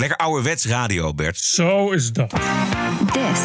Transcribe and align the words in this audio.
Lekker 0.00 0.16
ouderwets 0.16 0.66
radio, 0.66 1.14
Bert. 1.14 1.38
Zo 1.38 1.90
is 1.90 2.12
dat. 2.12 2.30
This 3.12 3.40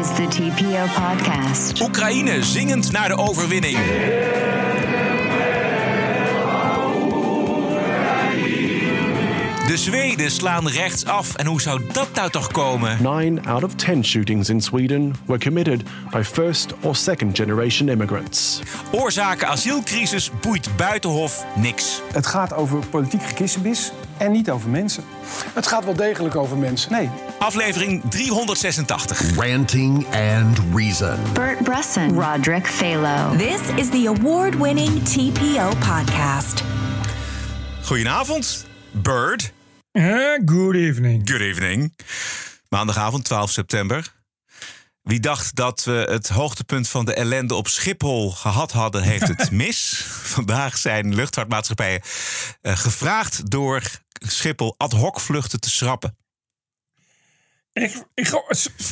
is 0.00 0.14
the 0.14 0.26
TPO 0.28 0.84
podcast. 1.02 1.80
Oekraïne 1.80 2.44
zingend 2.44 2.92
naar 2.92 3.08
de 3.08 3.16
overwinning. 3.16 3.76
De 9.66 9.76
Zweden 9.76 10.30
slaan 10.30 10.68
rechtsaf. 10.68 11.34
En 11.34 11.46
hoe 11.46 11.60
zou 11.60 11.82
dat 11.92 12.08
nou 12.14 12.30
toch 12.30 12.50
komen? 12.50 12.96
Nine 13.02 13.40
out 13.42 13.64
of 13.64 13.74
10 13.74 14.04
shootings 14.04 14.48
in 14.48 14.60
Sweden 14.60 15.14
were 15.26 15.40
committed 15.40 15.82
by 16.10 16.22
first 16.22 16.74
or 16.82 16.96
second 16.96 17.36
generation 17.36 17.88
immigrants. 17.88 18.60
Oorzaken 18.92 19.48
asielcrisis 19.48 20.30
boeit 20.40 20.76
Buitenhof 20.76 21.44
niks. 21.56 22.00
Het 22.12 22.26
gaat 22.26 22.52
over 22.54 22.86
politiek 22.86 23.22
gekissenbis 23.22 23.92
en 24.18 24.32
niet 24.32 24.50
over 24.50 24.70
mensen. 24.70 25.04
Het 25.54 25.66
gaat 25.66 25.84
wel 25.84 25.94
degelijk 25.94 26.36
over 26.36 26.56
mensen. 26.56 26.92
Nee, 26.92 27.10
Aflevering 27.38 28.02
386. 28.10 29.36
Ranting 29.36 30.06
and 30.06 30.58
Reason. 30.74 31.18
Bert 31.32 31.62
Bresson, 31.62 32.20
Roderick 32.20 32.66
Phalo. 32.66 33.36
This 33.36 33.60
is 33.76 33.88
the 33.88 34.14
award 34.16 34.56
winning 34.56 35.04
TPO 35.04 35.68
podcast. 35.68 36.62
Goedenavond, 37.82 38.66
Bird. 38.90 39.52
Eh, 39.92 40.04
good 40.44 40.74
evening. 40.74 41.30
Good 41.30 41.40
evening. 41.40 41.96
Maandagavond 42.68 43.24
12 43.24 43.50
september. 43.50 44.16
Wie 45.02 45.20
dacht 45.20 45.54
dat 45.54 45.84
we 45.84 46.06
het 46.10 46.28
hoogtepunt 46.28 46.88
van 46.88 47.04
de 47.04 47.14
ellende 47.14 47.54
op 47.54 47.68
Schiphol 47.68 48.30
gehad 48.30 48.72
hadden, 48.72 49.02
heeft 49.02 49.28
het 49.28 49.50
mis. 49.62 50.04
Vandaag 50.06 50.76
zijn 50.76 51.14
luchtvaartmaatschappijen 51.14 52.00
eh, 52.60 52.76
gevraagd 52.76 53.50
door 53.50 53.82
Schiphol 54.18 54.74
ad 54.76 54.92
hoc 54.92 55.20
vluchten 55.20 55.60
te 55.60 55.70
schrappen. 55.70 56.16
Ik, 57.72 58.04
ik, 58.14 58.34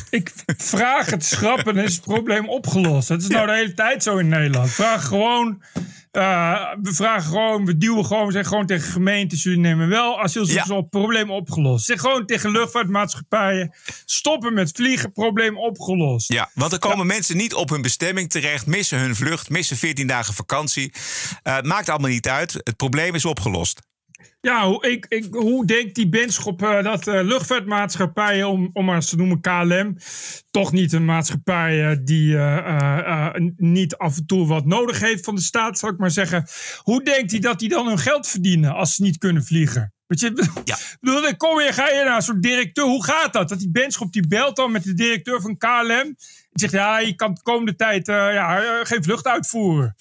ik 0.09 0.33
vraag 0.57 1.09
het 1.09 1.25
schrappen 1.25 1.77
en 1.77 1.83
is 1.83 1.95
het 1.95 2.03
probleem 2.03 2.49
opgelost. 2.49 3.09
Het 3.09 3.21
is 3.21 3.27
nou 3.27 3.47
de 3.47 3.53
hele 3.53 3.73
tijd 3.73 4.03
zo 4.03 4.17
in 4.17 4.27
Nederland. 4.27 4.69
Vraag 4.69 5.05
gewoon, 5.05 5.63
eh, 6.11 6.73
we 6.81 6.93
vragen 6.93 7.29
gewoon, 7.29 7.65
we 7.65 7.77
duwen 7.77 8.05
gewoon, 8.05 8.25
we 8.25 8.31
zeggen 8.31 8.51
gewoon 8.51 8.65
tegen 8.65 8.91
gemeentes, 8.91 9.43
jullie 9.43 9.59
nemen 9.59 9.89
wel 9.89 10.19
asielzoekers 10.21 10.67
Ja. 10.67 10.75
op, 10.75 10.89
probleem 10.89 11.31
opgelost. 11.31 11.85
Zeg 11.85 11.99
gewoon 11.99 12.25
tegen 12.25 12.51
luchtvaartmaatschappijen, 12.51 13.75
stoppen 14.05 14.53
met 14.53 14.71
vliegen, 14.75 15.11
probleem 15.11 15.57
opgelost. 15.57 16.33
Ja, 16.33 16.49
want 16.53 16.71
er 16.71 16.79
komen 16.79 17.07
mensen 17.07 17.37
niet 17.37 17.53
op 17.53 17.69
hun 17.69 17.81
bestemming 17.81 18.29
terecht, 18.29 18.65
missen 18.65 18.99
hun 18.99 19.15
vlucht, 19.15 19.49
missen 19.49 19.77
14 19.77 20.07
dagen 20.07 20.33
vakantie. 20.33 20.93
Eh, 21.43 21.61
maakt 21.61 21.89
allemaal 21.89 22.09
niet 22.09 22.27
uit. 22.27 22.53
Het 22.53 22.75
probleem 22.75 23.15
is 23.15 23.25
opgelost. 23.25 23.81
Ja, 24.47 24.67
hoe, 24.67 24.87
ik, 24.87 25.05
ik, 25.09 25.27
hoe 25.33 25.65
denkt 25.65 25.95
die 25.95 26.09
benschop 26.09 26.61
eh, 26.61 26.83
dat 26.83 27.07
eh, 27.07 27.23
luchtvaartmaatschappijen, 27.23 28.49
om, 28.49 28.69
om 28.73 28.85
maar 28.85 28.95
eens 28.95 29.09
te 29.09 29.15
noemen 29.15 29.41
KLM, 29.41 29.97
toch 30.51 30.71
niet 30.71 30.93
een 30.93 31.05
maatschappij 31.05 31.89
eh, 31.89 31.97
die 32.03 32.37
niet 33.55 33.95
af 33.95 34.17
en 34.17 34.25
toe 34.25 34.47
wat 34.47 34.65
nodig 34.65 34.99
heeft 34.99 35.25
van 35.25 35.35
de 35.35 35.41
staat, 35.41 35.79
zal 35.79 35.89
ik 35.89 35.97
maar 35.97 36.11
zeggen. 36.11 36.45
Hoe 36.77 37.03
denkt 37.03 37.31
hij 37.31 37.39
dat 37.39 37.59
die 37.59 37.69
dan 37.69 37.87
hun 37.87 37.99
geld 37.99 38.27
verdienen 38.27 38.73
als 38.73 38.95
ze 38.95 39.03
niet 39.03 39.17
kunnen 39.17 39.43
vliegen? 39.43 39.93
Weet 40.05 40.19
je, 40.19 40.47
Ja. 40.63 40.77
bedoel, 40.99 41.21
dan 41.21 41.37
kom 41.37 41.59
je, 41.59 41.73
ga 41.73 41.89
je 41.89 42.03
naar 42.03 42.15
een 42.15 42.21
soort 42.21 42.41
directeur. 42.41 42.85
Hoe 42.85 43.03
gaat 43.03 43.33
dat? 43.33 43.49
Dat 43.49 43.59
die 43.59 43.71
benschop 43.71 44.11
die 44.11 44.27
belt 44.27 44.55
dan 44.55 44.71
met 44.71 44.83
de 44.83 44.93
directeur 44.93 45.41
van 45.41 45.57
KLM. 45.57 46.15
Die 46.49 46.69
zegt, 46.69 46.73
ja, 46.73 46.99
je 46.99 47.15
kan 47.15 47.33
de 47.33 47.41
komende 47.41 47.75
tijd 47.75 48.07
ja, 48.07 48.83
geen 48.83 49.03
vlucht 49.03 49.25
uitvoeren. 49.25 49.95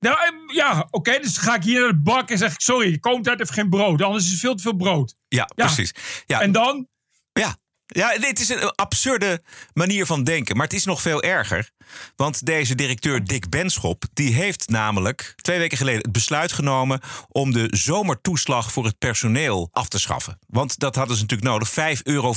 Nou, 0.00 0.16
eh, 0.18 0.54
ja, 0.56 0.86
oké, 0.90 1.18
dus 1.18 1.34
dan 1.34 1.44
ga 1.44 1.54
ik 1.54 1.62
hier 1.62 1.80
naar 1.80 1.90
de 1.90 2.00
bak 2.02 2.30
en 2.30 2.38
zeg 2.38 2.52
ik, 2.52 2.60
sorry, 2.60 2.90
de 2.90 3.00
komende 3.00 3.24
tijd 3.24 3.38
heeft 3.38 3.50
geen 3.52 3.68
brood. 3.68 4.02
Anders 4.02 4.24
is 4.26 4.32
er 4.32 4.38
veel 4.38 4.54
te 4.54 4.62
veel 4.62 4.76
brood. 4.76 5.14
Ja, 5.28 5.48
Ja. 5.54 5.64
precies. 5.64 5.94
Ja, 6.26 6.40
En 6.40 6.52
dan? 6.52 6.88
Ja. 7.32 7.56
Ja, 7.92 8.18
dit 8.18 8.40
is 8.40 8.48
een 8.48 8.74
absurde 8.74 9.42
manier 9.72 10.06
van 10.06 10.24
denken. 10.24 10.56
Maar 10.56 10.66
het 10.66 10.74
is 10.74 10.84
nog 10.84 11.02
veel 11.02 11.22
erger. 11.22 11.70
Want 12.16 12.46
deze 12.46 12.74
directeur 12.74 13.24
Dick 13.24 13.48
Benschop... 13.48 14.04
die 14.12 14.34
heeft 14.34 14.68
namelijk 14.68 15.32
twee 15.36 15.58
weken 15.58 15.76
geleden 15.76 16.00
het 16.00 16.12
besluit 16.12 16.52
genomen... 16.52 17.00
om 17.28 17.52
de 17.52 17.66
zomertoeslag 17.70 18.72
voor 18.72 18.84
het 18.84 18.98
personeel 18.98 19.68
af 19.72 19.88
te 19.88 19.98
schaffen. 19.98 20.38
Want 20.46 20.78
dat 20.78 20.94
hadden 20.94 21.16
ze 21.16 21.22
natuurlijk 21.22 21.50
nodig. 21.50 21.70
5,25 21.96 22.02
euro 22.02 22.34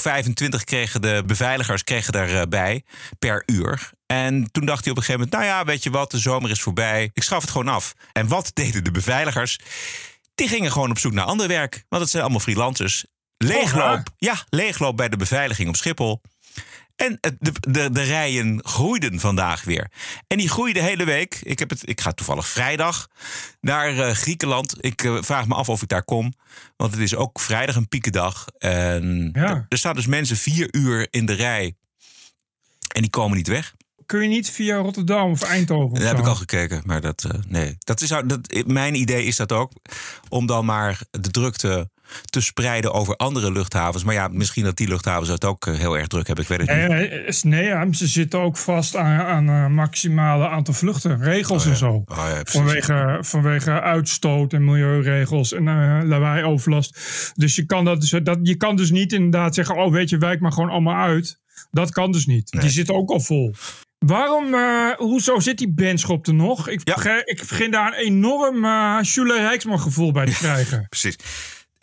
kregen 0.63 1.01
de 1.01 1.23
beveiligers 1.25 1.83
kregen 1.83 2.13
daarbij 2.13 2.83
per 3.19 3.43
uur. 3.45 3.91
En 4.05 4.51
toen 4.51 4.65
dacht 4.65 4.83
hij 4.83 4.91
op 4.91 4.97
een 4.97 5.03
gegeven 5.03 5.29
moment... 5.29 5.31
nou 5.31 5.57
ja, 5.57 5.65
weet 5.65 5.83
je 5.83 5.89
wat, 5.89 6.11
de 6.11 6.19
zomer 6.19 6.49
is 6.49 6.61
voorbij. 6.61 7.09
Ik 7.13 7.23
schaf 7.23 7.41
het 7.41 7.51
gewoon 7.51 7.73
af. 7.73 7.93
En 8.13 8.27
wat 8.27 8.51
deden 8.63 8.83
de 8.83 8.91
beveiligers? 8.91 9.59
Die 10.35 10.47
gingen 10.47 10.71
gewoon 10.71 10.89
op 10.89 10.99
zoek 10.99 11.13
naar 11.13 11.25
ander 11.25 11.47
werk. 11.47 11.85
Want 11.89 12.01
het 12.01 12.11
zijn 12.11 12.23
allemaal 12.23 12.41
freelancers. 12.41 13.05
Leegloop, 13.47 14.07
ja, 14.17 14.43
leegloop 14.49 14.97
bij 14.97 15.09
de 15.09 15.17
beveiliging 15.17 15.69
op 15.69 15.75
Schiphol. 15.75 16.21
En 16.95 17.17
de, 17.39 17.51
de, 17.59 17.91
de 17.91 18.01
rijen 18.01 18.59
groeiden 18.65 19.19
vandaag 19.19 19.63
weer. 19.63 19.91
En 20.27 20.37
die 20.37 20.49
groeiden 20.49 20.81
de 20.83 20.89
hele 20.89 21.03
week. 21.05 21.39
Ik, 21.43 21.59
heb 21.59 21.69
het, 21.69 21.89
ik 21.89 22.01
ga 22.01 22.11
toevallig 22.11 22.47
vrijdag 22.47 23.07
naar 23.61 23.97
eh, 23.99 24.15
Griekenland. 24.15 24.75
Ik 24.79 25.03
eh, 25.03 25.17
vraag 25.21 25.47
me 25.47 25.55
af 25.55 25.69
of 25.69 25.81
ik 25.81 25.87
daar 25.87 26.03
kom. 26.03 26.33
Want 26.77 26.91
het 26.91 27.01
is 27.01 27.15
ook 27.15 27.39
vrijdag 27.39 27.75
een 27.75 27.87
piekendag. 27.87 28.45
En 28.57 29.29
Ja. 29.33 29.41
er, 29.49 29.65
er 29.69 29.77
staan 29.77 29.95
dus 29.95 30.05
mensen 30.05 30.37
vier 30.37 30.67
uur 30.75 31.07
in 31.09 31.25
de 31.25 31.33
rij. 31.33 31.75
En 32.93 33.01
die 33.01 33.09
komen 33.09 33.37
niet 33.37 33.47
weg. 33.47 33.73
Kun 34.05 34.21
je 34.21 34.27
niet 34.27 34.49
via 34.49 34.77
Rotterdam 34.77 35.31
of 35.31 35.41
Eindhoven? 35.41 35.91
of 35.91 35.97
Dat 35.97 36.07
heb 36.07 36.15
zo? 36.15 36.21
ik 36.23 36.27
al 36.29 36.35
gekeken, 36.35 36.81
maar 36.85 37.01
dat, 37.01 37.23
eh, 37.23 37.39
nee. 37.47 37.75
Dat 37.79 38.01
is, 38.01 38.09
dat, 38.09 38.63
mijn 38.65 38.95
idee 38.95 39.25
is 39.25 39.35
dat 39.35 39.51
ook. 39.51 39.71
Om 40.29 40.45
dan 40.45 40.65
maar 40.65 40.99
de 41.11 41.31
drukte 41.31 41.89
te 42.25 42.41
spreiden 42.41 42.93
over 42.93 43.15
andere 43.15 43.51
luchthavens. 43.51 44.03
Maar 44.03 44.13
ja, 44.13 44.27
misschien 44.27 44.63
dat 44.63 44.77
die 44.77 44.87
luchthavens 44.87 45.29
het 45.29 45.45
ook 45.45 45.65
eh, 45.65 45.73
heel 45.73 45.97
erg 45.97 46.07
druk 46.07 46.27
hebben. 46.27 46.45
Ik 46.45 46.49
weet 46.49 46.67
het 46.67 46.77
niet. 46.77 46.87
Nee, 46.87 47.07
eh, 47.07 47.41
nee, 47.43 47.95
ze 47.95 48.07
zitten 48.07 48.39
ook 48.39 48.57
vast 48.57 48.95
aan, 48.95 49.21
aan 49.21 49.49
eh, 49.49 49.67
maximale 49.67 50.47
aantal 50.47 50.73
vluchten, 50.73 51.21
regels 51.23 51.65
en 51.65 51.75
zo. 51.75 52.03
Oh 52.05 52.17
ja. 52.17 52.41
Vanwege, 52.43 53.17
vanwege 53.21 53.81
uitstoot 53.81 54.53
en 54.53 54.65
milieuregels 54.65 55.53
en 55.53 55.67
eh 55.67 55.99
lawaai 56.03 56.43
overlast. 56.43 56.99
Dus 57.35 57.55
je 57.55 57.65
kan, 57.65 57.85
dat, 57.85 58.01
dus, 58.01 58.09
dat, 58.23 58.39
je 58.41 58.55
kan 58.55 58.75
dus 58.75 58.91
niet 58.91 59.13
inderdaad 59.13 59.55
zeggen: 59.55 59.75
Oh, 59.75 59.91
weet 59.91 60.09
je, 60.09 60.17
wijk 60.17 60.39
maar 60.39 60.51
gewoon 60.51 60.69
allemaal 60.69 61.03
uit. 61.03 61.41
Dat 61.71 61.91
kan 61.91 62.11
dus 62.11 62.25
niet. 62.25 62.51
Die 62.51 62.69
zitten 62.69 62.95
ook 62.95 63.09
al 63.09 63.19
vol. 63.19 63.53
Waarom, 64.05 64.53
eh, 64.53 64.91
hoezo 64.97 65.39
zit 65.39 65.57
die 65.57 65.73
benschop 65.73 66.27
er 66.27 66.33
nog? 66.33 66.67
Ik, 66.67 66.81
Ja. 66.83 66.93
begin, 66.93 67.21
ik 67.25 67.37
begin 67.49 67.71
daar 67.71 67.87
een 67.87 68.05
enorm 68.05 68.63
uh, 68.65 68.97
Schule 69.01 69.37
Rijksman 69.37 69.79
gevoel 69.79 70.11
bij 70.11 70.25
te 70.25 70.31
krijgen. 70.31 70.85
Precies. 70.89 71.15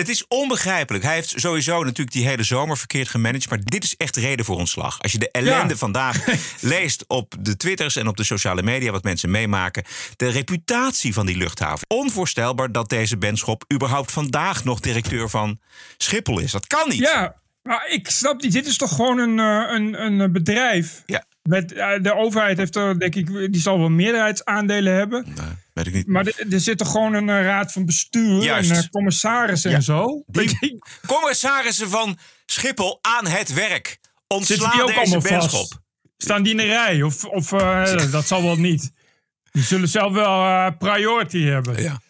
Het 0.01 0.09
is 0.09 0.25
onbegrijpelijk. 0.29 1.05
Hij 1.05 1.15
heeft 1.15 1.33
sowieso 1.37 1.83
natuurlijk 1.85 2.13
die 2.13 2.27
hele 2.27 2.43
zomer 2.43 2.79
verkeerd 2.79 3.09
gemanaged. 3.09 3.49
Maar 3.49 3.59
dit 3.65 3.85
is 3.85 3.97
echt 3.97 4.17
reden 4.17 4.45
voor 4.45 4.57
ontslag. 4.57 5.01
Als 5.03 5.13
je 5.13 5.19
de 5.19 5.31
ellende 5.31 5.73
Ja. 5.73 5.79
vandaag 5.79 6.25
leest 6.61 7.05
op 7.07 7.35
de 7.41 7.57
Twitters 7.57 7.97
en 7.97 8.09
op 8.09 8.17
de 8.17 8.25
sociale 8.25 8.63
media, 8.63 8.91
wat 8.91 9.03
mensen 9.03 9.31
meemaken. 9.31 9.85
De 10.17 10.29
reputatie 10.31 11.13
van 11.13 11.27
die 11.27 11.37
luchthaven. 11.37 11.87
Onvoorstelbaar 11.89 12.73
dat 12.73 12.89
deze 12.89 13.19
Benschop 13.19 13.65
überhaupt 13.73 14.13
vandaag 14.13 14.65
nog 14.65 14.81
directeur 14.81 15.29
van 15.31 15.59
Schiphol 15.97 16.39
is. 16.39 16.53
Dat 16.53 16.67
kan 16.67 16.89
niet. 16.89 16.99
Ja, 16.99 17.35
maar 17.63 17.89
ik 17.89 18.11
snap 18.11 18.43
niet. 18.43 18.53
Dit 18.53 18.67
is 18.67 18.77
toch 18.77 18.95
gewoon 18.95 19.19
een, 19.19 19.39
eh, 19.39 19.75
een, 19.75 20.03
een 20.21 20.33
bedrijf. 20.33 21.03
Ja. 21.07 21.25
Met, 21.43 21.73
eh, 21.73 21.89
de 22.03 22.15
overheid 22.15 22.59
heeft 22.59 22.77
er, 22.77 22.99
denk 22.99 23.15
ik, 23.15 23.27
die 23.53 23.61
zal 23.61 23.79
wel 23.79 23.89
meerderheidsaandelen 23.89 24.95
hebben. 24.95 25.25
Nee, 25.27 25.47
weet 25.75 25.87
ik 25.87 25.93
niet. 25.95 26.07
Maar 26.07 26.27
er, 26.27 26.53
er 26.53 26.61
zit 26.61 26.79
toch 26.79 26.91
gewoon 26.91 27.15
een 27.15 27.29
eh, 27.29 27.43
raad 27.43 27.73
van 27.73 27.87
bestuur 27.87 28.43
Juist. 28.43 28.71
en 28.71 28.77
eh, 28.77 28.89
commissarissen 28.91 29.71
Ja. 29.71 29.77
en 29.77 29.83
zo. 29.83 30.23
Die 30.27 30.79
commissarissen 31.07 31.89
van 31.91 32.19
Schiphol 32.47 32.99
aan 33.01 33.27
het 33.27 33.53
werk. 33.55 33.99
Ontslaan 34.27 34.71
die 34.71 34.81
ook 34.83 34.87
deze 34.87 35.01
allemaal 35.01 35.21
Benschop. 35.21 35.81
Staan 36.17 36.43
die 36.43 36.53
in 36.53 36.57
de 36.59 36.65
rij? 36.67 37.03
Of, 37.03 37.25
of 37.25 37.53
eh, 37.53 38.11
dat 38.13 38.27
zal 38.27 38.43
wel 38.43 38.57
niet. 38.57 38.91
Die 39.51 39.63
zullen 39.63 39.89
zelf 39.89 40.13
wel 40.13 40.45
eh, 40.45 40.71
priority 40.79 41.43
hebben. 41.43 41.83
Ja. 41.83 42.01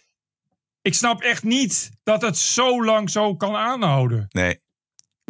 Ik 0.82 0.94
snap 0.94 1.22
echt 1.22 1.42
niet 1.42 1.90
dat 2.02 2.22
het 2.22 2.38
zo 2.38 2.84
lang 2.84 3.10
zo 3.10 3.36
kan 3.36 3.56
aanhouden. 3.56 4.26
Nee. 4.30 4.60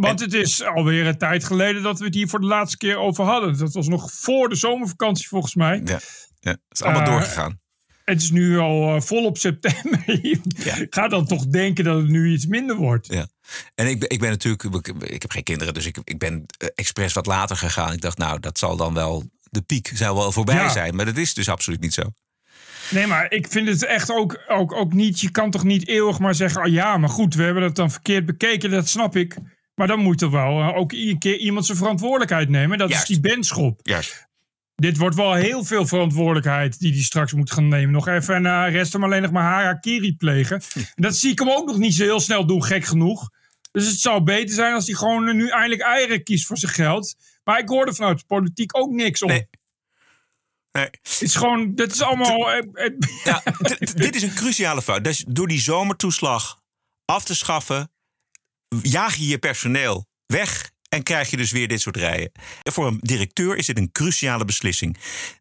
Want 0.00 0.20
het 0.20 0.32
is 0.32 0.64
alweer 0.64 1.06
een 1.06 1.18
tijd 1.18 1.44
geleden 1.44 1.82
dat 1.82 1.98
we 1.98 2.04
het 2.04 2.14
hier 2.14 2.28
voor 2.28 2.40
de 2.40 2.46
laatste 2.46 2.76
keer 2.76 2.96
over 2.96 3.24
hadden. 3.24 3.58
Dat 3.58 3.72
was 3.72 3.88
nog 3.88 4.12
voor 4.12 4.48
de 4.48 4.54
zomervakantie 4.54 5.28
volgens 5.28 5.54
mij. 5.54 5.80
Ja. 5.84 6.00
ja. 6.40 6.50
Het 6.50 6.60
is 6.70 6.82
allemaal 6.82 7.02
Eh, 7.02 7.08
doorgegaan. 7.08 7.60
Het 8.04 8.22
is 8.22 8.30
nu 8.30 8.58
al 8.58 8.94
uh, 8.94 9.00
volop 9.00 9.38
september. 9.38 10.02
Ga 10.90 11.08
dan 11.08 11.26
toch 11.26 11.46
denken 11.46 11.84
dat 11.84 11.96
het 12.00 12.08
nu 12.08 12.32
iets 12.32 12.46
minder 12.46 12.76
wordt. 12.76 13.06
Ja. 13.06 13.26
En 13.74 13.86
ik, 13.86 13.98
ben- 14.00 14.08
ik 14.10 14.20
ben 14.20 14.30
natuurlijk, 14.30 14.62
ik, 14.88 15.02
ik 15.02 15.22
heb 15.22 15.30
geen 15.30 15.42
kinderen, 15.42 15.74
dus 15.74 15.86
ik, 15.86 15.98
ik 16.04 16.18
ben 16.18 16.44
eh, 16.58 16.68
expres 16.74 17.12
wat 17.12 17.26
later 17.26 17.56
gegaan. 17.56 17.92
Ik 17.92 18.00
dacht, 18.00 18.18
nou, 18.18 18.40
dat 18.40 18.58
zal 18.58 18.76
dan 18.76 18.94
wel, 18.94 19.24
de 19.50 19.62
piek 19.62 19.90
zou 19.94 20.16
wel 20.16 20.32
voorbij 20.32 20.54
Ja. 20.54 20.68
zijn. 20.68 20.96
Maar 20.96 21.04
dat 21.04 21.16
is 21.16 21.34
dus 21.34 21.48
absoluut 21.48 21.80
niet 21.80 21.94
zo. 21.94 22.02
Nee, 22.90 23.06
maar 23.06 23.32
ik 23.32 23.46
vind 23.48 23.68
het 23.68 23.84
echt 23.84 24.10
ook, 24.10 24.40
ook, 24.48 24.72
ook 24.72 24.92
niet. 24.92 25.20
Je 25.20 25.30
kan 25.30 25.50
toch 25.50 25.64
niet 25.64 25.88
eeuwig 25.88 26.18
maar 26.18 26.34
zeggen: 26.34 26.62
oh 26.62 26.68
ja, 26.72 26.96
maar 26.96 27.08
goed, 27.08 27.34
we 27.34 27.42
hebben 27.42 27.62
dat 27.62 27.76
dan 27.76 27.90
verkeerd 27.90 28.26
bekeken. 28.26 28.70
Dat 28.70 28.88
snap 28.88 29.16
ik. 29.16 29.36
Maar 29.80 29.88
dan 29.88 30.00
moet 30.00 30.22
er 30.22 30.30
wel 30.30 30.60
uh, 30.60 30.76
ook 30.76 30.92
iedere 30.92 31.18
keer 31.18 31.38
iemand 31.38 31.66
zijn 31.66 31.78
verantwoordelijkheid 31.78 32.48
nemen. 32.48 32.78
Dat 32.78 32.88
Juist. 32.88 33.02
is 33.02 33.08
die 33.08 33.30
benschop. 33.32 33.80
Juist. 33.82 34.28
Dit 34.74 34.96
wordt 34.96 35.16
wel 35.16 35.34
heel 35.34 35.64
veel 35.64 35.86
verantwoordelijkheid 35.86 36.78
die 36.78 36.92
hij 36.92 37.02
straks 37.02 37.32
moet 37.32 37.50
gaan 37.50 37.68
nemen. 37.68 37.92
Nog 37.92 38.08
even 38.08 38.34
en 38.34 38.44
uh, 38.44 38.72
rest 38.72 38.92
hem 38.92 39.04
alleen 39.04 39.22
nog 39.22 39.30
maar 39.30 39.42
harakiri 39.42 40.16
plegen. 40.16 40.62
En 40.94 41.02
dat 41.02 41.16
zie 41.16 41.30
ik 41.30 41.38
hem 41.38 41.50
ook 41.50 41.66
nog 41.66 41.78
niet 41.78 41.94
zo 41.94 42.02
heel 42.02 42.20
snel 42.20 42.46
doen, 42.46 42.64
gek 42.64 42.84
genoeg. 42.84 43.30
Dus 43.72 43.86
het 43.86 44.00
zou 44.00 44.22
beter 44.22 44.54
zijn 44.54 44.74
als 44.74 44.86
hij 44.86 44.94
gewoon 44.94 45.36
nu 45.36 45.48
eindelijk 45.48 45.80
eieren 45.80 46.22
kiest 46.22 46.46
voor 46.46 46.58
zijn 46.58 46.72
geld. 46.72 47.14
Maar 47.44 47.58
ik 47.58 47.68
hoorde 47.68 47.94
vanuit 47.94 48.18
de 48.18 48.24
politiek 48.26 48.76
ook 48.76 48.90
niks 48.90 49.22
om. 49.22 49.28
Nee. 49.28 49.48
Nee. 50.72 50.88
Het 51.02 51.20
is 51.20 51.34
gewoon, 51.34 51.74
dat 51.74 51.92
is 51.92 52.02
allemaal... 52.02 52.50
eh, 52.50 52.58
eh, 52.86 52.92
Ja, 53.24 53.42
dit 53.94 54.14
is 54.16 54.22
een 54.22 54.34
cruciale 54.34 54.82
fout. 54.82 55.04
Dus 55.04 55.24
door 55.28 55.48
die 55.48 55.60
zomertoeslag 55.60 56.60
af 57.04 57.24
te 57.24 57.36
schaffen, 57.36 57.90
jaag 58.82 59.14
je 59.16 59.26
je 59.26 59.38
personeel 59.38 60.06
weg 60.26 60.70
en 60.88 61.02
krijg 61.02 61.30
je 61.30 61.36
dus 61.36 61.50
weer 61.50 61.68
dit 61.68 61.80
soort 61.80 61.96
rijen. 61.96 62.32
Voor 62.62 62.86
een 62.86 62.98
directeur 63.00 63.56
is 63.56 63.66
dit 63.66 63.78
een 63.78 63.92
cruciale 63.92 64.44
beslissing. 64.44 64.96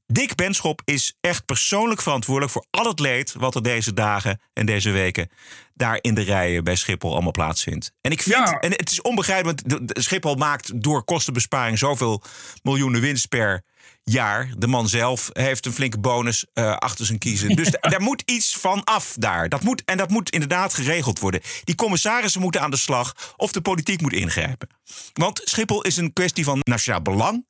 Dick 0.06 0.36
Benschop 0.36 0.82
is 0.86 1.14
echt 1.22 1.46
persoonlijk 1.46 2.02
verantwoordelijk 2.02 2.52
voor 2.54 2.66
al 2.70 2.86
het 2.86 3.00
leed 3.00 3.34
wat 3.34 3.56
er 3.56 3.64
deze 3.64 3.94
dagen 3.94 4.42
en 4.54 4.66
deze 4.66 4.92
weken 4.92 5.30
daar 5.74 5.98
in 6.02 6.14
de 6.14 6.22
rijen 6.22 6.64
bij 6.64 6.76
Schiphol 6.76 7.12
allemaal 7.14 7.32
plaatsvindt. 7.32 7.92
En 8.02 8.12
ik 8.12 8.22
vind, 8.22 8.36
Ja. 8.36 8.60
en 8.60 8.72
het 8.72 8.92
is 8.92 9.02
onbegrijpelijk, 9.02 9.62
want 9.68 9.92
Schiphol 9.94 10.36
maakt 10.36 10.82
door 10.82 11.04
kostenbesparing 11.04 11.78
zoveel 11.78 12.24
miljoenen 12.64 13.02
winst 13.02 13.28
per 13.28 13.64
jaar. 14.12 14.50
De 14.58 14.68
man 14.68 14.88
zelf 14.90 15.30
heeft 15.34 15.66
een 15.66 15.74
flinke 15.74 16.00
bonus 16.00 16.46
eh, 16.54 16.76
achter 16.76 17.06
zijn 17.06 17.18
kiezen. 17.18 17.56
Dus 17.56 17.70
da- 17.80 17.90
daar 17.90 18.02
moet 18.02 18.24
iets 18.26 18.58
van 18.58 18.84
af 18.84 19.16
daar. 19.20 19.50
Dat 19.50 19.64
moet, 19.64 19.84
en 19.86 19.98
dat 19.98 20.10
moet 20.10 20.30
inderdaad 20.30 20.74
geregeld 20.74 21.20
worden. 21.20 21.42
Die 21.64 21.76
commissarissen 21.76 22.42
moeten 22.42 22.62
aan 22.62 22.72
de 22.72 22.78
slag 22.78 23.34
of 23.38 23.52
de 23.52 23.62
politiek 23.62 24.02
moet 24.02 24.14
ingrijpen. 24.14 24.70
Want 25.14 25.42
Schiphol 25.44 25.82
is 25.82 25.98
een 25.98 26.14
kwestie 26.14 26.44
van 26.44 26.60
nationaal 26.64 27.02
belang. 27.02 27.46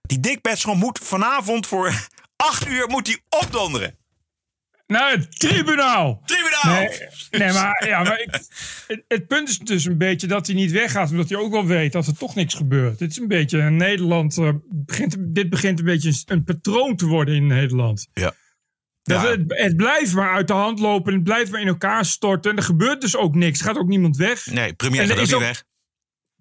Die 0.00 0.20
Dick 0.20 0.64
moet 0.64 1.00
vanavond 1.02 1.66
voor 1.66 2.08
acht 2.36 2.66
uur 2.66 2.88
moet 2.88 3.06
hij 3.06 3.20
opdonderen. 3.28 3.98
Naar 4.86 5.10
het 5.10 5.38
tribunaal! 5.40 6.22
Tribunaal! 6.24 6.74
Nee, 6.80 7.08
nee 7.30 7.52
maar, 7.52 7.86
ja, 7.88 8.02
maar 8.02 8.20
ik, 8.20 8.28
het, 8.86 9.04
het 9.08 9.26
punt 9.26 9.48
is 9.48 9.58
dus 9.58 9.84
een 9.84 9.98
beetje 9.98 10.26
dat 10.26 10.46
hij 10.46 10.56
niet 10.56 10.70
weggaat, 10.70 11.10
omdat 11.10 11.28
hij 11.28 11.38
ook 11.38 11.52
wel 11.52 11.66
weet 11.66 11.92
dat 11.92 12.06
er 12.06 12.16
toch 12.16 12.34
niks 12.34 12.54
gebeurt. 12.54 13.00
Het 13.00 13.10
is 13.10 13.16
een 13.18 13.28
beetje 13.28 13.58
in 13.58 13.76
Nederland, 13.76 14.38
eh, 14.38 14.50
begint, 14.70 15.16
dit 15.18 15.50
begint 15.50 15.78
een 15.78 15.84
beetje 15.84 16.08
een, 16.08 16.16
een 16.26 16.44
patroon 16.44 16.96
te 16.96 17.06
worden 17.06 17.34
in 17.34 17.46
Nederland. 17.46 18.08
Ja. 18.12 18.34
Dat 19.02 19.22
Ja. 19.22 19.28
het, 19.30 19.42
het 19.46 19.76
blijft 19.76 20.14
maar 20.14 20.34
uit 20.34 20.46
de 20.46 20.52
hand 20.52 20.78
lopen, 20.78 21.12
het 21.14 21.22
blijft 21.22 21.50
maar 21.50 21.60
in 21.60 21.66
elkaar 21.66 22.04
storten. 22.04 22.50
En 22.50 22.56
er 22.56 22.62
gebeurt 22.62 23.00
dus 23.00 23.16
ook 23.16 23.34
niks, 23.34 23.60
gaat 23.60 23.78
ook 23.78 23.88
niemand 23.88 24.16
weg. 24.16 24.46
Nee, 24.46 24.72
premier 24.74 25.00
En 25.00 25.06
gaat 25.08 25.16
ook 25.18 25.24
niet 25.24 25.34
ook- 25.34 25.40
weg. 25.40 25.64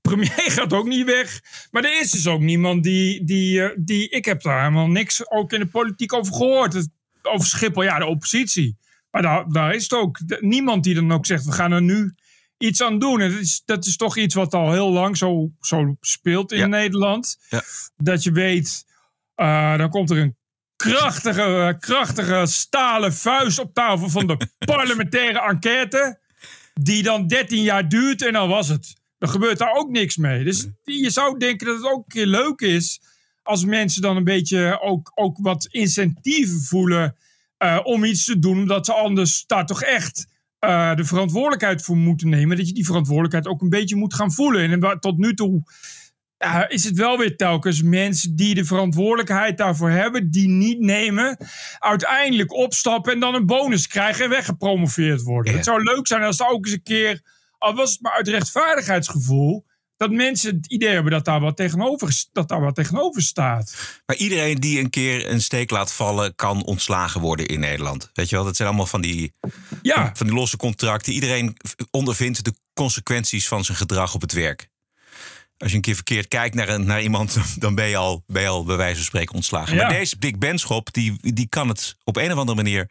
Premier 0.02 0.30
gaat 0.58 0.74
ook 0.74 0.88
niet 0.88 1.06
weg. 1.06 1.40
Maar 1.72 1.84
er 1.84 2.00
is 2.02 2.12
dus 2.12 2.28
ook 2.28 2.42
niemand 2.42 2.84
die, 2.84 3.24
die, 3.24 3.62
eh, 3.64 3.76
die. 3.80 4.10
Ik 4.10 4.26
heb 4.26 4.42
daar 4.42 4.60
helemaal 4.60 4.88
niks 4.88 5.30
ook 5.32 5.54
in 5.54 5.60
de 5.60 5.66
politiek 5.68 6.14
over 6.14 6.34
gehoord. 6.34 6.74
Het- 6.74 6.90
over 7.26 7.48
Schiphol, 7.48 7.84
ja, 7.84 8.00
de 8.00 8.06
oppositie. 8.06 8.78
Maar 9.12 9.22
daar, 9.22 9.50
daar 9.50 9.74
is 9.74 9.84
het 9.84 9.94
ook. 9.94 10.20
Niemand 10.40 10.84
die 10.84 10.94
dan 10.96 11.12
ook 11.12 11.26
zegt: 11.26 11.46
we 11.46 11.52
gaan 11.52 11.72
er 11.72 11.82
nu 11.82 12.16
iets 12.58 12.82
aan 12.82 13.00
doen. 13.00 13.22
En 13.22 13.32
dat 13.32 13.40
is, 13.40 13.62
dat 13.66 13.86
is 13.86 13.98
toch 13.98 14.18
iets 14.18 14.36
wat 14.36 14.54
al 14.54 14.72
heel 14.72 14.92
lang 14.92 15.18
zo, 15.18 15.50
zo 15.60 15.96
speelt 16.00 16.52
in 16.52 16.58
Ja. 16.60 16.66
Nederland. 16.66 17.38
Ja. 17.50 17.62
Dat 17.96 18.24
je 18.24 18.32
weet, 18.32 18.86
eh, 19.36 19.78
dan 19.78 19.90
komt 19.90 20.10
er 20.10 20.18
een 20.18 20.38
krachtige, 20.76 21.76
krachtige 21.80 22.46
stalen 22.46 23.14
vuist 23.14 23.60
op 23.60 23.74
tafel 23.74 24.10
van 24.10 24.28
de 24.28 24.38
parlementaire 24.66 25.40
enquête. 25.42 26.20
Die 26.74 27.04
dan 27.04 27.28
13 27.28 27.62
jaar 27.62 27.90
duurt 27.90 28.22
en 28.22 28.34
dan 28.34 28.50
was 28.50 28.68
het. 28.68 28.96
Dan 29.18 29.30
gebeurt 29.30 29.58
daar 29.58 29.74
ook 29.74 29.90
niks 29.90 30.18
mee. 30.18 30.44
Dus 30.44 30.68
je 30.84 31.10
zou 31.10 31.38
denken 31.38 31.68
dat 31.68 31.76
het 31.76 31.86
ook 31.86 31.98
een 31.98 32.08
keer 32.08 32.26
leuk 32.26 32.60
is. 32.60 33.02
Als 33.46 33.66
mensen 33.66 34.02
dan 34.02 34.18
een 34.18 34.24
beetje 34.24 34.80
ook, 34.82 35.12
ook 35.16 35.38
wat 35.42 35.66
incentieven 35.66 36.62
voelen. 36.62 37.16
eh, 37.58 37.80
om 37.84 38.04
iets 38.04 38.26
te 38.26 38.40
doen. 38.40 38.58
Omdat 38.58 38.86
ze 38.86 38.94
anders 38.94 39.44
daar 39.48 39.66
toch 39.66 39.84
echt 39.84 40.28
eh, 40.60 40.96
de 40.96 41.06
verantwoordelijkheid 41.06 41.82
voor 41.82 41.98
moeten 41.98 42.30
nemen. 42.30 42.58
Dat 42.58 42.68
je 42.68 42.74
die 42.74 42.86
verantwoordelijkheid 42.86 43.48
ook 43.48 43.62
een 43.62 43.70
beetje 43.70 43.96
moet 43.96 44.14
gaan 44.14 44.32
voelen. 44.32 44.84
En 44.84 45.00
tot 45.00 45.18
nu 45.18 45.34
toe 45.34 45.64
eh, 46.38 46.62
is 46.68 46.84
het 46.84 46.98
wel 46.98 47.18
weer 47.18 47.36
telkens 47.36 47.82
mensen 47.82 48.36
die 48.36 48.56
de 48.56 48.66
verantwoordelijkheid 48.66 49.58
daarvoor 49.58 49.90
hebben, 49.90 50.32
die 50.32 50.48
niet 50.48 50.80
nemen, 50.80 51.38
uiteindelijk 51.80 52.54
opstappen 52.54 53.14
en 53.14 53.20
dan 53.20 53.36
een 53.36 53.46
bonus 53.46 53.88
krijgen 53.88 54.24
en 54.24 54.30
weggepromoveerd 54.30 55.22
worden. 55.22 55.52
Ja. 55.52 55.58
Het 55.58 55.68
zou 55.68 55.84
leuk 55.84 56.08
zijn 56.08 56.24
als 56.24 56.40
er 56.40 56.48
ook 56.48 56.66
eens 56.66 56.74
een 56.74 56.84
keer, 56.84 57.22
al 57.58 57.74
was 57.74 57.92
het 57.92 58.02
maar 58.02 58.14
uit 58.14 58.28
rechtvaardigheidsgevoel, 58.28 59.66
dat 59.98 60.12
mensen 60.12 60.56
het 60.56 60.68
idee 60.72 60.90
hebben 60.90 61.12
dat 61.12 61.26
daar 61.26 61.40
wat 61.40 61.56
tegenover, 61.58 62.24
dat 62.32 62.48
daar 62.48 62.62
wat 62.62 62.76
tegenover 62.76 63.22
staat. 63.22 63.76
Maar 64.06 64.16
iedereen 64.16 64.60
die 64.60 64.80
een 64.80 64.90
keer 64.90 65.30
een 65.30 65.42
steek 65.42 65.70
laat 65.72 65.94
vallen, 65.94 66.36
kan 66.36 66.64
ontslagen 66.64 67.22
worden 67.22 67.46
in 67.46 67.60
Nederland. 67.60 68.10
Weet 68.14 68.30
je 68.30 68.36
wel, 68.36 68.46
dat 68.46 68.56
zijn 68.56 68.68
allemaal 68.68 68.86
van 68.86 69.02
die, 69.02 69.34
Ja, 69.82 70.12
van 70.14 70.28
die 70.28 70.36
losse 70.36 70.58
contracten. 70.58 71.14
Iedereen 71.14 71.58
ondervindt 71.92 72.44
de 72.44 72.54
consequenties 72.74 73.48
van 73.48 73.66
zijn 73.66 73.78
gedrag 73.78 74.14
op 74.14 74.22
het 74.22 74.32
werk. 74.32 74.70
Als 75.58 75.70
je 75.70 75.76
een 75.76 75.82
keer 75.84 75.96
verkeerd 75.96 76.28
kijkt 76.28 76.56
naar, 76.56 76.70
een, 76.70 76.86
naar 76.86 77.02
iemand, 77.02 77.38
dan 77.62 77.76
ben 77.76 77.88
je, 77.88 77.98
al, 77.98 78.24
ben 78.28 78.42
je 78.42 78.48
al 78.48 78.64
bij 78.66 78.76
wijze 78.78 78.96
van 78.96 79.06
spreken 79.06 79.36
ontslagen. 79.36 79.76
Ja. 79.76 79.82
Maar 79.82 79.94
deze 79.98 80.18
Dick 80.20 80.40
Benschop, 80.40 80.94
die, 80.94 81.34
die 81.34 81.48
kan 81.48 81.68
het 81.68 81.96
op 82.04 82.16
een 82.18 82.32
of 82.32 82.38
andere 82.38 82.56
manier 82.64 82.90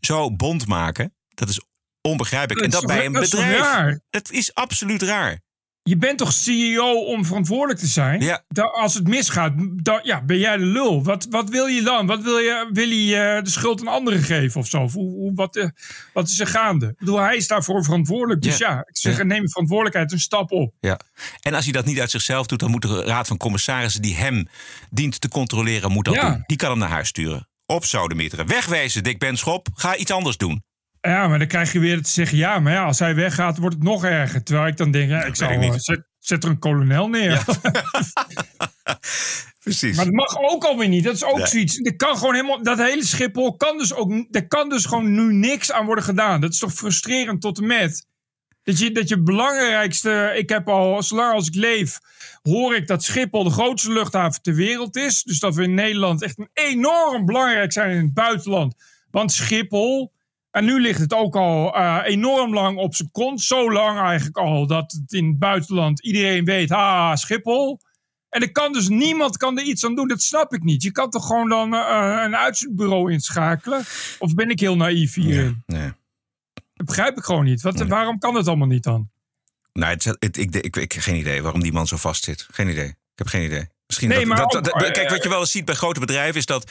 zo 0.00 0.32
bond 0.32 0.66
maken. 0.66 1.14
Dat 1.34 1.48
is 1.48 1.60
onbegrijpelijk. 2.00 2.60
Dat 2.60 2.72
en 2.72 2.74
is 2.74 2.80
dat 2.80 2.88
toch- 2.88 2.96
bij 2.96 3.06
een 3.06 3.12
dat 3.12 3.22
is 3.22 3.30
bedrijf. 3.30 3.60
raar? 3.60 4.00
Dat 4.10 4.30
is 4.30 4.54
absoluut 4.54 5.02
raar. 5.02 5.40
Je 5.88 5.96
bent 5.96 6.18
toch 6.18 6.32
CEO 6.32 6.92
om 7.04 7.24
verantwoordelijk 7.24 7.78
te 7.78 7.86
zijn? 7.86 8.20
Ja. 8.20 8.42
Da- 8.48 8.62
als 8.62 8.94
het 8.94 9.08
misgaat, 9.08 9.52
dan 9.82 10.00
ja, 10.02 10.22
ben 10.24 10.38
jij 10.38 10.56
de 10.56 10.64
lul. 10.64 11.02
Wat, 11.04 11.26
wat 11.30 11.48
wil 11.48 11.66
je 11.66 11.82
dan? 11.82 12.06
Wat 12.06 12.22
wil 12.22 12.38
je, 12.38 12.68
wil 12.72 12.88
je 12.88 13.16
eh, 13.16 13.42
de 13.42 13.50
schuld 13.50 13.80
aan 13.80 13.86
anderen 13.88 14.22
geven 14.22 14.60
of 14.60 14.66
zo? 14.66 14.82
Of 14.82 14.92
Hoe, 14.92 15.10
hoe, 15.10 15.34
wat, 15.34 15.56
eh, 15.56 15.68
wat 16.12 16.28
is 16.28 16.40
er 16.40 16.46
gaande? 16.46 16.86
Ik 16.86 16.98
bedoel, 16.98 17.18
hij 17.18 17.36
is 17.36 17.46
daarvoor 17.48 17.84
verantwoordelijk. 17.84 18.42
Dus 18.42 18.58
Ja. 18.58 18.70
ja, 18.70 18.78
ik 18.78 18.96
zeg, 18.96 19.16
Ja. 19.16 19.22
neem 19.22 19.48
verantwoordelijkheid 19.48 20.12
een 20.12 20.20
stap 20.20 20.50
op. 20.52 20.74
Ja. 20.80 20.98
En 21.40 21.54
als 21.54 21.64
hij 21.64 21.72
dat 21.72 21.84
niet 21.84 22.00
uit 22.00 22.10
zichzelf 22.10 22.46
doet, 22.46 22.58
dan 22.60 22.70
moet 22.70 22.82
de 22.82 23.02
raad 23.04 23.26
van 23.26 23.36
commissarissen 23.36 24.02
die 24.02 24.14
hem 24.14 24.48
dient 24.90 25.20
te 25.20 25.28
controleren, 25.28 25.92
moet 25.92 26.04
dat 26.04 26.14
doen. 26.20 26.42
Die 26.46 26.56
kan 26.56 26.70
hem 26.70 26.78
naar 26.78 26.88
huis 26.88 27.08
sturen. 27.08 27.48
Op 27.66 27.84
sodemieteren. 27.84 28.46
Wegwezen, 28.46 29.02
Dick 29.02 29.18
Benschop. 29.18 29.68
Ga 29.74 29.96
iets 29.96 30.10
anders 30.10 30.36
doen. 30.36 30.62
Ja, 31.06 31.28
maar 31.28 31.38
dan 31.38 31.48
krijg 31.48 31.72
je 31.72 31.78
weer 31.78 32.02
te 32.02 32.10
zeggen, 32.10 32.38
ja, 32.38 32.58
maar 32.58 32.72
ja, 32.72 32.84
als 32.84 32.98
hij 32.98 33.14
weggaat, 33.14 33.58
wordt 33.58 33.74
het 33.74 33.84
nog 33.84 34.04
erger. 34.04 34.42
Terwijl 34.42 34.66
ik 34.66 34.76
dan 34.76 34.90
denk, 34.90 35.10
ja, 35.10 35.24
ik 35.24 35.36
zou 35.36 35.52
ik 35.52 35.58
niet. 35.58 35.82
zet, 35.84 36.02
zet 36.18 36.44
er 36.44 36.50
een 36.50 36.58
kolonel 36.58 37.08
neer. 37.08 37.44
Precies. 39.60 39.96
Maar 39.96 40.04
dat 40.04 40.14
mag 40.14 40.36
ook 40.38 40.64
alweer 40.64 40.88
niet. 40.88 41.04
Dat 41.04 41.14
is 41.14 41.24
ook 41.24 41.36
Nee. 41.36 41.46
zoiets. 41.46 41.78
Er 41.78 41.96
kan 41.96 42.16
gewoon 42.16 42.34
helemaal, 42.34 42.62
dat 42.62 42.78
hele 42.78 43.04
Schiphol 43.04 43.56
kan 43.56 43.78
dus 43.78 43.94
ook. 43.94 44.12
Er 44.30 44.46
kan 44.48 44.68
dus 44.68 44.84
gewoon 44.84 45.14
nu 45.14 45.32
niks 45.32 45.72
aan 45.72 45.86
worden 45.86 46.04
gedaan. 46.04 46.40
Dat 46.40 46.52
is 46.52 46.58
toch 46.58 46.72
frustrerend 46.72 47.40
tot 47.40 47.58
en 47.58 47.66
met. 47.66 48.06
Dat 48.62 48.78
je, 48.78 48.92
dat 48.92 49.08
je 49.08 49.22
belangrijkste. 49.22 50.32
Ik 50.36 50.48
heb 50.48 50.68
al, 50.68 51.02
zolang 51.02 51.34
als 51.34 51.46
ik 51.48 51.54
leef. 51.54 51.98
hoor 52.42 52.74
ik 52.76 52.86
dat 52.86 53.04
Schiphol 53.04 53.44
de 53.44 53.50
grootste 53.50 53.92
luchthaven 53.92 54.42
ter 54.42 54.54
wereld 54.54 54.96
is. 54.96 55.22
Dus 55.22 55.38
dat 55.38 55.54
we 55.54 55.62
in 55.62 55.74
Nederland 55.74 56.22
echt 56.22 56.38
een 56.38 56.50
enorm 56.52 57.24
belangrijk 57.26 57.72
zijn 57.72 57.90
in 57.90 58.04
het 58.04 58.14
buitenland. 58.14 58.74
Want 59.10 59.32
Schiphol. 59.32 60.14
En 60.56 60.64
nu 60.64 60.80
ligt 60.80 61.00
het 61.00 61.12
ook 61.14 61.36
al 61.36 61.74
eh, 61.74 62.00
enorm 62.04 62.54
lang 62.54 62.78
op 62.78 62.94
zijn 62.94 63.10
kont. 63.10 63.40
Zo 63.40 63.72
lang 63.72 63.98
eigenlijk 63.98 64.36
al 64.36 64.66
dat 64.66 64.92
het 64.92 65.12
in 65.12 65.26
het 65.26 65.38
buitenland 65.38 66.04
iedereen 66.04 66.44
weet. 66.44 66.68
Ha, 66.70 67.16
Schiphol. 67.16 67.80
En 68.28 68.40
er 68.42 68.52
kan 68.52 68.72
dus 68.72 68.88
niemand 68.88 69.36
kan 69.36 69.58
er 69.58 69.64
iets 69.64 69.84
aan 69.84 69.94
doen. 69.94 70.08
Dat 70.08 70.22
snap 70.22 70.52
ik 70.52 70.62
niet. 70.62 70.82
Je 70.82 70.92
kan 70.92 71.10
toch 71.10 71.26
gewoon 71.26 71.48
dan 71.48 71.74
eh, 71.74 72.22
een 72.24 72.36
uitzendbureau 72.36 73.12
inschakelen? 73.12 73.84
Of 74.18 74.34
ben 74.34 74.50
ik 74.50 74.60
heel 74.60 74.76
naïef 74.76 75.14
hierin? 75.14 75.62
Nee. 75.66 75.92
Dat 76.74 76.86
begrijp 76.86 77.16
ik 77.16 77.24
gewoon 77.24 77.44
niet. 77.44 77.62
Wat, 77.62 77.80
Waarom 77.80 78.18
kan 78.18 78.34
het 78.34 78.48
allemaal 78.48 78.66
niet 78.66 78.84
dan? 78.84 79.10
Nou, 79.72 79.92
het, 79.92 80.04
het- 80.04 80.36
ik, 80.36 80.54
ik, 80.54 80.76
ik, 80.76 80.92
heb 80.92 81.02
geen 81.02 81.16
idee 81.16 81.42
waarom 81.42 81.62
die 81.62 81.72
man 81.72 81.86
zo 81.86 81.96
vast 81.96 82.24
zit. 82.24 82.46
Geen 82.50 82.68
idee. 82.68 82.88
Ik 82.88 82.96
heb 83.14 83.26
geen 83.26 83.44
idee. 83.44 83.68
Misschien 83.86 84.08
Nee, 84.08 84.26
dat, 84.26 84.70
kijk, 84.92 85.10
wat 85.10 85.22
je 85.22 85.28
wel 85.28 85.40
eens 85.40 85.50
ziet 85.50 85.64
bij 85.64 85.74
grote 85.74 86.00
bedrijven 86.00 86.34
is 86.36 86.46
dat 86.46 86.70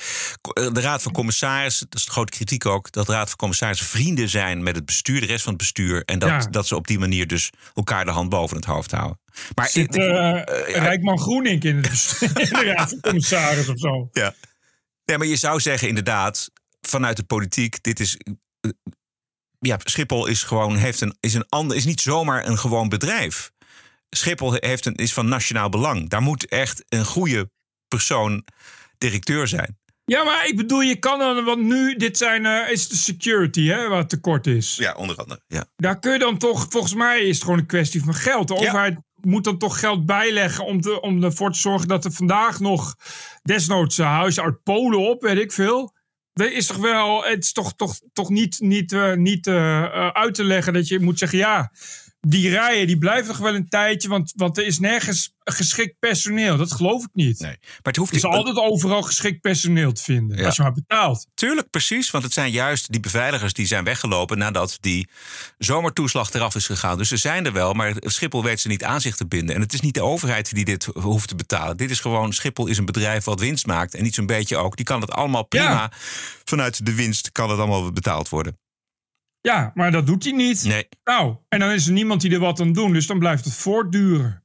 eh, 0.54 0.72
de 0.74 0.82
raad 0.82 1.02
van 1.02 1.12
commissarissen, 1.12 1.88
dat 1.90 2.00
is 2.00 2.06
de 2.06 2.12
grote 2.12 2.32
kritiek 2.32 2.66
ook, 2.66 2.92
dat 2.92 3.06
de 3.06 3.12
raad 3.12 3.28
van 3.28 3.38
commissarissen 3.38 3.86
vrienden 3.88 4.30
zijn 4.30 4.64
met 4.64 4.76
het 4.76 4.86
bestuur, 4.86 5.20
de 5.20 5.26
rest 5.26 5.44
van 5.44 5.54
het 5.54 5.62
bestuur, 5.62 6.04
en 6.06 6.20
dat, 6.20 6.30
Ja. 6.30 6.38
dat 6.50 6.68
ze 6.68 6.76
op 6.76 6.88
die 6.88 7.00
manier 7.00 7.28
dus 7.28 7.50
elkaar 7.74 8.06
de 8.06 8.12
hand 8.12 8.30
boven 8.30 8.56
het 8.56 8.66
hoofd 8.66 8.92
houden. 8.92 9.20
Maar 9.56 9.70
Zit 9.70 9.96
eh, 9.96 10.30
eh 10.40 10.76
Rijkman 10.76 11.20
Groenink 11.20 11.64
in, 11.64 11.76
het 11.76 11.90
bestuur- 11.90 12.40
in 12.42 12.50
de 12.50 12.74
raad 12.76 12.90
van 12.90 13.00
commissaris 13.00 13.68
of 13.70 13.80
zo? 13.80 14.10
Ja. 14.12 14.34
Nee, 15.06 15.18
maar 15.18 15.28
je 15.28 15.36
zou 15.36 15.60
zeggen 15.60 15.88
inderdaad, 15.88 16.50
vanuit 16.82 17.18
de 17.18 17.24
politiek, 17.24 17.84
dit 17.84 18.00
is. 18.00 18.18
eh, 18.62 18.72
Ja, 19.60 19.78
Schiphol 19.84 20.26
is 20.26 20.44
gewoon 20.44 20.76
heeft 20.76 21.02
een, 21.02 21.18
is 21.20 21.34
een 21.34 21.46
ander, 21.50 21.78
is 21.78 21.86
niet 21.86 22.02
zomaar 22.02 22.48
een 22.48 22.58
gewoon 22.58 22.90
bedrijf. 22.90 23.52
Schiphol 24.18 24.54
heeft 24.60 24.86
een, 24.86 24.96
is 24.96 25.14
van 25.14 25.28
nationaal 25.28 25.70
belang. 25.70 26.10
Daar 26.10 26.22
moet 26.22 26.46
echt 26.48 26.84
een 26.90 27.06
goede 27.06 27.50
persoon 27.88 28.44
directeur 28.98 29.48
zijn. 29.48 29.78
Ja, 30.06 30.24
maar 30.24 30.48
ik 30.48 30.56
bedoel, 30.56 30.82
je 30.82 31.00
kan 31.00 31.20
dan, 31.20 31.44
want 31.44 31.62
nu, 31.62 31.96
dit 31.96 32.18
zijn, 32.18 32.46
eh, 32.46 32.72
is 32.72 32.88
de 32.88 32.96
security, 32.96 33.68
hè, 33.68 33.88
wat 33.88 34.10
tekort 34.10 34.48
is. 34.48 34.76
Ja, 34.76 34.94
onder 34.94 35.16
andere. 35.16 35.42
Ja. 35.48 35.66
Daar 35.76 36.00
kun 36.00 36.12
je 36.12 36.20
dan 36.20 36.38
toch, 36.38 36.66
volgens 36.70 36.94
mij 36.94 37.22
is 37.22 37.36
het 37.36 37.44
gewoon 37.44 37.60
een 37.60 37.66
kwestie 37.66 38.04
van 38.04 38.14
geld. 38.14 38.48
De 38.48 38.54
Ja. 38.54 38.60
overheid 38.60 38.98
moet 39.22 39.44
dan 39.44 39.58
toch 39.58 39.80
geld 39.80 40.06
bijleggen 40.06 40.66
om, 40.66 40.82
te, 40.82 41.02
om 41.02 41.24
ervoor 41.24 41.52
te 41.52 41.60
zorgen 41.60 41.88
dat 41.88 42.06
er 42.06 42.12
vandaag 42.12 42.60
nog 42.60 42.96
desnoods 43.44 43.98
uh, 43.98 44.06
huizen 44.08 44.44
uit 44.44 44.64
Polen 44.64 45.00
op, 45.00 45.22
weet 45.22 45.38
ik 45.38 45.52
veel. 45.52 45.94
Er 46.34 46.54
is 46.54 46.66
toch 46.66 46.78
wel, 46.78 47.24
het 47.24 47.44
is 47.44 47.52
toch, 47.52 47.74
toch, 47.76 48.00
toch 48.14 48.30
niet, 48.30 48.60
niet, 48.60 48.92
eh, 48.92 49.14
niet 49.14 49.48
eh, 49.48 49.84
eh, 49.84 50.08
uit 50.08 50.34
te 50.34 50.44
leggen 50.44 50.74
dat 50.74 50.88
je 50.88 51.00
moet 51.00 51.20
zeggen, 51.20 51.38
ja, 51.38 51.72
die 52.28 52.50
rijen 52.50 52.88
die 52.88 52.98
blijven 52.98 53.28
nog 53.28 53.38
wel 53.38 53.56
een 53.56 53.70
tijdje, 53.70 54.08
want, 54.10 54.34
want 54.36 54.58
er 54.58 54.66
is 54.66 54.80
nergens 54.80 55.34
geschikt 55.44 56.00
personeel. 56.00 56.58
Dat 56.58 56.72
geloof 56.72 57.04
ik 57.04 57.10
niet. 57.14 57.40
Nee. 57.40 57.58
Maar 57.60 57.80
het 57.82 57.96
hoeft 57.96 58.10
Er 58.12 58.18
is 58.18 58.24
niet- 58.24 58.32
altijd 58.34 58.58
overal 58.58 59.02
geschikt 59.02 59.42
personeel 59.42 59.92
te 59.92 60.04
vinden, 60.04 60.38
Ja. 60.38 60.46
als 60.46 60.56
je 60.56 60.62
maar 60.62 60.72
betaalt. 60.74 61.28
Tuurlijk, 61.34 61.70
precies. 61.70 62.12
Want 62.12 62.24
het 62.24 62.34
zijn 62.34 62.52
juist 62.52 62.92
die 62.92 63.00
beveiligers 63.00 63.54
die 63.54 63.66
zijn 63.66 63.84
weggelopen 63.84 64.38
nadat 64.38 64.78
die 64.82 65.10
zomertoeslag 65.58 66.34
eraf 66.34 66.56
is 66.56 66.66
gegaan. 66.66 66.98
Dus 66.98 67.08
ze 67.10 67.18
zijn 67.18 67.46
er 67.46 67.54
wel, 67.54 67.74
maar 67.74 67.94
Schiphol 68.00 68.44
weet 68.44 68.60
ze 68.60 68.68
niet 68.68 68.84
aan 68.84 69.02
zich 69.02 69.16
te 69.16 69.28
binden. 69.28 69.56
En 69.56 69.62
het 69.62 69.74
is 69.74 69.80
niet 69.82 69.94
de 69.94 70.02
overheid 70.04 70.54
die 70.54 70.66
dit 70.66 70.86
hoeft 70.94 71.28
te 71.28 71.36
betalen. 71.36 71.78
Dit 71.78 71.90
is 71.90 72.00
gewoon, 72.00 72.34
Schiphol 72.34 72.68
is 72.68 72.78
een 72.78 72.86
bedrijf 72.86 73.24
wat 73.24 73.40
winst 73.40 73.66
maakt. 73.66 73.94
En 73.94 74.04
niet 74.04 74.16
zo'n 74.16 74.26
beetje 74.26 74.58
ook. 74.58 74.76
Die 74.76 74.86
kan 74.86 75.02
het 75.02 75.12
allemaal 75.12 75.44
prima. 75.48 75.66
Ja. 75.66 75.92
Vanuit 76.46 76.86
de 76.86 76.96
winst 76.96 77.32
kan 77.32 77.50
het 77.50 77.60
allemaal 77.60 77.92
betaald 77.92 78.30
worden. 78.30 78.58
Ja, 79.46 79.72
maar 79.74 79.92
dat 79.92 80.06
doet 80.06 80.24
hij 80.24 80.34
niet. 80.34 80.64
Nee. 80.64 80.88
Nou, 81.04 81.36
en 81.50 81.60
dan 81.60 81.70
is 81.72 81.88
er 81.88 81.94
niemand 81.94 82.22
die 82.22 82.32
er 82.32 82.40
wat 82.40 82.60
aan 82.60 82.74
doet, 82.74 82.94
dus 82.94 83.08
dan 83.08 83.20
blijft 83.20 83.46
het 83.46 83.54
voortduren. 83.54 84.44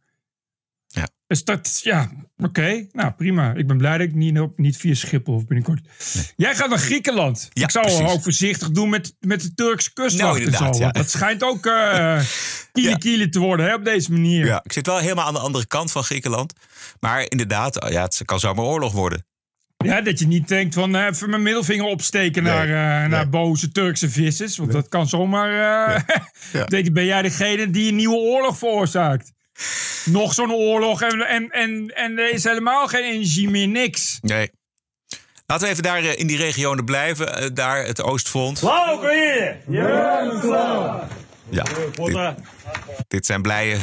Ja. 0.86 1.08
Dus 1.26 1.44
dat, 1.44 1.80
ja, 1.84 2.10
oké. 2.36 2.86
Nou, 2.92 3.10
prima. 3.12 3.54
Ik 3.54 3.66
ben 3.66 3.76
blij 3.76 3.98
dat 3.98 4.06
ik 4.06 4.14
niet, 4.14 4.38
op- 4.40 4.58
niet 4.58 4.76
via 4.76 4.94
Schiphol 4.94 5.34
hoef 5.34 5.46
binnenkort. 5.46 5.80
Jij 6.36 6.54
gaat 6.54 6.68
naar 6.68 6.78
Griekenland. 6.78 7.48
Ja, 7.52 7.62
ik 7.64 7.70
zou 7.70 7.84
precies. 7.86 8.06
ook 8.08 8.22
voorzichtig 8.22 8.70
doen 8.70 8.88
met, 8.88 9.14
met 9.20 9.40
de 9.42 9.54
Turkse 9.54 9.92
kustwacht 9.92 10.24
Nou, 10.24 10.36
en 10.38 10.44
inderdaad, 10.44 10.76
zo. 10.76 10.82
ja. 10.82 10.90
Dat 10.90 11.10
schijnt 11.10 11.42
ook 11.42 11.66
eh 11.66 12.20
kiele 12.72 12.88
Ja. 12.90 12.96
kiele 12.96 13.28
te 13.28 13.38
worden 13.38 13.66
hè, 13.66 13.74
op 13.74 13.84
deze 13.84 14.12
manier. 14.12 14.46
Ja, 14.46 14.60
ik 14.64 14.72
zit 14.72 14.86
wel 14.86 14.98
helemaal 14.98 15.26
aan 15.26 15.34
de 15.34 15.40
andere 15.40 15.66
kant 15.66 15.92
van 15.92 16.04
Griekenland. 16.04 16.52
Maar 17.00 17.24
inderdaad, 17.28 17.86
ja, 17.90 18.02
het 18.02 18.22
kan 18.24 18.40
zomaar 18.40 18.64
oorlog 18.64 18.92
worden. 18.92 19.24
Ja, 19.84 20.00
dat 20.00 20.18
je 20.18 20.26
niet 20.26 20.48
denkt 20.48 20.74
van 20.74 20.96
eh, 20.96 21.06
even 21.06 21.30
mijn 21.30 21.42
middelvinger 21.42 21.86
opsteken 21.86 22.42
Nee, 22.42 22.52
naar, 22.52 23.02
eh, 23.02 23.10
naar 23.10 23.28
boze 23.28 23.72
Turkse 23.72 24.10
vissers. 24.10 24.56
Want 24.56 24.72
dat 24.72 24.88
kan 24.88 25.08
zomaar. 25.08 25.50
eh 25.50 26.02
Ja. 26.52 26.64
denk, 26.74 26.92
ben 26.92 27.04
jij 27.04 27.22
degene 27.22 27.70
die 27.70 27.88
een 27.88 27.96
nieuwe 27.96 28.16
oorlog 28.16 28.58
veroorzaakt? 28.58 29.32
Nog 30.04 30.34
zo'n 30.34 30.52
oorlog 30.52 31.02
en, 31.02 31.20
en, 31.20 31.48
en, 31.50 31.92
en 31.94 32.18
er 32.18 32.32
is 32.32 32.44
helemaal 32.44 32.86
geen 32.88 33.04
energie 33.04 33.50
meer, 33.50 33.68
niks. 33.68 34.18
Nee. 34.22 34.50
Laten 35.46 35.66
we 35.66 35.72
even 35.72 35.82
daar 35.84 36.04
in 36.04 36.26
die 36.26 36.36
regionen 36.36 36.84
blijven. 36.84 37.54
daar 37.54 37.84
het 37.84 38.02
Oostfront. 38.02 38.60
Ja, 39.68 41.19
dit, 41.50 42.34
dit 43.08 43.26
zijn 43.26 43.42
blije 43.42 43.76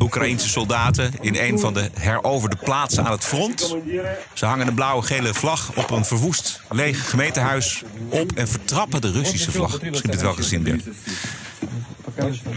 Oekraïense 0.00 0.48
soldaten 0.48 1.12
in 1.20 1.36
een 1.36 1.58
van 1.58 1.74
de 1.74 1.90
heroverde 1.98 2.56
plaatsen 2.56 3.04
aan 3.04 3.12
het 3.12 3.24
front. 3.24 3.76
Ze 4.32 4.46
hangen 4.46 4.66
een 4.66 4.74
blauwe 4.74 5.02
gele 5.02 5.34
vlag 5.34 5.72
op 5.76 5.90
een 5.90 6.04
verwoest 6.04 6.60
leeg 6.70 7.10
gemeentehuis 7.10 7.82
op 8.08 8.32
en 8.32 8.48
vertrappen 8.48 9.00
de 9.00 9.10
Russische 9.10 9.50
vlag. 9.50 9.80
Je 9.82 9.90
dit 9.90 10.20
wel 10.20 10.34
gezien 10.34 10.66
hebt. 10.66 10.84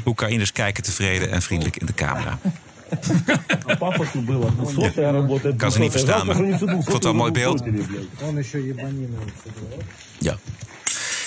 Oekraïners 0.05 0.51
kijken 0.51 0.83
tevreden 0.83 1.31
en 1.31 1.41
vriendelijk 1.41 1.77
in 1.77 1.85
de 1.85 1.93
camera. 1.93 2.39
Ik 5.43 5.57
kan 5.57 5.71
ze 5.71 5.79
niet 5.79 5.91
verstaan, 5.91 6.25
maar 6.25 6.39
ik 6.39 6.57
vond 6.57 6.91
het 6.91 7.03
wel 7.03 7.11
een 7.11 7.17
mooi 7.17 7.31
beeld. 7.31 7.63
Ja. 10.19 10.37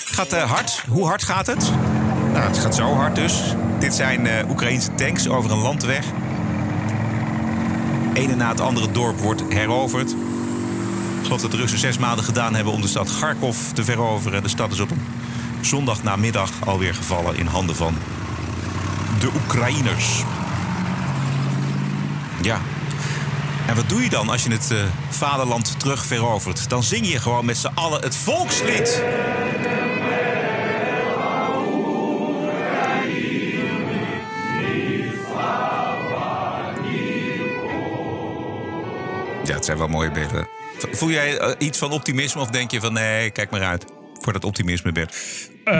Gaat 0.05 0.33
eh, 0.33 0.51
hard. 0.51 0.83
Hoe 0.87 1.05
hard 1.05 1.23
gaat 1.23 1.47
het? 1.47 1.71
Nou, 2.33 2.45
het 2.45 2.57
gaat 2.57 2.75
zo 2.75 2.93
hard 2.93 3.15
dus. 3.15 3.55
Dit 3.79 3.93
zijn 3.93 4.27
eh 4.27 4.49
Oekraïnse 4.49 4.95
tanks 4.95 5.27
over 5.27 5.51
een 5.51 5.57
landweg. 5.57 6.05
Ene 8.13 8.35
na 8.35 8.49
het 8.49 8.61
andere 8.61 8.91
dorp 8.91 9.19
wordt 9.19 9.43
heroverd. 9.49 10.11
Ik 11.19 11.23
geloof 11.23 11.41
dat 11.41 11.51
de 11.51 11.57
Russen 11.57 11.79
zes 11.79 11.97
maanden 11.97 12.25
gedaan 12.25 12.55
hebben 12.55 12.73
om 12.73 12.81
de 12.81 12.87
stad 12.87 13.17
Kharkov 13.17 13.57
te 13.57 13.83
veroveren. 13.83 14.43
De 14.43 14.49
stad 14.49 14.71
is 14.71 14.79
op 14.79 14.91
een 14.91 15.01
zondagnamiddag 15.61 16.51
alweer 16.65 16.95
gevallen 16.95 17.37
in 17.37 17.45
handen 17.45 17.75
van 17.75 17.95
de 19.19 19.29
Oekraïners. 19.35 20.23
Ja. 22.41 22.59
En 23.67 23.75
wat 23.75 23.89
doe 23.89 24.03
je 24.03 24.09
dan 24.09 24.29
als 24.29 24.43
je 24.43 24.51
het 24.51 24.71
eh, 24.71 24.77
vaderland 25.09 25.79
terug 25.79 26.05
verovert? 26.05 26.69
Dan 26.69 26.83
zing 26.83 27.07
je 27.07 27.19
gewoon 27.19 27.45
met 27.45 27.57
z'n 27.57 27.71
allen 27.73 28.01
het 28.01 28.15
volkslied. 28.15 29.03
Het 39.63 39.71
zijn 39.71 39.81
wel 39.87 39.97
mooie 39.97 40.11
beelden. 40.11 40.47
Voel 40.91 41.09
jij 41.09 41.37
eh, 41.37 41.67
iets 41.67 41.77
van 41.77 41.91
optimisme 41.91 42.41
of 42.41 42.49
denk 42.49 42.71
je 42.71 42.79
van 42.79 42.93
nee, 42.93 43.31
kijk 43.31 43.51
maar 43.51 43.63
uit 43.63 43.85
voor 44.23 44.33
dat 44.33 44.43
optimisme, 44.43 44.91
Bert? 44.91 45.15
Eh, 45.63 45.73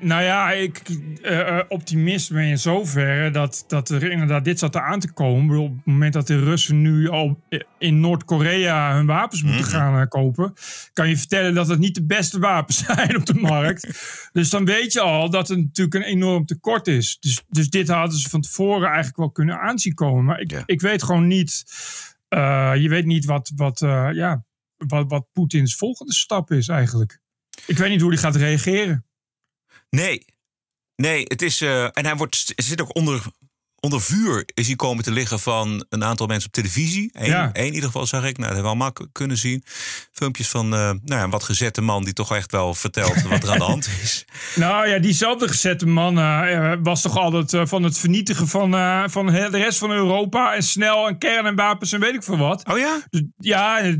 nou 0.00 0.22
ja, 0.22 0.50
ik 0.50 0.82
eh, 1.22 1.58
optimisme 1.68 2.46
in 2.46 2.58
zoverre 2.58 3.30
dat, 3.30 3.64
dat 3.68 3.88
er 3.88 4.10
inderdaad 4.10 4.44
dit 4.44 4.58
zat 4.58 4.76
aan 4.76 5.00
te 5.00 5.12
komen. 5.12 5.58
Op 5.58 5.72
het 5.74 5.84
moment 5.86 6.12
dat 6.12 6.26
de 6.26 6.38
Russen 6.38 6.82
nu 6.82 7.08
al 7.08 7.40
in 7.78 8.00
Noord-Korea 8.00 8.94
hun 8.94 9.06
wapens 9.06 9.42
moeten 9.42 9.64
gaan 9.64 10.00
eh, 10.00 10.08
kopen, 10.08 10.54
kan 10.92 11.08
je 11.08 11.16
vertellen 11.16 11.54
dat 11.54 11.68
het 11.68 11.78
niet 11.78 11.94
de 11.94 12.04
beste 12.04 12.38
wapens 12.38 12.84
zijn 12.86 13.16
op 13.16 13.26
de 13.26 13.34
markt. 13.34 13.88
dus 14.32 14.50
dan 14.50 14.64
weet 14.64 14.92
je 14.92 15.00
al 15.00 15.30
dat 15.30 15.48
het 15.48 15.58
natuurlijk 15.58 15.94
een 15.96 16.12
enorm 16.12 16.46
tekort 16.46 16.86
is. 16.86 17.16
Dus, 17.20 17.42
dus 17.48 17.70
dit 17.70 17.88
hadden 17.88 18.18
ze 18.18 18.28
van 18.28 18.40
tevoren 18.40 18.86
eigenlijk 18.86 19.16
wel 19.16 19.30
kunnen 19.30 19.60
aanzien 19.60 19.94
komen. 19.94 20.24
Maar 20.24 20.40
ik, 20.40 20.50
Ja. 20.50 20.62
ik 20.66 20.80
weet 20.80 21.02
gewoon 21.02 21.26
niet. 21.26 21.64
Eh, 22.34 22.72
je 22.82 22.88
weet 22.88 23.04
niet 23.04 23.24
wat, 23.24 23.52
wat, 23.56 23.82
eh, 23.82 24.08
ja, 24.12 24.44
wat, 24.76 25.10
wat 25.10 25.26
Poetins 25.32 25.76
volgende 25.76 26.14
stap 26.14 26.50
is 26.50 26.68
eigenlijk. 26.68 27.20
Ik 27.66 27.76
weet 27.76 27.90
niet 27.90 28.00
hoe 28.00 28.10
hij 28.12 28.20
gaat 28.20 28.36
reageren. 28.36 29.06
Nee. 29.90 30.24
Nee, 30.96 31.22
het 31.22 31.42
is. 31.42 31.60
eh, 31.60 31.84
en 31.84 32.04
hij 32.04 32.16
wordt, 32.16 32.52
zit 32.56 32.80
ook 32.80 32.96
onder, 32.96 33.22
onder 33.84 34.02
vuur. 34.02 34.44
Is 34.54 34.66
hij 34.66 34.76
komen 34.76 35.04
te 35.04 35.10
liggen 35.10 35.40
van 35.40 35.84
een 35.88 36.04
aantal 36.04 36.26
mensen 36.26 36.46
op 36.46 36.54
televisie. 36.54 37.10
Eén, 37.12 37.26
Ja. 37.26 37.50
één 37.52 37.66
in 37.66 37.74
ieder 37.74 37.86
geval 37.86 38.06
zag 38.06 38.24
ik. 38.24 38.36
Nou, 38.36 38.36
dat 38.36 38.44
hebben 38.44 38.62
we 38.62 38.68
allemaal 38.68 38.92
kunnen 39.12 39.36
zien. 39.36 39.62
Filmpjes 40.12 40.48
van 40.48 40.64
eh, 40.64 40.78
nou 40.80 41.00
ja, 41.04 41.22
een 41.22 41.30
wat 41.30 41.42
gezette 41.42 41.80
man 41.80 42.04
die 42.04 42.12
toch 42.12 42.34
echt 42.34 42.50
wel 42.50 42.74
vertelt 42.74 43.22
wat 43.22 43.42
er 43.42 43.50
aan 43.50 43.58
de 43.58 43.64
hand 43.64 43.88
is. 44.02 44.24
Nou 44.54 44.88
ja, 44.88 44.98
diezelfde 44.98 45.48
gezette 45.48 45.86
man 45.86 46.18
eh, 46.18 46.72
was 46.82 47.02
toch 47.02 47.16
altijd 47.18 47.52
eh, 47.52 47.62
van 47.66 47.82
het 47.82 47.98
vernietigen 47.98 48.48
van, 48.48 48.70
van 49.10 49.26
de 49.26 49.48
rest 49.50 49.78
van 49.78 49.90
Europa. 49.90 50.54
En 50.54 50.62
snel 50.62 51.08
en 51.08 51.18
kern 51.18 51.46
en 51.46 51.54
wapens 51.54 51.92
en 51.92 52.00
weet 52.00 52.14
ik 52.14 52.22
veel 52.22 52.36
wat. 52.36 52.68
Oh 52.68 52.78
ja? 52.78 53.00
Dus 53.10 53.22
ja, 53.38 53.94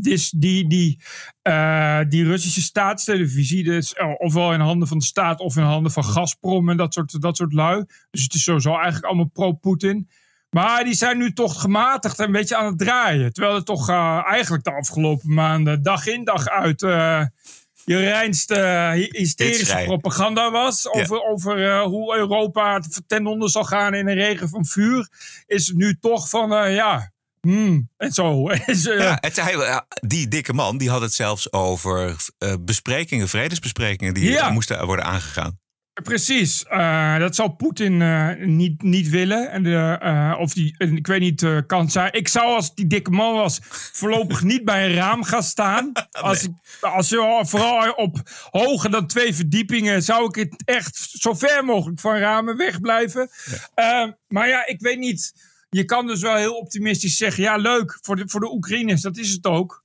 dus 0.00 0.30
die, 0.30 0.68
die, 0.68 1.00
eh, 1.42 2.00
die 2.08 2.24
Russische 2.24 2.62
staatstelevisie, 2.62 3.64
dus, 3.64 3.94
ofwel 4.18 4.52
in 4.52 4.60
handen 4.60 4.88
van 4.88 4.98
de 4.98 5.04
staat 5.04 5.40
of 5.40 5.56
in 5.56 5.62
handen 5.62 5.92
van 5.92 6.04
Gazprom 6.04 6.68
en 6.70 6.76
dat 6.76 6.94
soort, 6.94 7.20
dat 7.20 7.36
soort 7.36 7.52
lui. 7.52 7.84
Dus 8.10 8.22
het 8.22 8.34
is 8.34 8.42
sowieso 8.42 8.74
eigenlijk 8.74 9.04
allemaal 9.04 9.30
pro-Poetin. 9.32 10.08
Maar 10.50 10.84
die 10.84 10.94
zijn 10.94 11.18
nu 11.18 11.32
toch 11.32 11.60
gematigd 11.60 12.18
en 12.18 12.24
een 12.24 12.32
beetje 12.32 12.56
aan 12.56 12.66
het 12.66 12.78
draaien. 12.78 13.32
Terwijl 13.32 13.56
er 13.56 13.64
toch 13.64 13.88
eh, 13.88 14.22
eigenlijk 14.26 14.64
de 14.64 14.72
afgelopen 14.72 15.34
maanden 15.34 15.82
dag 15.82 16.06
in 16.06 16.24
dag 16.24 16.48
uit 16.48 16.80
je 16.80 17.96
reinste 17.98 18.54
hy- 18.94 19.18
hysterische 19.18 19.82
propaganda 19.84 20.50
was. 20.50 20.88
Over, 20.88 21.22
over 21.22 21.80
hoe 21.80 22.16
Europa 22.16 22.82
ten 23.06 23.26
onder 23.26 23.50
zal 23.50 23.64
gaan 23.64 23.94
in 23.94 24.08
een 24.08 24.14
regen 24.14 24.48
van 24.48 24.64
vuur. 24.64 25.08
Is 25.46 25.66
het 25.66 25.76
nu 25.76 25.98
toch 26.00 26.28
van 26.28 26.72
ja, 26.72 27.12
hmm, 27.40 27.88
en 27.96 28.12
zo. 28.12 28.48
Is, 28.48 28.86
eh, 28.88 28.98
Ja, 28.98 29.18
het, 29.20 29.40
hij, 29.40 29.52
ja, 29.56 29.86
die 30.06 30.28
dikke 30.28 30.52
man 30.52 30.78
die 30.78 30.90
had 30.90 31.00
het 31.00 31.14
zelfs 31.14 31.52
over 31.52 32.16
eh, 32.38 32.54
besprekingen, 32.60 33.28
vredesbesprekingen 33.28 34.14
die 34.14 34.30
Ja. 34.30 34.50
moesten 34.50 34.86
worden 34.86 35.04
aangegaan. 35.04 35.58
Precies, 36.02 36.64
Eh, 36.64 37.18
dat 37.18 37.34
zal 37.34 37.48
Poetin 37.48 38.02
eh, 38.02 38.28
niet, 38.46 38.82
niet 38.82 39.08
willen. 39.08 39.50
En 39.50 39.62
de, 39.62 39.96
eh, 40.00 40.34
of 40.38 40.52
die, 40.52 40.74
ik 40.78 41.06
weet 41.06 41.20
niet, 41.20 41.42
eh, 41.42 41.58
kan 41.66 41.90
zijn. 41.90 42.12
Ik 42.12 42.28
zou 42.28 42.46
als 42.54 42.74
die 42.74 42.86
dikke 42.86 43.10
man 43.10 43.34
was 43.34 43.58
voorlopig 43.92 44.42
niet 44.42 44.64
bij 44.64 44.86
een 44.86 44.94
raam 44.94 45.24
gaan 45.24 45.42
staan. 45.42 45.92
Als, 46.10 46.42
ik, 46.44 46.50
als 46.80 47.08
je 47.08 47.40
vooral 47.46 47.90
op 47.92 48.20
hoger 48.50 48.90
dan 48.90 49.06
twee 49.06 49.34
verdiepingen 49.34 50.02
zou 50.02 50.24
ik 50.28 50.34
het 50.34 50.62
echt 50.64 50.96
zo 51.18 51.34
ver 51.34 51.64
mogelijk 51.64 52.00
van 52.00 52.16
ramen 52.16 52.56
wegblijven. 52.56 53.30
Eh, 53.74 54.04
maar 54.28 54.48
ja, 54.48 54.66
ik 54.66 54.80
weet 54.80 54.98
niet. 54.98 55.32
Je 55.68 55.84
kan 55.84 56.06
dus 56.06 56.20
wel 56.20 56.36
heel 56.36 56.56
optimistisch 56.56 57.16
zeggen: 57.16 57.42
ja, 57.42 57.56
leuk 57.56 57.98
voor 58.02 58.16
de, 58.16 58.22
voor 58.26 58.40
de 58.40 58.52
Oekraïners, 58.52 59.00
dat 59.00 59.16
is 59.16 59.30
het 59.30 59.44
ook. 59.44 59.84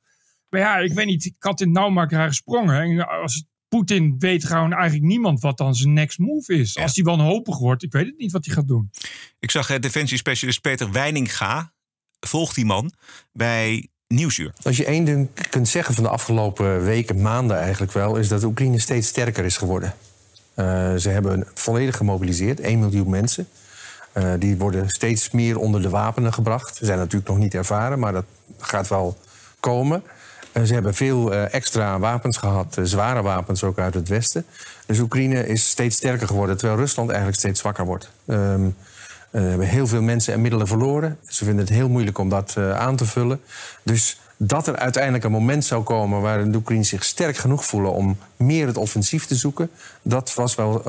Maar 0.49 0.61
ja, 0.61 0.77
ik 0.77 0.93
weet 0.93 1.05
niet, 1.05 1.25
ik 1.25 1.35
had 1.39 1.61
in 1.61 1.71
nauwmaker 1.71 2.27
gesprongen. 2.27 2.81
En 2.81 3.07
als 3.07 3.45
Poetin 3.67 4.15
weet 4.19 4.45
gewoon 4.45 4.73
eigenlijk 4.73 5.03
niemand 5.03 5.41
wat 5.41 5.57
dan 5.57 5.75
zijn 5.75 5.93
next 5.93 6.17
move 6.19 6.53
is. 6.53 6.77
Als 6.77 6.95
hij 6.95 7.03
wanhopig 7.03 7.57
wordt, 7.57 7.83
ik 7.83 7.91
weet 7.91 8.05
het 8.05 8.17
niet 8.17 8.31
wat 8.31 8.45
hij 8.45 8.53
gaat 8.53 8.67
doen. 8.67 8.91
Ik 9.39 9.51
zag 9.51 9.69
eh, 9.69 9.79
defensiespecialist 9.79 10.61
Peter 10.61 10.91
Weininga, 10.91 11.73
volgt 12.19 12.55
die 12.55 12.65
man, 12.65 12.93
bij 13.31 13.87
Nieuwsuur. 14.07 14.53
Als 14.61 14.77
je 14.77 14.85
één 14.85 15.05
ding 15.05 15.29
kunt 15.49 15.67
zeggen 15.67 15.95
van 15.95 16.03
de 16.03 16.09
afgelopen 16.09 16.83
weken, 16.83 17.21
maanden 17.21 17.57
eigenlijk 17.57 17.91
wel, 17.91 18.15
is 18.15 18.27
dat 18.27 18.43
Oekraïne 18.43 18.79
steeds 18.79 19.07
sterker 19.07 19.45
is 19.45 19.57
geworden. 19.57 19.93
Eh, 20.53 20.95
ze 20.95 21.09
hebben 21.09 21.47
volledig 21.53 21.97
gemobiliseerd, 21.97 22.59
1 22.59 22.79
miljoen 22.79 23.09
mensen. 23.09 23.47
Eh, 24.13 24.33
die 24.39 24.57
worden 24.57 24.89
steeds 24.89 25.31
meer 25.31 25.57
onder 25.59 25.81
de 25.81 25.89
wapenen 25.89 26.33
gebracht. 26.33 26.75
Ze 26.75 26.85
zijn 26.85 26.97
natuurlijk 26.97 27.27
nog 27.27 27.37
niet 27.37 27.53
ervaren, 27.53 27.99
maar 27.99 28.13
dat 28.13 28.25
gaat 28.59 28.87
wel 28.87 29.17
komen. 29.59 30.03
Eh, 30.53 30.63
ze 30.63 30.73
hebben 30.73 30.93
veel 30.93 31.33
eh, 31.33 31.53
extra 31.53 31.99
wapens 31.99 32.37
gehad, 32.37 32.77
eh, 32.77 32.83
zware 32.83 33.21
wapens 33.21 33.63
ook 33.63 33.79
uit 33.79 33.93
het 33.93 34.07
westen. 34.07 34.45
Dus 34.85 34.99
Oekraïne 34.99 35.47
is 35.47 35.69
steeds 35.69 35.95
sterker 35.95 36.27
geworden, 36.27 36.57
terwijl 36.57 36.79
Rusland 36.79 37.09
eigenlijk 37.09 37.39
steeds 37.39 37.59
zwakker 37.59 37.85
wordt. 37.85 38.09
We 38.25 39.39
hebben 39.39 39.67
heel 39.67 39.87
veel 39.87 40.01
mensen 40.01 40.33
en 40.33 40.41
middelen 40.41 40.67
verloren. 40.67 41.17
Ze 41.27 41.45
vinden 41.45 41.65
het 41.65 41.73
heel 41.73 41.89
moeilijk 41.89 42.17
om 42.17 42.29
dat 42.29 42.57
aan 42.57 42.95
te 42.95 43.05
vullen. 43.05 43.41
Dus 43.83 44.19
dat 44.37 44.67
er 44.67 44.75
uiteindelijk 44.75 45.23
een 45.23 45.31
moment 45.31 45.65
zou 45.65 45.83
komen 45.83 46.21
waarin 46.21 46.51
de 46.51 46.83
zich 46.83 47.03
sterk 47.03 47.37
genoeg 47.37 47.65
voelen 47.65 47.93
om 47.93 48.17
meer 48.35 48.67
het 48.67 48.77
offensief 48.77 49.25
te 49.25 49.35
zoeken, 49.35 49.69
dat 50.01 50.33
was 50.33 50.55
wel 50.55 50.83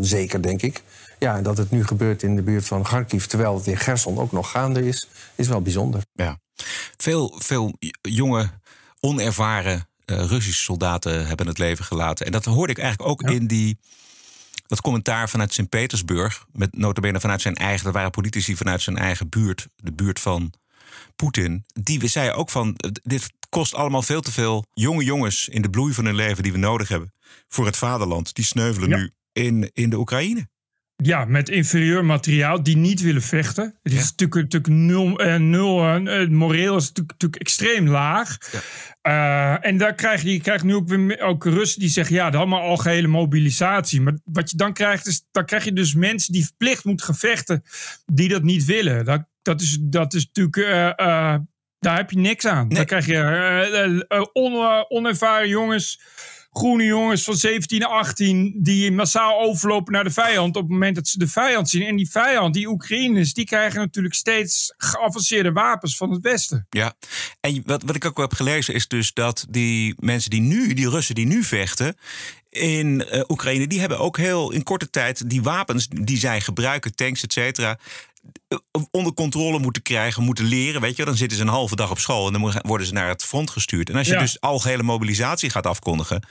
zeker, 0.00 0.42
denk 0.42 0.62
ik. 0.62 0.82
Ja, 1.20 1.36
en 1.36 1.42
dat 1.42 1.56
het 1.58 1.70
nu 1.70 1.84
gebeurt 1.86 2.22
in 2.22 2.36
de 2.36 2.42
buurt 2.42 2.66
van 2.66 2.82
Kharkiv, 2.82 3.24
terwijl 3.24 3.54
het 3.56 3.66
in 3.66 3.76
Gerson 3.76 4.18
ook 4.18 4.32
nog 4.32 4.50
gaande 4.50 4.86
is, 4.86 5.08
is 5.34 5.48
wel 5.48 5.60
bijzonder. 5.62 6.02
Ja. 6.12 6.38
Veel, 6.96 7.34
veel 7.38 7.76
jonge, 8.00 8.50
onervaren 9.00 9.88
eh, 10.04 10.24
Russische 10.24 10.62
soldaten 10.62 11.26
hebben 11.26 11.46
het 11.46 11.58
leven 11.58 11.84
gelaten. 11.84 12.26
En 12.26 12.32
dat 12.32 12.44
hoorde 12.44 12.72
ik 12.72 12.78
eigenlijk 12.78 13.10
ook 13.10 13.22
in 13.30 13.46
die, 13.46 13.78
dat 14.66 14.80
commentaar 14.80 15.28
vanuit 15.28 15.52
Sint-Petersburg. 15.52 16.46
Met 16.52 16.76
notabene 16.76 17.20
vanuit 17.20 17.40
zijn 17.40 17.56
eigen, 17.56 17.84
dat 17.84 17.94
waren 17.94 18.10
politici 18.10 18.56
vanuit 18.56 18.82
zijn 18.82 18.96
eigen 18.96 19.28
buurt, 19.28 19.66
de 19.76 19.92
buurt 19.92 20.20
van 20.20 20.52
Poetin. 21.16 21.64
Die 21.72 22.08
zei 22.08 22.30
ook 22.30 22.50
van, 22.50 22.74
eh, 22.76 22.90
dit 23.02 23.32
kost 23.48 23.74
allemaal 23.74 24.02
veel 24.02 24.20
te 24.20 24.32
veel 24.32 24.64
jonge 24.72 25.04
jongens 25.04 25.48
in 25.48 25.62
de 25.62 25.70
bloei 25.70 25.94
van 25.94 26.04
hun 26.04 26.14
leven 26.14 26.42
die 26.42 26.52
we 26.52 26.58
nodig 26.58 26.88
hebben 26.88 27.12
voor 27.48 27.66
het 27.66 27.76
vaderland. 27.76 28.34
Die 28.34 28.44
sneuvelen 28.44 28.88
Ja. 28.88 28.96
nu 28.96 29.10
in, 29.32 29.70
in 29.72 29.90
de 29.90 29.98
Oekraïne. 29.98 30.48
Ja, 31.02 31.24
met 31.24 31.48
inferieur 31.48 32.04
materiaal 32.04 32.62
die 32.62 32.76
niet 32.76 33.00
willen 33.00 33.22
vechten. 33.22 33.78
Het 33.82 33.92
is 33.92 34.10
natuurlijk, 34.10 34.34
natuurlijk 34.34 34.72
nul, 34.72 35.18
eh, 35.18 35.36
nul 35.36 35.84
het 35.84 36.30
moreel 36.30 36.76
is 36.76 36.86
natuurlijk, 36.86 37.10
natuurlijk 37.10 37.42
extreem 37.42 37.88
laag. 37.88 38.38
Eh, 39.00 39.66
en 39.66 39.76
daar 39.76 39.94
krijg 39.94 40.22
je, 40.22 40.32
je 40.32 40.40
krijgt 40.40 40.64
nu 40.64 40.74
ook 40.74 40.88
weer 40.88 41.20
ook 41.20 41.44
Russen 41.44 41.80
die 41.80 41.88
zeggen: 41.88 42.14
ja, 42.14 42.28
is 42.28 42.34
allemaal 42.34 42.60
algehele 42.60 43.06
mobilisatie. 43.06 44.00
Maar 44.00 44.18
wat 44.24 44.50
je 44.50 44.56
dan 44.56 44.72
krijgt, 44.72 45.06
is 45.06 45.26
dan 45.30 45.44
krijg 45.44 45.64
je 45.64 45.72
dus 45.72 45.94
mensen 45.94 46.32
die 46.32 46.44
verplicht 46.44 46.84
moeten 46.84 47.06
gaan 47.06 47.14
vechten, 47.14 47.62
die 48.06 48.28
dat 48.28 48.42
niet 48.42 48.64
willen. 48.64 49.04
Dat, 49.04 49.28
dat, 49.42 49.60
is, 49.60 49.78
dat 49.80 50.14
is 50.14 50.26
natuurlijk. 50.32 50.96
daar 51.78 51.96
heb 51.96 52.10
je 52.10 52.18
niks 52.18 52.46
aan. 52.46 52.68
Dan 52.68 52.84
krijg 52.84 53.06
je 53.06 54.30
on- 54.32 54.84
onervaren 54.88 55.48
jongens 55.48 56.00
groene 56.52 56.84
jongens 56.84 57.24
van 57.24 57.36
17, 57.36 57.84
18 57.84 58.54
die 58.62 58.92
massaal 58.92 59.40
overlopen 59.40 59.92
naar 59.92 60.04
de 60.04 60.10
vijand 60.10 60.56
op 60.56 60.62
het 60.62 60.70
moment 60.70 60.94
dat 60.94 61.08
ze 61.08 61.18
de 61.18 61.28
vijand 61.28 61.68
zien. 61.68 61.82
En 61.82 61.96
die 61.96 62.10
vijand, 62.10 62.54
die 62.54 62.68
Oekraïners, 62.68 63.34
die 63.34 63.44
krijgen 63.44 63.80
natuurlijk 63.80 64.14
steeds 64.14 64.74
geavanceerde 64.76 65.52
wapens 65.52 65.96
van 65.96 66.10
het 66.10 66.22
Westen. 66.22 66.66
Ja, 66.70 66.92
en 67.40 67.62
wat, 67.66 67.82
wat 67.82 67.96
ik 67.96 68.04
ook 68.04 68.18
heb 68.18 68.34
gelezen 68.34 68.74
is 68.74 68.88
dus 68.88 69.12
dat 69.12 69.46
die 69.50 69.94
mensen 69.98 70.30
die 70.30 70.40
nu, 70.40 70.74
die 70.74 70.88
Russen 70.88 71.14
die 71.14 71.26
nu 71.26 71.42
vechten 71.42 71.96
in 72.50 73.06
eh, 73.06 73.22
Oekraïne, 73.28 73.66
die 73.66 73.80
hebben 73.80 73.98
ook 73.98 74.16
heel 74.16 74.52
in 74.52 74.62
korte 74.62 74.90
tijd 74.90 75.30
die 75.30 75.42
wapens 75.42 75.88
die 75.88 76.18
zij 76.18 76.40
gebruiken, 76.40 76.94
tanks, 76.94 77.22
et 77.22 77.32
cetera, 77.32 77.78
onder 78.90 79.12
controle 79.14 79.58
moeten 79.58 79.82
krijgen, 79.82 80.22
moeten 80.22 80.44
leren. 80.44 80.80
Weet 80.80 80.96
je, 80.96 81.04
dan 81.04 81.16
zitten 81.16 81.36
ze 81.38 81.42
een 81.42 81.48
halve 81.48 81.76
dag 81.76 81.90
op 81.90 81.98
school 81.98 82.26
en 82.26 82.32
dan 82.32 82.52
worden 82.62 82.86
ze 82.86 82.92
naar 82.92 83.08
het 83.08 83.24
front 83.24 83.50
gestuurd. 83.50 83.90
En 83.90 83.96
als 83.96 84.06
je 84.06 84.12
Ja. 84.12 84.18
dus 84.20 84.40
algehele 84.40 84.82
mobilisatie 84.82 85.50
gaat 85.50 85.66
afkondigen, 85.66 86.22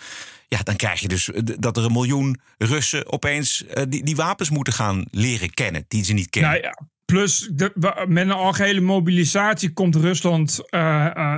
ja, 0.48 0.60
dan 0.64 0.76
krijg 0.76 1.00
je 1.00 1.08
dus 1.08 1.32
eh, 1.32 1.42
dat 1.44 1.78
er 1.78 1.86
een 1.86 1.92
miljoen 1.92 2.40
Russen 2.58 3.12
opeens 3.12 3.66
eh, 3.66 3.84
die, 3.90 4.04
die 4.04 4.16
wapens 4.16 4.50
moeten 4.50 4.74
gaan 4.74 5.06
leren 5.12 5.54
kennen, 5.54 5.86
die 5.88 6.04
ze 6.04 6.14
niet 6.14 6.30
kennen. 6.30 6.52
Nou 6.52 6.64
ja, 6.64 6.80
plus 7.10 7.50
de, 7.54 7.72
met 8.08 8.24
een 8.24 8.32
algehele 8.32 8.80
mobilisatie 8.82 9.74
komt 9.74 9.96
Rusland. 9.96 10.60
eh, 10.70 11.06
eh, 11.06 11.36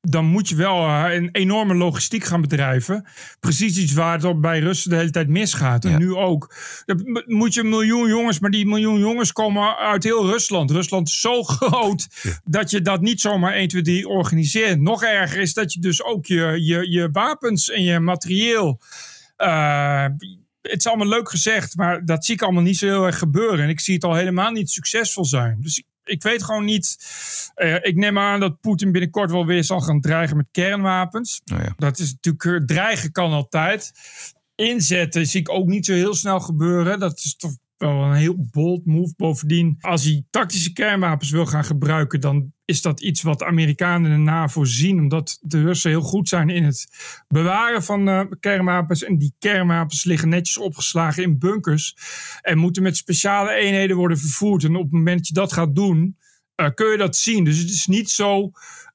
dan 0.00 0.24
moet 0.24 0.48
je 0.48 0.54
wel 0.56 0.86
eh, 0.86 1.14
een 1.14 1.28
enorme 1.32 1.74
logistiek 1.74 2.24
gaan 2.24 2.40
bedrijven. 2.40 3.06
Precies 3.40 3.78
iets 3.78 3.92
waar 3.92 4.20
het 4.20 4.40
bij 4.40 4.58
Russen 4.58 4.90
de 4.90 4.96
hele 4.96 5.10
tijd 5.10 5.28
misgaat. 5.28 5.84
En 5.84 5.90
Ja. 5.90 5.98
nu 5.98 6.14
ook. 6.14 6.54
Dan 6.84 7.22
moet 7.26 7.54
je 7.54 7.60
een 7.60 7.68
miljoen 7.68 8.08
jongens, 8.08 8.38
maar 8.38 8.50
die 8.50 8.66
miljoen 8.66 8.98
jongens 8.98 9.32
komen 9.32 9.76
uit 9.76 10.04
heel 10.04 10.26
Rusland. 10.26 10.70
Rusland 10.70 11.08
is 11.08 11.20
zo 11.20 11.42
groot 11.52 12.08
dat 12.44 12.70
je 12.70 12.82
dat 12.82 13.00
niet 13.00 13.20
zomaar 13.20 13.52
1, 13.52 13.68
2, 13.68 13.82
3 13.82 14.08
organiseert. 14.08 14.80
Nog 14.80 15.02
erger 15.02 15.40
is 15.40 15.54
dat 15.54 15.72
je 15.72 15.80
dus 15.80 16.02
ook 16.02 16.26
je, 16.26 16.64
je, 16.64 16.90
je 16.90 17.08
wapens 17.12 17.70
en 17.70 17.82
je 17.82 18.00
materieel. 18.00 18.80
Het 20.62 20.78
is 20.78 20.86
allemaal 20.86 21.06
leuk 21.08 21.30
gezegd, 21.30 21.76
maar 21.76 22.04
dat 22.04 22.24
zie 22.24 22.34
ik 22.34 22.42
allemaal 22.42 22.62
niet 22.62 22.76
zo 22.76 22.86
heel 22.86 23.06
erg 23.06 23.18
gebeuren. 23.18 23.60
En 23.64 23.68
ik 23.68 23.80
zie 23.80 23.94
het 23.94 24.04
al 24.04 24.14
helemaal 24.14 24.50
niet 24.50 24.70
succesvol 24.70 25.24
zijn. 25.24 25.58
Dus 25.60 25.78
ik, 25.78 25.84
ik 26.04 26.22
weet 26.22 26.42
gewoon 26.42 26.64
niet. 26.64 26.96
eh, 27.54 27.74
ik 27.74 27.94
neem 27.96 28.18
aan 28.18 28.40
dat 28.40 28.60
Poetin 28.60 28.92
binnenkort 28.92 29.30
wel 29.30 29.46
weer 29.46 29.64
zal 29.64 29.80
gaan 29.80 30.00
dreigen 30.00 30.36
met 30.36 30.46
kernwapens. 30.50 31.40
Nou 31.44 31.62
ja. 31.62 31.72
Dat 31.76 31.98
is 31.98 32.12
natuurlijk. 32.12 32.44
eh, 32.44 32.76
Dreigen 32.76 33.12
kan 33.12 33.32
altijd. 33.32 33.92
Inzetten 34.54 35.26
zie 35.26 35.40
ik 35.40 35.50
ook 35.50 35.66
niet 35.66 35.86
zo 35.86 35.92
heel 35.92 36.14
snel 36.14 36.40
gebeuren. 36.40 36.98
Dat 36.98 37.18
is 37.18 37.36
toch 37.36 37.52
wel 37.76 38.02
een 38.02 38.14
heel 38.14 38.46
bold 38.50 38.86
move. 38.86 39.14
Bovendien, 39.16 39.76
als 39.80 40.04
hij 40.04 40.24
tactische 40.30 40.72
kernwapens 40.72 41.30
wil 41.30 41.46
gaan 41.46 41.64
gebruiken, 41.64 42.20
dan 42.20 42.52
is 42.68 42.82
dat 42.82 43.00
iets 43.00 43.22
wat 43.22 43.38
de 43.38 43.46
Amerikanen 43.46 44.10
en 44.10 44.16
de 44.16 44.30
NAVO 44.30 44.64
zien. 44.64 44.98
Omdat 44.98 45.38
de 45.40 45.62
Russen 45.62 45.90
heel 45.90 46.00
goed 46.00 46.28
zijn 46.28 46.48
in 46.48 46.64
het 46.64 46.86
bewaren 47.28 47.82
van 47.82 48.08
eh, 48.08 48.20
kernwapens. 48.40 49.04
En 49.04 49.18
die 49.18 49.34
kernwapens 49.38 50.04
liggen 50.04 50.28
netjes 50.28 50.58
opgeslagen 50.58 51.22
in 51.22 51.38
bunkers. 51.38 51.96
En 52.40 52.58
moeten 52.58 52.82
met 52.82 52.96
speciale 52.96 53.52
eenheden 53.52 53.96
worden 53.96 54.18
vervoerd. 54.18 54.64
En 54.64 54.76
op 54.76 54.82
het 54.82 54.92
moment 54.92 55.18
dat 55.18 55.26
je 55.26 55.34
dat 55.34 55.52
gaat 55.52 55.74
doen, 55.74 56.16
eh, 56.54 56.68
kun 56.74 56.90
je 56.90 56.96
dat 56.96 57.16
zien. 57.16 57.44
Dus 57.44 57.58
het 57.58 57.70
is 57.70 57.86
niet 57.86 58.10
zo 58.10 58.50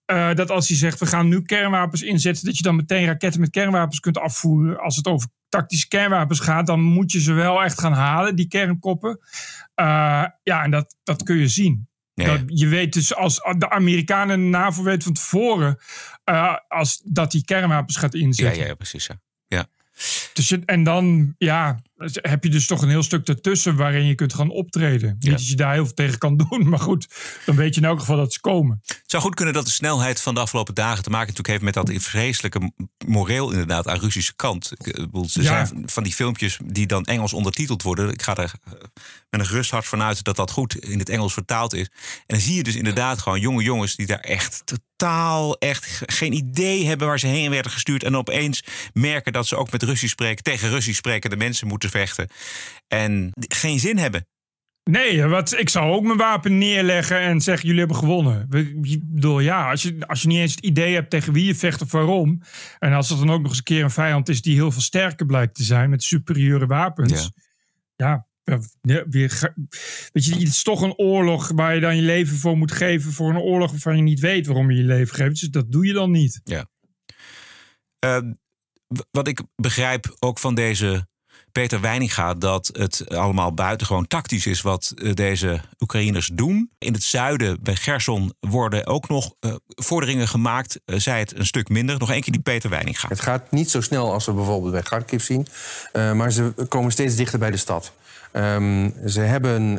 eh, 0.05 0.33
dat 0.33 0.51
als 0.51 0.67
hij 0.67 0.77
zegt 0.77 0.99
we 0.99 1.05
gaan 1.05 1.27
nu 1.27 1.41
kernwapens 1.41 2.01
inzetten, 2.01 2.45
dat 2.45 2.57
je 2.57 2.63
dan 2.63 2.75
meteen 2.75 3.05
raketten 3.05 3.41
met 3.41 3.49
kernwapens 3.49 3.99
kunt 3.99 4.17
afvoeren. 4.17 4.79
Als 4.79 4.95
het 4.95 5.07
over 5.07 5.27
tactische 5.49 5.87
kernwapens 5.87 6.39
gaat, 6.39 6.67
dan 6.67 6.81
moet 6.81 7.11
je 7.11 7.21
ze 7.21 7.33
wel 7.33 7.63
echt 7.63 7.79
gaan 7.79 7.93
halen, 7.93 8.35
die 8.35 8.47
kernkoppen. 8.47 9.19
Ja, 10.43 10.63
en 10.63 10.71
dat, 10.71 10.95
dat 11.03 11.23
kun 11.23 11.37
je 11.37 11.47
zien. 11.47 11.87
Ja, 12.13 12.25
Dat, 12.25 12.41
je 12.45 12.67
weet 12.67 12.93
dus 12.93 13.15
als 13.15 13.35
de 13.57 13.69
Amerikanen 13.69 14.35
en 14.35 14.41
de 14.41 14.57
NAVO 14.57 14.83
weten 14.83 15.01
van 15.01 15.13
tevoren 15.13 15.77
eh, 16.23 16.57
als 16.67 17.01
dat 17.05 17.31
die 17.31 17.45
kernwapens 17.45 17.97
gaat 17.97 18.13
inzetten. 18.13 18.61
ja, 18.61 18.67
ja, 18.67 18.75
precies. 18.75 19.07
Ja. 19.07 19.21
ja. 19.47 19.67
Dus 20.33 20.51
en 20.65 20.83
dan 20.83 21.35
ja, 21.37 21.79
heb 22.11 22.43
je 22.43 22.49
dus 22.49 22.67
toch 22.67 22.81
een 22.81 22.89
heel 22.89 23.03
stuk 23.03 23.27
ertussen 23.27 23.75
waarin 23.75 24.05
je 24.05 24.15
kunt 24.15 24.33
gaan 24.33 24.49
optreden. 24.49 25.09
Niet 25.13 25.23
Ja. 25.23 25.31
dat 25.31 25.47
je 25.47 25.55
daar 25.55 25.73
heel 25.73 25.85
veel 25.85 25.93
tegen 25.93 26.17
kan 26.17 26.37
doen, 26.49 26.69
maar 26.69 26.79
goed, 26.79 27.07
dan 27.45 27.55
weet 27.55 27.75
je 27.75 27.81
in 27.81 27.87
elk 27.87 27.99
geval 27.99 28.17
dat 28.17 28.33
ze 28.33 28.39
komen. 28.39 28.79
Het 28.85 29.03
zou 29.05 29.23
goed 29.23 29.35
kunnen 29.35 29.53
dat 29.53 29.65
de 29.65 29.71
snelheid 29.71 30.21
van 30.21 30.33
de 30.33 30.39
afgelopen 30.39 30.73
dagen 30.73 31.03
te 31.03 31.09
maken 31.09 31.27
natuurlijk 31.33 31.63
heeft 31.63 31.75
met 31.75 31.85
dat 31.87 32.03
vreselijke 32.03 32.71
moreel 33.07 33.51
inderdaad 33.51 33.87
aan 33.87 33.99
Russische 33.99 34.35
kant. 34.35 34.71
Ik 34.77 34.87
eh, 34.87 35.03
bedoel, 35.03 35.27
Ja. 35.33 35.41
zijn 35.65 35.83
van 35.85 36.03
die 36.03 36.13
filmpjes 36.13 36.59
die 36.65 36.87
dan 36.87 37.03
Engels 37.05 37.33
ondertiteld 37.33 37.81
worden. 37.83 38.09
Ik 38.09 38.21
ga 38.21 38.35
er 38.37 38.53
eh, 38.63 38.71
met 39.29 39.39
een 39.39 39.45
gerust 39.45 39.71
hart 39.71 39.85
vanuit 39.85 40.23
dat 40.23 40.35
dat 40.35 40.51
goed 40.51 40.75
in 40.75 40.99
het 40.99 41.09
Engels 41.09 41.33
vertaald 41.33 41.73
is. 41.73 41.85
En 42.15 42.23
dan 42.25 42.39
zie 42.39 42.55
je 42.55 42.63
dus 42.63 42.75
inderdaad 42.75 43.21
gewoon 43.21 43.39
jonge 43.39 43.63
jongens 43.63 43.95
die 43.95 44.05
daar 44.05 44.19
echt 44.19 44.61
totaal 44.65 45.57
echt 45.57 45.85
ge- 45.85 46.03
geen 46.11 46.33
idee 46.33 46.85
hebben 46.85 47.07
waar 47.07 47.19
ze 47.19 47.27
heen 47.27 47.49
werden 47.49 47.71
gestuurd. 47.71 48.03
En 48.03 48.15
opeens 48.15 48.63
merken 48.93 49.33
dat 49.33 49.47
ze 49.47 49.55
ook 49.55 49.71
met 49.71 49.83
Russisch 49.83 50.13
spreken, 50.13 50.43
tegen 50.43 50.69
Russisch 50.69 50.97
sprekende 50.97 51.35
mensen 51.35 51.67
moeten 51.67 51.89
vechten. 51.93 52.27
En 52.87 53.29
geen 53.47 53.79
zin 53.79 53.97
hebben. 53.97 54.27
Nee, 54.83 55.23
wat, 55.23 55.59
ik 55.59 55.69
zou 55.69 55.91
ook 55.91 56.03
mijn 56.03 56.17
wapen 56.17 56.57
neerleggen 56.57 57.19
en 57.19 57.41
zeggen: 57.41 57.65
jullie 57.65 57.79
hebben 57.79 57.97
gewonnen. 57.97 58.47
Ik 58.81 59.13
bedoel, 59.13 59.39
ja, 59.39 59.69
als 59.69 59.81
je, 59.81 60.07
als 60.07 60.21
je 60.21 60.27
niet 60.27 60.39
eens 60.39 60.55
het 60.55 60.65
idee 60.65 60.93
hebt 60.93 61.09
tegen 61.09 61.33
wie 61.33 61.45
je 61.45 61.55
vecht 61.55 61.81
of 61.81 61.91
waarom. 61.91 62.41
En 62.79 62.93
als 62.93 63.09
het 63.09 63.19
dan 63.19 63.29
ook 63.29 63.41
nog 63.41 63.49
eens 63.49 63.57
een 63.57 63.63
keer 63.63 63.83
een 63.83 63.91
vijand 63.91 64.29
is 64.29 64.41
die 64.41 64.55
heel 64.55 64.71
veel 64.71 64.81
sterker 64.81 65.25
blijkt 65.25 65.55
te 65.55 65.63
zijn 65.63 65.89
met 65.89 66.03
superieure 66.03 66.65
wapens. 66.65 67.31
Ja, 67.95 68.27
weer, 68.81 69.05
weet 69.09 70.25
je, 70.25 70.33
het 70.33 70.41
is 70.41 70.63
toch 70.63 70.81
een 70.81 70.97
oorlog 70.97 71.51
waar 71.55 71.75
je 71.75 71.81
dan 71.81 71.95
je 71.95 72.01
leven 72.01 72.37
voor 72.37 72.57
moet 72.57 72.71
geven. 72.71 73.11
Voor 73.11 73.29
een 73.29 73.37
oorlog 73.37 73.71
waarvan 73.71 73.95
je 73.95 74.01
niet 74.01 74.19
weet 74.19 74.45
waarom 74.45 74.71
je 74.71 74.77
je 74.77 74.83
leven 74.83 75.15
geeft. 75.15 75.39
Dus 75.39 75.49
dat 75.49 75.71
doe 75.71 75.85
je 75.85 75.93
dan 75.93 76.11
niet. 76.11 76.41
Ja. 76.43 76.67
Eh, 77.99 78.21
wat 79.11 79.27
ik 79.27 79.41
begrijp 79.55 80.15
ook 80.19 80.39
van 80.39 80.55
deze 80.55 81.07
Peter 81.53 81.81
Weininga... 81.81 82.33
dat 82.33 82.69
het 82.73 83.09
allemaal 83.09 83.53
buitengewoon 83.53 84.07
tactisch 84.07 84.45
is 84.45 84.61
wat 84.61 84.93
eh, 84.95 85.13
deze 85.13 85.61
Oekraïners 85.79 86.29
doen. 86.33 86.69
In 86.77 86.93
het 86.93 87.03
zuiden, 87.03 87.57
bij 87.61 87.75
Gerson, 87.75 88.33
worden 88.39 88.85
ook 88.85 89.09
nog 89.09 89.33
eh, 89.39 89.55
vorderingen 89.67 90.27
gemaakt. 90.27 90.79
Eh, 90.85 90.99
zij 90.99 91.19
het 91.19 91.37
een 91.37 91.45
stuk 91.45 91.69
minder. 91.69 91.99
Nog 91.99 92.11
één 92.11 92.21
keer 92.21 92.33
die 92.33 92.41
Peter 92.41 92.69
Weininga. 92.69 93.07
Het 93.07 93.21
gaat 93.21 93.51
niet 93.51 93.69
zo 93.71 93.81
snel 93.81 94.13
als 94.13 94.25
we 94.25 94.33
bijvoorbeeld 94.33 94.71
bij 94.71 94.81
Kharkiv 94.81 95.23
zien. 95.23 95.47
maar 95.93 96.31
ze 96.31 96.53
komen 96.67 96.91
steeds 96.91 97.15
dichter 97.15 97.39
bij 97.39 97.51
de 97.51 97.57
stad. 97.57 97.91
Ehm, 98.31 98.89
ze 99.05 99.19
hebben 99.19 99.75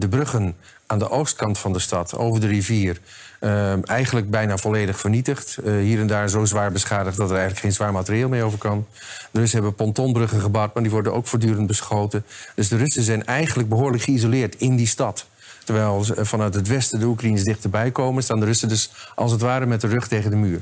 de 0.00 0.08
bruggen 0.08 0.56
aan 0.86 0.98
de 0.98 1.10
oostkant 1.10 1.58
van 1.58 1.72
de 1.72 1.78
stad, 1.78 2.16
over 2.16 2.40
de 2.40 2.46
rivier... 2.46 3.00
ehm, 3.40 3.80
eigenlijk 3.82 4.30
bijna 4.30 4.56
volledig 4.56 5.00
vernietigd. 5.00 5.58
Eh, 5.64 5.72
hier 5.72 6.00
en 6.00 6.06
daar 6.06 6.28
zo 6.28 6.44
zwaar 6.44 6.72
beschadigd 6.72 7.16
dat 7.16 7.26
er 7.30 7.36
eigenlijk 7.36 7.64
geen 7.64 7.72
zwaar 7.72 7.92
materieel 7.92 8.28
meer 8.28 8.44
over 8.44 8.58
kan. 8.58 8.86
De 9.30 9.38
Russen 9.38 9.58
hebben 9.58 9.76
pontonbruggen 9.76 10.40
gebouwd, 10.40 10.74
maar 10.74 10.82
die 10.82 10.92
worden 10.92 11.14
ook 11.14 11.26
voortdurend 11.26 11.66
beschoten. 11.66 12.24
Dus 12.54 12.68
de 12.68 12.76
Russen 12.76 13.02
zijn 13.02 13.24
eigenlijk 13.24 13.68
behoorlijk 13.68 14.02
geïsoleerd 14.02 14.56
in 14.56 14.76
die 14.76 14.86
stad. 14.86 15.26
Terwijl 15.64 16.04
ze 16.04 16.24
vanuit 16.24 16.54
het 16.54 16.68
westen 16.68 17.00
de 17.00 17.06
Oekraïners 17.06 17.44
dichterbij 17.44 17.90
komen... 17.90 18.22
staan 18.22 18.40
de 18.40 18.46
Russen 18.46 18.68
dus 18.68 18.92
als 19.14 19.32
het 19.32 19.40
ware 19.40 19.66
met 19.66 19.80
de 19.80 19.86
rug 19.86 20.08
tegen 20.08 20.30
de 20.30 20.36
muur. 20.36 20.60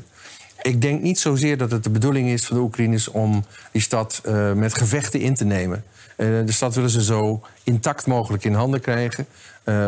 Ik 0.63 0.81
denk 0.81 1.03
niet 1.03 1.19
zozeer 1.19 1.59
dat 1.59 1.71
het 1.71 1.85
de 1.85 1.91
bedoeling 1.91 2.29
is 2.29 2.45
van 2.45 2.57
de 2.57 2.63
Oekraïners 2.63 3.09
om 3.09 3.45
die 3.73 3.83
stad 3.83 4.23
uh, 4.27 4.53
met 4.53 4.75
gevechten 4.75 5.21
in 5.21 5.35
te 5.35 5.45
nemen. 5.45 5.85
De 6.17 6.53
stad 6.53 6.75
willen 6.75 6.91
ze 6.91 7.03
zo 7.03 7.43
intact 7.63 8.07
mogelijk 8.07 8.45
in 8.45 8.55
handen 8.55 8.81
krijgen. 8.81 9.27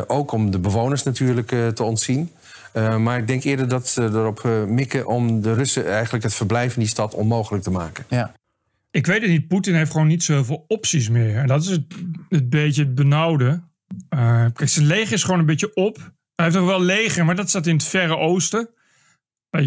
Ook 0.06 0.32
om 0.32 0.50
de 0.50 0.58
bewoners 0.58 1.02
natuurlijk 1.02 1.48
te 1.74 1.82
ontzien. 1.82 2.30
Maar 2.76 3.18
ik 3.18 3.26
denk 3.26 3.44
eerder 3.44 3.68
dat 3.68 3.88
ze 3.88 4.02
erop 4.02 4.66
mikken 4.68 5.06
om 5.06 5.40
de 5.40 5.54
Russen 5.54 5.86
eigenlijk 5.90 6.24
het 6.24 6.34
verblijf 6.34 6.74
in 6.74 6.80
die 6.80 6.88
stad 6.88 7.14
onmogelijk 7.14 7.64
te 7.64 7.70
maken. 7.70 8.04
Ja. 8.08 8.34
Ik 8.90 9.06
weet 9.06 9.20
het 9.20 9.30
niet. 9.30 9.48
Poetin 9.48 9.74
heeft 9.74 9.90
gewoon 9.90 10.06
niet 10.06 10.22
zoveel 10.22 10.64
opties 10.68 11.08
meer. 11.08 11.36
En 11.36 11.46
dat 11.46 11.62
is 11.62 11.68
het, 11.68 11.84
het 12.28 12.50
beetje 12.50 12.82
het 12.82 12.94
benauwde. 12.94 13.62
kijk, 14.08 14.68
zijn 14.68 14.86
leger 14.86 15.12
is 15.12 15.24
gewoon 15.24 15.38
een 15.38 15.46
beetje 15.46 15.74
op. 15.74 15.96
Hij 16.34 16.44
heeft 16.44 16.56
nog 16.56 16.66
wel 16.66 16.82
leger, 16.82 17.24
maar 17.24 17.36
dat 17.36 17.48
staat 17.48 17.66
in 17.66 17.74
het 17.74 17.84
Verre 17.84 18.16
Oosten. 18.16 18.68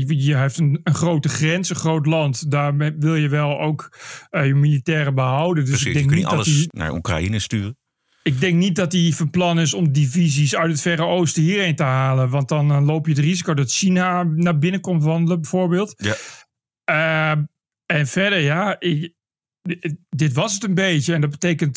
Je 0.08 0.38
heeft 0.38 0.58
een, 0.58 0.80
een, 0.84 0.94
grote 0.94 1.30
grens, 1.30 1.70
een 1.70 1.76
groot 1.76 2.06
land. 2.06 2.52
Daar 2.52 2.78
wil 3.00 3.16
je 3.16 3.30
wel 3.30 3.60
ook 3.60 3.98
uh, 4.32 4.46
je 4.46 4.56
militairen 4.56 5.16
behouden. 5.16 5.66
Dus 5.66 5.74
Precies, 5.74 5.88
ik 5.88 5.94
denk 5.94 6.10
je 6.10 6.16
niet 6.16 6.26
alles 6.26 6.46
dat 6.46 6.56
die, 6.56 6.68
naar 6.72 6.94
Oekraïne 6.94 7.40
sturen. 7.40 7.78
Ik 8.24 8.40
denk 8.40 8.56
niet 8.56 8.76
dat 8.76 8.92
hij 8.92 9.12
van 9.12 9.30
plan 9.30 9.60
is 9.60 9.74
om 9.74 9.92
divisies 9.92 10.56
uit 10.56 10.72
het 10.72 10.82
Verre 10.82 11.04
Oosten 11.04 11.44
hierheen 11.44 11.76
te 11.76 11.84
halen. 11.84 12.30
Want 12.30 12.48
dan 12.48 12.72
uh, 12.72 12.86
loop 12.86 13.06
je 13.06 13.12
het 13.12 13.22
risico 13.22 13.54
dat 13.54 13.72
China 13.72 14.24
naar 14.24 14.58
binnen 14.58 14.82
komt 14.82 15.04
wandelen, 15.04 15.42
bijvoorbeeld. 15.42 15.94
Ja. 15.98 16.16
Uh, 17.36 17.44
en 17.86 18.08
verder, 18.08 18.40
ja, 18.40 18.80
ik, 18.80 19.14
dit 20.10 20.34
was 20.34 20.54
het 20.54 20.64
een 20.64 20.74
beetje. 20.74 21.14
En 21.14 21.22
dat 21.22 21.30
betekent 21.30 21.76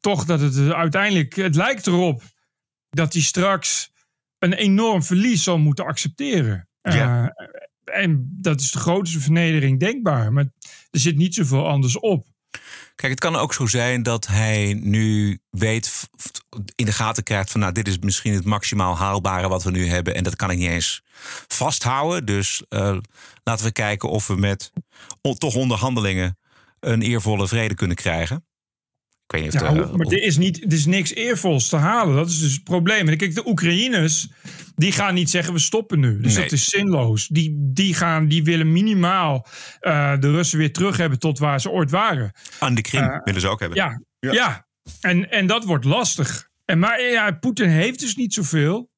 toch 0.00 0.24
dat 0.24 0.40
het 0.40 0.72
uiteindelijk, 0.72 1.36
het 1.36 1.54
lijkt 1.56 1.86
erop 1.86 2.22
dat 2.90 3.12
hij 3.12 3.22
straks 3.22 3.92
een 4.38 4.52
enorm 4.52 5.02
verlies 5.02 5.42
zal 5.42 5.58
moeten 5.58 5.84
accepteren. 5.84 6.68
Ja. 6.82 7.34
En 7.84 8.36
dat 8.40 8.60
is 8.60 8.70
de 8.70 8.78
grootste 8.78 9.20
vernedering 9.20 9.80
denkbaar. 9.80 10.32
Maar 10.32 10.44
er 10.90 11.00
zit 11.00 11.16
niet 11.16 11.34
zoveel 11.34 11.68
anders 11.68 11.98
op. 11.98 12.26
Kijk, 12.94 13.12
het 13.12 13.20
kan 13.20 13.36
ook 13.36 13.54
zo 13.54 13.66
zijn 13.66 14.02
dat 14.02 14.26
hij 14.26 14.78
nu 14.82 15.38
weet, 15.50 16.08
in 16.74 16.84
de 16.84 16.92
gaten 16.92 17.22
krijgt 17.22 17.50
van, 17.50 17.60
nou, 17.60 17.72
dit 17.72 17.88
is 17.88 17.98
misschien 17.98 18.34
het 18.34 18.44
maximaal 18.44 18.96
haalbare 18.96 19.48
wat 19.48 19.62
we 19.62 19.70
nu 19.70 19.88
hebben. 19.88 20.14
En 20.14 20.24
dat 20.24 20.36
kan 20.36 20.50
ik 20.50 20.58
niet 20.58 20.70
eens 20.70 21.02
vasthouden. 21.48 22.24
Dus 22.24 22.62
uh, 22.68 22.96
laten 23.42 23.64
we 23.64 23.72
kijken 23.72 24.08
of 24.08 24.26
we 24.26 24.36
met 24.36 24.72
toch 25.38 25.54
onderhandelingen 25.54 26.38
een 26.80 27.02
eervolle 27.02 27.48
vrede 27.48 27.74
kunnen 27.74 27.96
krijgen. 27.96 28.46
Ik 29.34 29.42
weet 29.42 29.52
niet 29.52 29.62
of 29.62 29.68
ja, 29.68 29.86
de, 29.86 29.96
maar 29.96 30.06
er 30.06 30.22
is, 30.22 30.36
niet, 30.36 30.64
er 30.64 30.72
is 30.72 30.86
niks 30.86 31.14
eervols 31.14 31.68
te 31.68 31.76
halen. 31.76 32.14
Dat 32.14 32.28
is 32.28 32.38
dus 32.40 32.52
het 32.52 32.64
probleem. 32.64 33.08
En 33.08 33.16
kijk, 33.16 33.34
de 33.34 33.46
Oekraïners, 33.48 34.28
die 34.74 34.92
gaan 34.92 35.14
niet 35.14 35.30
zeggen 35.30 35.52
we 35.52 35.58
stoppen 35.58 36.00
nu. 36.00 36.20
Dus 36.20 36.34
Nee. 36.34 36.42
dat 36.42 36.52
is 36.52 36.64
zinloos. 36.64 37.28
Die, 37.28 37.56
die, 37.72 37.94
gaan, 37.94 38.28
die 38.28 38.44
willen 38.44 38.72
minimaal 38.72 39.46
eh, 39.80 40.18
de 40.20 40.30
Russen 40.30 40.58
weer 40.58 40.72
terug 40.72 40.96
hebben 40.96 41.18
tot 41.18 41.38
waar 41.38 41.60
ze 41.60 41.70
ooit 41.70 41.90
waren. 41.90 42.32
Aan 42.58 42.74
de 42.74 42.82
Krim 42.82 43.02
Eh, 43.02 43.20
willen 43.24 43.40
ze 43.40 43.48
ook 43.48 43.60
hebben. 43.60 43.78
Ja, 43.78 44.00
ja. 44.32 44.66
En, 45.00 45.30
en 45.30 45.46
dat 45.46 45.64
wordt 45.64 45.84
lastig. 45.84 46.48
En, 46.64 46.78
maar 46.78 47.02
ja, 47.02 47.30
Poetin 47.30 47.68
heeft 47.68 48.00
dus 48.00 48.16
niet 48.16 48.34
zoveel. 48.34 48.90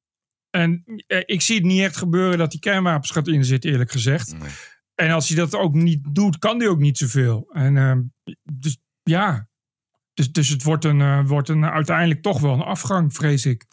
En 0.49 0.83
eh, 1.07 1.21
ik 1.25 1.41
zie 1.41 1.55
het 1.55 1.65
niet 1.65 1.81
echt 1.81 1.97
gebeuren 1.97 2.37
dat 2.37 2.51
hij 2.51 2.61
kernwapens 2.61 3.11
gaat 3.11 3.27
inzetten, 3.27 3.71
eerlijk 3.71 3.91
gezegd. 3.91 4.37
Nee. 4.39 4.49
En 4.95 5.11
als 5.11 5.27
hij 5.27 5.37
dat 5.37 5.55
ook 5.55 5.73
niet 5.73 5.99
doet, 6.11 6.39
kan 6.39 6.59
hij 6.59 6.67
ook 6.67 6.79
niet 6.79 6.97
zoveel. 6.97 7.49
En 7.51 7.77
ehm, 7.77 8.01
dus 8.53 8.77
ja. 9.03 9.46
Dus, 10.17 10.31
dus 10.31 10.49
het 10.49 10.63
wordt, 10.63 10.85
een, 10.85 11.01
eh, 11.01 11.19
wordt 11.25 11.49
een, 11.49 11.65
uiteindelijk 11.65 12.21
toch 12.21 12.39
wel 12.39 12.53
een 12.53 12.61
afgang, 12.61 13.13
vrees 13.13 13.45
ik. 13.45 13.65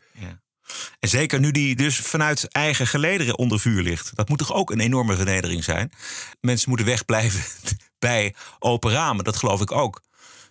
En 1.00 1.09
zeker 1.09 1.40
nu 1.40 1.50
die 1.50 1.76
dus 1.76 1.96
vanuit 1.96 2.48
eigen 2.48 2.87
gelederen 2.87 3.38
onder 3.38 3.61
vuur 3.61 3.83
ligt. 3.83 4.16
Dat 4.16 4.28
moet 4.28 4.38
toch 4.38 4.52
ook 4.52 4.70
een 4.70 4.80
enorme 4.80 5.16
vernedering 5.16 5.64
zijn? 5.64 5.90
Mensen 6.40 6.68
moeten 6.68 6.87
wegblijven 6.87 7.40
bij 7.98 8.35
open 8.59 8.90
ramen, 8.90 9.24
dat 9.24 9.37
geloof 9.37 9.61
ik 9.61 9.72
ook. 9.72 10.02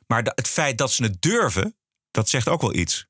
Maar 0.07 0.21
het 0.23 0.47
feit 0.47 0.77
dat 0.77 0.91
ze 0.91 1.03
het 1.03 1.21
durven, 1.21 1.75
dat 2.11 2.29
zegt 2.29 2.49
ook 2.49 2.61
wel 2.61 2.75
iets. 2.75 3.07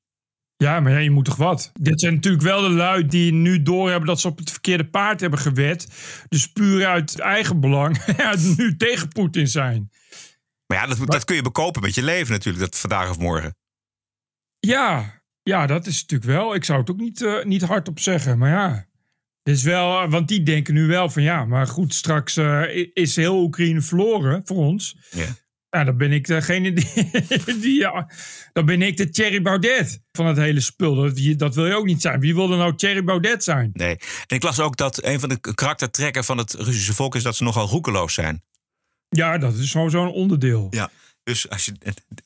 Ja, 0.56 0.80
maar 0.80 0.92
ja, 0.92 0.98
je 0.98 1.10
moet 1.10 1.24
toch 1.24 1.36
wat? 1.36 1.70
Dit 1.80 2.00
zijn 2.00 2.14
natuurlijk 2.14 2.42
wel 2.42 2.60
de 2.60 2.70
lui 2.70 3.06
die 3.06 3.32
nu 3.32 3.62
doorhebben 3.62 4.06
dat 4.06 4.20
ze 4.20 4.28
op 4.28 4.38
het 4.38 4.50
verkeerde 4.50 4.86
paard 4.86 5.20
hebben 5.20 5.38
gewet. 5.38 5.88
Dus 6.28 6.52
puur 6.52 6.86
uit 6.86 7.18
eigen 7.18 7.60
belang 7.60 8.04
ja, 8.16 8.34
nu 8.56 8.76
tegen 8.76 9.08
Poetin 9.08 9.48
zijn. 9.48 9.90
Maar 10.74 10.88
ja, 10.88 10.94
dat, 10.94 11.06
dat 11.06 11.24
kun 11.24 11.36
je 11.36 11.42
bekopen 11.42 11.82
met 11.82 11.94
je 11.94 12.02
leven 12.02 12.32
natuurlijk, 12.32 12.64
dat 12.64 12.78
vandaag 12.78 13.10
of 13.10 13.18
morgen. 13.18 13.56
Ja, 14.58 15.22
ja, 15.42 15.66
dat 15.66 15.86
is 15.86 16.00
natuurlijk 16.00 16.30
wel. 16.30 16.54
Ik 16.54 16.64
zou 16.64 16.80
het 16.80 16.90
ook 16.90 17.00
niet, 17.00 17.22
eh, 17.22 17.44
niet 17.44 17.62
hardop 17.62 17.98
zeggen, 17.98 18.38
maar 18.38 18.50
ja. 18.50 18.88
Het 19.42 19.54
is 19.54 19.62
wel, 19.62 20.00
eh, 20.00 20.10
want 20.10 20.28
die 20.28 20.42
denken 20.42 20.74
nu 20.74 20.86
wel 20.86 21.10
van 21.10 21.22
ja, 21.22 21.44
maar 21.44 21.66
goed, 21.66 21.94
straks 21.94 22.36
eh, 22.36 22.86
is 22.92 23.16
heel 23.16 23.42
Oekraïne 23.42 23.80
verloren 23.80 24.42
voor 24.44 24.56
ons. 24.56 24.96
Ja. 25.10 25.26
Ja, 25.70 25.84
dan 25.84 25.96
ben 25.96 26.12
ik 26.12 26.26
degene 26.26 26.72
die, 26.72 27.10
die 27.60 27.78
ja, 27.78 28.10
dan 28.52 28.64
ben 28.64 28.82
ik 28.82 28.96
de 28.96 29.10
Thierry 29.10 29.42
Baudet 29.42 30.02
van 30.12 30.26
het 30.26 30.36
hele 30.36 30.60
spul. 30.60 30.94
Dat, 30.94 31.38
dat 31.38 31.54
wil 31.54 31.66
je 31.66 31.74
ook 31.74 31.84
niet 31.84 32.00
zijn. 32.00 32.20
Wie 32.20 32.34
wil 32.34 32.50
er 32.50 32.58
nou 32.58 32.76
Thierry 32.76 33.04
Baudet 33.04 33.44
zijn? 33.44 33.70
Nee. 33.72 33.96
En 34.26 34.36
ik 34.36 34.42
las 34.42 34.60
ook 34.60 34.76
dat 34.76 35.04
een 35.04 35.20
van 35.20 35.28
de 35.28 35.54
karaktertrekken 35.54 36.24
van 36.24 36.38
het 36.38 36.52
Russische 36.52 36.94
volk 36.94 37.14
is 37.14 37.22
dat 37.22 37.36
ze 37.36 37.42
nogal 37.42 37.66
roekeloos 37.66 38.14
zijn. 38.14 38.42
Ja, 39.16 39.38
dat 39.38 39.54
is 39.54 39.70
sowieso 39.70 40.02
een 40.02 40.10
onderdeel. 40.10 40.66
Ja. 40.70 40.90
Dus 41.22 41.50
als 41.50 41.64
je, 41.64 41.72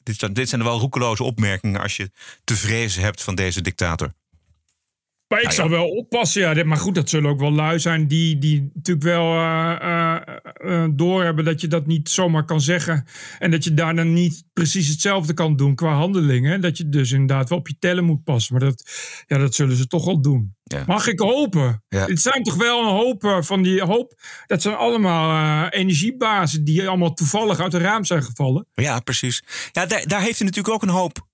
dit, 0.03 0.19
zijn- 0.19 0.33
dit 0.33 0.49
zijn 0.49 0.63
wel 0.63 0.79
roekeloze 0.79 1.23
opmerkingen 1.25 1.81
als 1.81 1.97
je 1.97 2.11
te 2.45 2.57
vrezen 2.57 3.03
hebt 3.03 3.23
van 3.23 3.35
deze 3.35 3.61
dictator. 3.61 4.13
Maar 5.29 5.39
ik 5.39 5.45
Nou 5.45 5.57
zou 5.57 5.71
ja. 5.71 5.77
wel 5.77 5.89
oppassen. 5.89 6.41
Ja, 6.57 6.65
maar 6.65 6.77
goed, 6.77 6.95
dat 6.95 7.09
zullen 7.09 7.31
ook 7.31 7.41
wel 7.41 7.53
lui 7.53 7.79
zijn 7.81 8.09
die, 8.09 8.39
die 8.39 8.71
natuurlijk 8.75 9.07
wel 9.07 9.33
eh, 9.35 10.21
eh, 10.55 10.89
doorhebben 10.93 11.45
dat 11.45 11.61
je 11.61 11.69
dat 11.69 11.87
niet 11.87 12.09
zomaar 12.09 12.45
kan 12.45 12.61
zeggen. 12.61 13.05
En 13.39 13.51
dat 13.51 13.65
je 13.65 13.75
daar 13.75 13.95
dan 13.97 14.13
niet 14.13 14.45
precies 14.53 14.89
hetzelfde 14.89 15.35
kan 15.35 15.57
doen 15.57 15.75
qua 15.75 15.93
handelingen. 15.93 16.61
Dat 16.61 16.77
je 16.79 16.89
dus 16.89 17.13
inderdaad 17.13 17.49
wel 17.49 17.59
op 17.59 17.69
je 17.69 17.77
tellen 17.79 18.05
moet 18.05 18.25
passen. 18.25 18.55
Maar 18.55 18.65
dat, 18.69 18.91
ja, 19.27 19.39
dat 19.39 19.55
zullen 19.55 19.77
ze 19.77 19.87
toch 19.87 20.05
wel 20.05 20.21
doen. 20.21 20.57
Ja. 20.73 20.85
Mag 20.87 21.07
ik 21.07 21.19
hopen? 21.21 21.83
Ja. 21.89 22.07
Het 22.07 22.21
zijn 22.21 22.43
toch 22.43 22.55
wel 22.55 22.81
een 22.81 22.95
hoop 22.95 23.25
eh, 23.25 23.37
van 23.43 23.63
die 23.63 23.83
hoop. 23.83 24.21
Dat 24.47 24.63
zijn 24.63 24.75
allemaal 24.77 25.67
eh, 25.71 25.79
energiebazen 25.81 26.65
die 26.65 26.89
allemaal 26.89 27.15
toevallig 27.15 27.61
uit 27.61 27.73
het 27.73 27.83
raam 27.83 28.05
zijn 28.05 28.23
gevallen. 28.23 28.67
Ja, 28.75 29.01
precies. 29.01 29.43
Ja, 29.73 29.87
daar, 29.87 30.07
daar 30.07 30.21
heeft 30.21 30.39
hij 30.39 30.47
natuurlijk 30.47 30.75
ook 30.75 30.83
een 30.83 30.89
hoop 30.89 31.27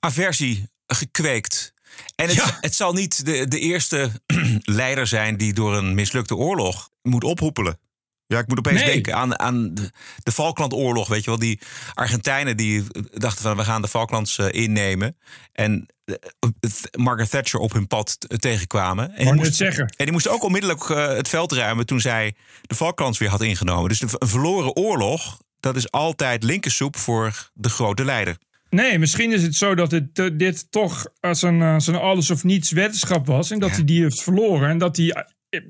aversie 0.00 0.70
gekweekt. 0.86 1.72
En 2.14 2.26
het, 2.28 2.36
Ja. 2.36 2.58
het 2.60 2.74
zal 2.74 2.92
niet 2.92 3.24
de, 3.26 3.48
de 3.48 3.58
eerste 3.58 4.10
leider 4.64 5.06
zijn 5.06 5.36
die 5.36 5.52
door 5.52 5.76
een 5.76 5.94
mislukte 5.94 6.36
oorlog 6.36 6.88
moet 7.02 7.24
ophoepelen. 7.24 7.78
Ja, 8.26 8.38
ik 8.38 8.46
moet 8.46 8.58
opeens 8.58 8.80
Nee. 8.82 8.92
denken 8.92 9.14
aan, 9.14 9.38
aan 9.38 9.74
de, 10.22 10.32
Falklandoorlog. 10.32 11.08
Weet 11.08 11.24
je 11.24 11.30
wel, 11.30 11.38
die 11.38 11.60
Argentijnen 11.94 12.56
die 12.56 12.84
dachten 13.10 13.42
van 13.42 13.56
we 13.56 13.64
gaan 13.64 13.82
de 13.82 13.88
Falklands 13.88 14.38
eh, 14.38 14.46
innemen. 14.62 15.16
En 15.52 15.86
eh, 16.04 16.14
het- 16.60 16.88
Margaret 16.96 17.30
Thatcher 17.30 17.60
op 17.60 17.72
hun 17.72 17.86
pad 17.86 18.16
tegenkwamen. 18.40 19.12
En 19.14 19.24
die, 19.24 19.34
moest, 19.34 19.54
zeggen. 19.54 19.84
en 19.96 20.04
die 20.04 20.12
moesten 20.12 20.32
ook 20.32 20.42
onmiddellijk 20.42 20.88
eh, 20.90 21.06
het 21.06 21.28
veld 21.28 21.52
ruimen 21.52 21.86
toen 21.86 22.00
zij 22.00 22.34
de 22.62 22.74
Falklands 22.74 23.18
weer 23.18 23.28
had 23.28 23.42
ingenomen. 23.42 23.88
Dus 23.88 24.00
een 24.00 24.10
verloren 24.28 24.76
oorlog, 24.76 25.38
dat 25.60 25.76
is 25.76 25.90
altijd 25.90 26.42
linkersoep 26.42 26.96
voor 26.96 27.50
de 27.54 27.68
grote 27.68 28.04
leider. 28.04 28.36
Nee, 28.70 28.98
misschien 28.98 29.32
is 29.32 29.42
het 29.42 29.54
zo 29.56 29.74
dat 29.74 29.92
eh, 29.92 30.00
dit 30.32 30.66
toch 30.70 31.06
als 31.20 31.42
een, 31.42 31.62
als 31.62 31.86
een 31.86 31.96
alles 31.96 32.30
of 32.30 32.44
niets 32.44 32.70
wetenschap 32.70 33.26
was. 33.26 33.50
En 33.50 33.58
dat 33.58 33.68
Ja. 33.68 33.74
hij 33.74 33.84
die 33.84 34.02
heeft 34.02 34.22
verloren. 34.22 34.68
En 34.68 34.78
dat 34.78 34.96
hij 34.96 35.26
eh, 35.48 35.60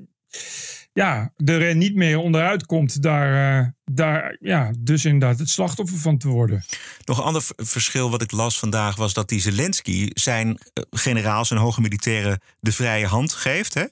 ja, 0.97 1.31
er 1.45 1.75
niet 1.75 1.95
meer 1.95 2.17
onderuit 2.17 2.65
komt 2.65 3.01
daar, 3.01 3.59
eh, 3.59 3.67
daar 3.85 4.37
ja, 4.39 4.71
dus 4.79 5.05
inderdaad 5.05 5.39
het 5.39 5.49
slachtoffer 5.49 5.97
van 5.97 6.17
te 6.17 6.27
worden. 6.27 6.63
Nog 7.05 7.17
een 7.17 7.23
ander 7.23 7.43
verschil 7.55 8.09
wat 8.11 8.21
ik 8.21 8.31
las 8.31 8.59
vandaag 8.59 8.95
was 8.95 9.13
dat 9.13 9.29
die 9.29 9.41
Zelensky 9.41 10.09
zijn 10.13 10.57
eh, 10.73 10.83
generaals 10.89 11.51
en 11.51 11.57
hoge 11.57 11.81
militairen 11.81 12.41
de 12.59 12.71
vrije 12.71 13.05
hand 13.05 13.33
geeft. 13.33 13.73
Hè? 13.73 13.83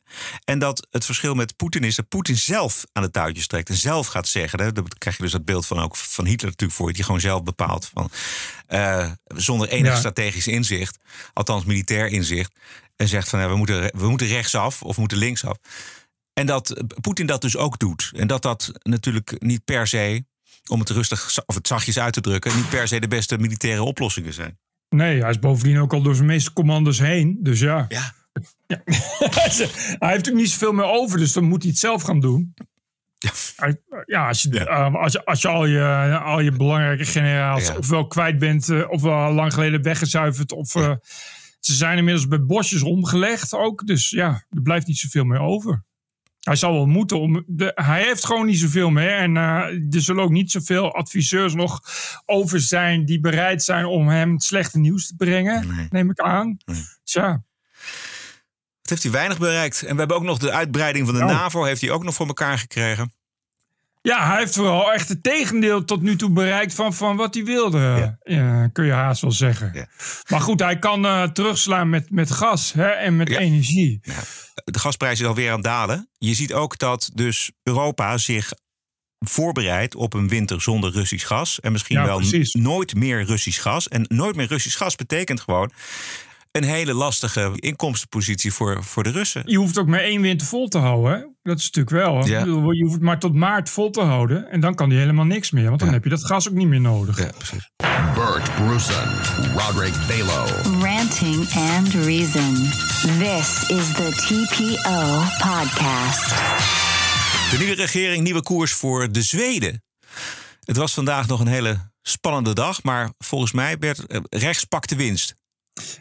En 0.44 0.60
dat 0.60 0.88
het 0.92 1.06
verschil 1.06 1.34
met 1.34 1.56
Poetin 1.56 1.84
is 1.84 1.96
dat 1.96 2.08
Poetin 2.08 2.38
zelf 2.38 2.86
aan 2.94 3.04
de 3.04 3.12
touwtjes 3.12 3.48
trekt 3.48 3.70
en 3.70 3.76
zelf 3.76 4.08
gaat 4.08 4.28
zeggen. 4.28 4.60
Hè? 4.60 4.72
Daar 4.72 4.84
krijg 4.98 5.18
je 5.18 5.24
dus 5.24 5.32
dat 5.32 5.46
beeld 5.46 5.66
van 5.66 5.80
ook 5.80 5.96
van 5.96 6.26
Hitler 6.26 6.50
natuurlijk 6.50 6.80
voor, 6.80 6.94
die 6.94 7.04
gewoon 7.04 7.22
zelf 7.22 7.44
bepaalt. 7.44 7.92
Van, 7.94 8.10
eh, 8.68 9.12
zonder 9.28 9.70
enig 9.70 9.92
Ja. 9.92 9.98
strategisch 9.98 10.48
inzicht, 10.48 10.98
althans 11.34 11.66
militair 11.66 12.08
inzicht. 12.08 12.52
En 12.96 13.08
zegt 13.08 13.30
van 13.30 13.40
ja, 13.40 13.50
we, 13.50 13.56
moeten, 13.56 13.92
we 13.98 14.10
moeten 14.10 14.28
rechtsaf 14.28 14.82
of 14.82 14.96
we 14.96 15.00
moeten 15.00 15.18
linksaf. 15.18 15.58
En 16.36 16.46
dat 16.46 16.70
eh, 16.70 16.84
Poetin 17.02 17.26
dat 17.26 17.42
dus 17.42 17.58
ook 17.58 17.80
doet. 17.80 18.12
En 18.16 18.28
dat 18.28 18.42
dat 18.42 18.72
natuurlijk 18.84 19.36
niet 19.40 19.64
per 19.66 19.88
se, 19.88 20.26
om 20.70 20.80
het 20.80 20.90
rustig 20.90 21.38
of 21.46 21.56
het 21.56 21.68
zachtjes 21.68 22.00
uit 22.00 22.14
te 22.14 22.22
drukken, 22.22 22.56
niet 22.56 22.70
per 22.70 22.88
se 22.88 23.00
de 23.00 23.08
beste 23.08 23.38
militaire 23.38 23.84
oplossingen 23.84 24.34
zijn. 24.34 24.60
Nee, 24.90 25.22
hij 25.22 25.30
is 25.30 25.40
bovendien 25.40 25.80
ook 25.80 25.94
al 25.94 26.02
door 26.02 26.16
zijn 26.16 26.28
meeste 26.28 26.54
commanders 26.54 27.00
heen. 27.00 27.38
Dus 27.42 27.60
ja. 27.60 27.86
Ja. 27.88 28.14
hij 30.00 30.12
heeft 30.12 30.30
ook 30.30 30.36
niet 30.36 30.50
zoveel 30.50 30.72
meer 30.72 30.86
over, 30.86 31.18
dus 31.18 31.34
dan 31.34 31.44
moet 31.44 31.62
hij 31.62 31.72
het 31.72 31.80
zelf 31.80 32.02
gaan 32.02 32.20
doen. 32.20 32.54
Ja, 34.06 34.28
als 34.28 34.42
je, 34.42 34.50
Ja. 34.54 34.66
eh, 34.66 34.94
als 34.96 35.12
je, 35.12 35.26
als 35.26 35.42
je, 35.42 35.48
al, 35.48 35.66
je 35.66 36.18
al 36.20 36.40
je 36.40 36.52
belangrijke 36.52 37.06
generaals 37.06 37.68
Ja. 37.68 37.78
ofwel 37.78 38.08
kwijt 38.08 38.40
bent, 38.40 38.70
eh, 38.70 38.90
ofwel 38.90 39.32
lang 39.34 39.54
geleden 39.54 39.82
weggezuiverd, 39.82 40.52
of 40.52 40.68
ze 41.60 41.74
zijn 41.74 41.98
inmiddels 41.98 42.28
bij 42.28 42.44
bosjes 42.46 42.82
omgelegd 42.82 43.54
ook. 43.54 43.88
Dus 43.88 44.10
ja, 44.10 44.46
er 44.50 44.62
blijft 44.62 44.88
niet 44.88 44.98
zoveel 44.98 45.24
meer 45.24 45.40
over. 45.40 45.84
Hij 46.46 46.56
zal 46.56 46.74
wel 46.74 46.86
moeten. 46.86 47.20
Om 47.20 47.44
de, 47.48 47.72
hij 47.76 48.04
heeft 48.04 48.26
gewoon 48.26 48.46
niet 48.46 48.60
zoveel 48.60 48.90
meer. 48.90 49.18
En 49.18 49.36
uh, 49.36 49.42
er 49.96 50.02
zullen 50.02 50.24
ook 50.24 50.30
niet 50.30 50.52
zoveel 50.52 50.94
adviseurs 50.94 51.54
nog 51.54 51.82
over 52.26 52.62
zijn 52.62 53.06
die 53.06 53.20
bereid 53.20 53.64
zijn 53.64 53.86
om 53.86 54.08
hem 54.08 54.40
slechte 54.40 54.80
nieuws 54.80 55.08
te 55.08 55.16
brengen. 55.16 55.76
Nee. 55.76 55.88
Neem 55.90 56.10
ik 56.10 56.20
aan. 56.20 56.58
Nee. 56.66 56.84
Tja. 57.04 57.44
Het 58.82 58.90
heeft 58.90 59.04
hij 59.04 59.12
weinig 59.12 59.38
bereikt. 59.38 59.84
En 59.84 59.94
we 59.94 60.00
hebben 60.00 60.18
ook 60.18 60.24
nog 60.24 60.38
de 60.38 60.52
uitbreiding 60.52 61.06
van 61.06 61.16
de 61.16 61.20
Nou. 61.20 61.32
NAVO. 61.32 61.64
Heeft 61.64 61.82
hij 61.82 61.92
ook 61.92 62.04
nog 62.04 62.14
voor 62.14 62.28
elkaar 62.28 62.58
gekregen. 62.58 63.14
Ja, 64.06 64.28
hij 64.30 64.38
heeft 64.40 64.56
vooral 64.56 64.94
echt 64.94 65.10
het 65.10 65.24
tegendeel 65.24 65.86
tot 65.86 66.02
nu 66.02 66.16
toe 66.16 66.30
bereikt 66.32 66.74
van, 66.74 66.94
van 66.94 67.16
wat 67.16 67.34
hij 67.34 67.44
wilde. 67.44 68.18
Ja. 68.24 68.68
kun 68.68 68.86
je 68.86 68.92
haast 68.92 69.22
wel 69.22 69.32
zeggen. 69.32 69.72
Ja. 69.74 69.88
Maar 70.30 70.42
goed, 70.42 70.60
hij 70.60 70.80
kan 70.80 71.06
eh, 71.06 71.24
terugslaan 71.24 71.90
met, 71.90 72.12
met 72.12 72.32
gas 72.32 72.74
hè, 72.74 72.88
en 72.90 73.16
met 73.16 73.30
Ja. 73.30 73.38
energie. 73.38 74.00
De 74.64 74.80
gasprijs 74.80 75.20
is 75.20 75.26
alweer 75.26 75.48
aan 75.50 75.56
het 75.56 75.64
dalen. 75.64 76.10
Je 76.18 76.34
ziet 76.34 76.54
ook 76.54 76.78
dat 76.78 77.10
dus 77.14 77.52
Europa 77.64 78.18
zich 78.18 78.54
voorbereidt 79.20 79.96
op 79.96 80.14
een 80.14 80.28
winter 80.28 80.62
zonder 80.62 80.92
Russisch 80.92 81.28
gas. 81.28 81.60
En 81.60 81.72
misschien 81.72 82.04
wel 82.04 82.18
precies. 82.18 82.54
nooit 82.54 82.96
meer 82.96 83.24
Russisch 83.24 83.62
gas. 83.62 83.88
En 83.88 84.06
nooit 84.08 84.36
meer 84.36 84.48
Russisch 84.48 84.78
gas 84.78 84.96
betekent 84.96 85.42
gewoon 85.42 85.72
een 86.56 86.64
hele 86.64 86.94
lastige 86.94 87.52
inkomstenpositie 87.56 88.54
voor, 88.54 88.84
voor 88.84 89.04
de 89.04 89.10
Russen. 89.12 89.44
Je 89.46 89.58
hoeft 89.58 89.78
ook 89.78 89.88
maar 89.88 90.00
één 90.00 90.22
winter 90.22 90.48
vol 90.48 90.68
te 90.68 90.78
houden. 90.78 91.12
Hè? 91.12 91.18
Dat 91.44 91.60
is 91.60 91.64
natuurlijk 91.72 92.06
wel. 92.06 92.26
Ja. 92.28 92.40
Je 92.46 92.82
hoeft 92.84 92.94
het 92.94 93.02
maar 93.02 93.20
tot 93.20 93.34
maart 93.34 93.70
vol 93.70 93.90
te 93.90 94.02
houden. 94.02 94.52
En 94.52 94.60
dan 94.60 94.76
kan 94.76 94.90
hij 94.90 95.00
helemaal 95.00 95.26
niks 95.26 95.52
meer. 95.52 95.68
Want 95.68 95.80
dan 95.80 95.88
Ja. 95.88 95.94
heb 95.94 96.04
je 96.04 96.10
dat 96.10 96.26
gas 96.26 96.50
ook 96.50 96.54
niet 96.54 96.68
meer 96.68 96.82
nodig. 96.82 97.20
Ja, 97.20 97.30
precies. 97.38 97.70
Bert 98.16 98.56
Bruson, 98.56 99.10
Roderick 99.56 99.94
Balo. 100.08 100.46
Ranting 100.82 101.48
and 101.54 101.94
Reason. 101.94 102.54
This 103.20 103.70
is 103.70 103.94
the 103.94 104.10
TPO 104.16 105.22
podcast. 105.50 106.30
De 107.52 107.56
nieuwe 107.58 107.76
regering, 107.76 108.24
nieuwe 108.24 108.42
koers 108.44 108.74
voor 108.74 109.12
de 109.12 109.22
Zweden. 109.22 109.84
Het 110.64 110.78
was 110.78 110.94
vandaag 110.94 111.28
nog 111.28 111.40
een 111.40 111.48
hele 111.48 111.92
spannende 112.02 112.54
dag. 112.54 112.84
Maar 112.84 113.10
volgens 113.18 113.52
mij, 113.52 113.78
Bert, 113.78 114.06
eh, 114.08 114.20
rechts 114.30 114.64
pakt 114.64 114.90
de 114.90 114.96
winst. 114.96 115.36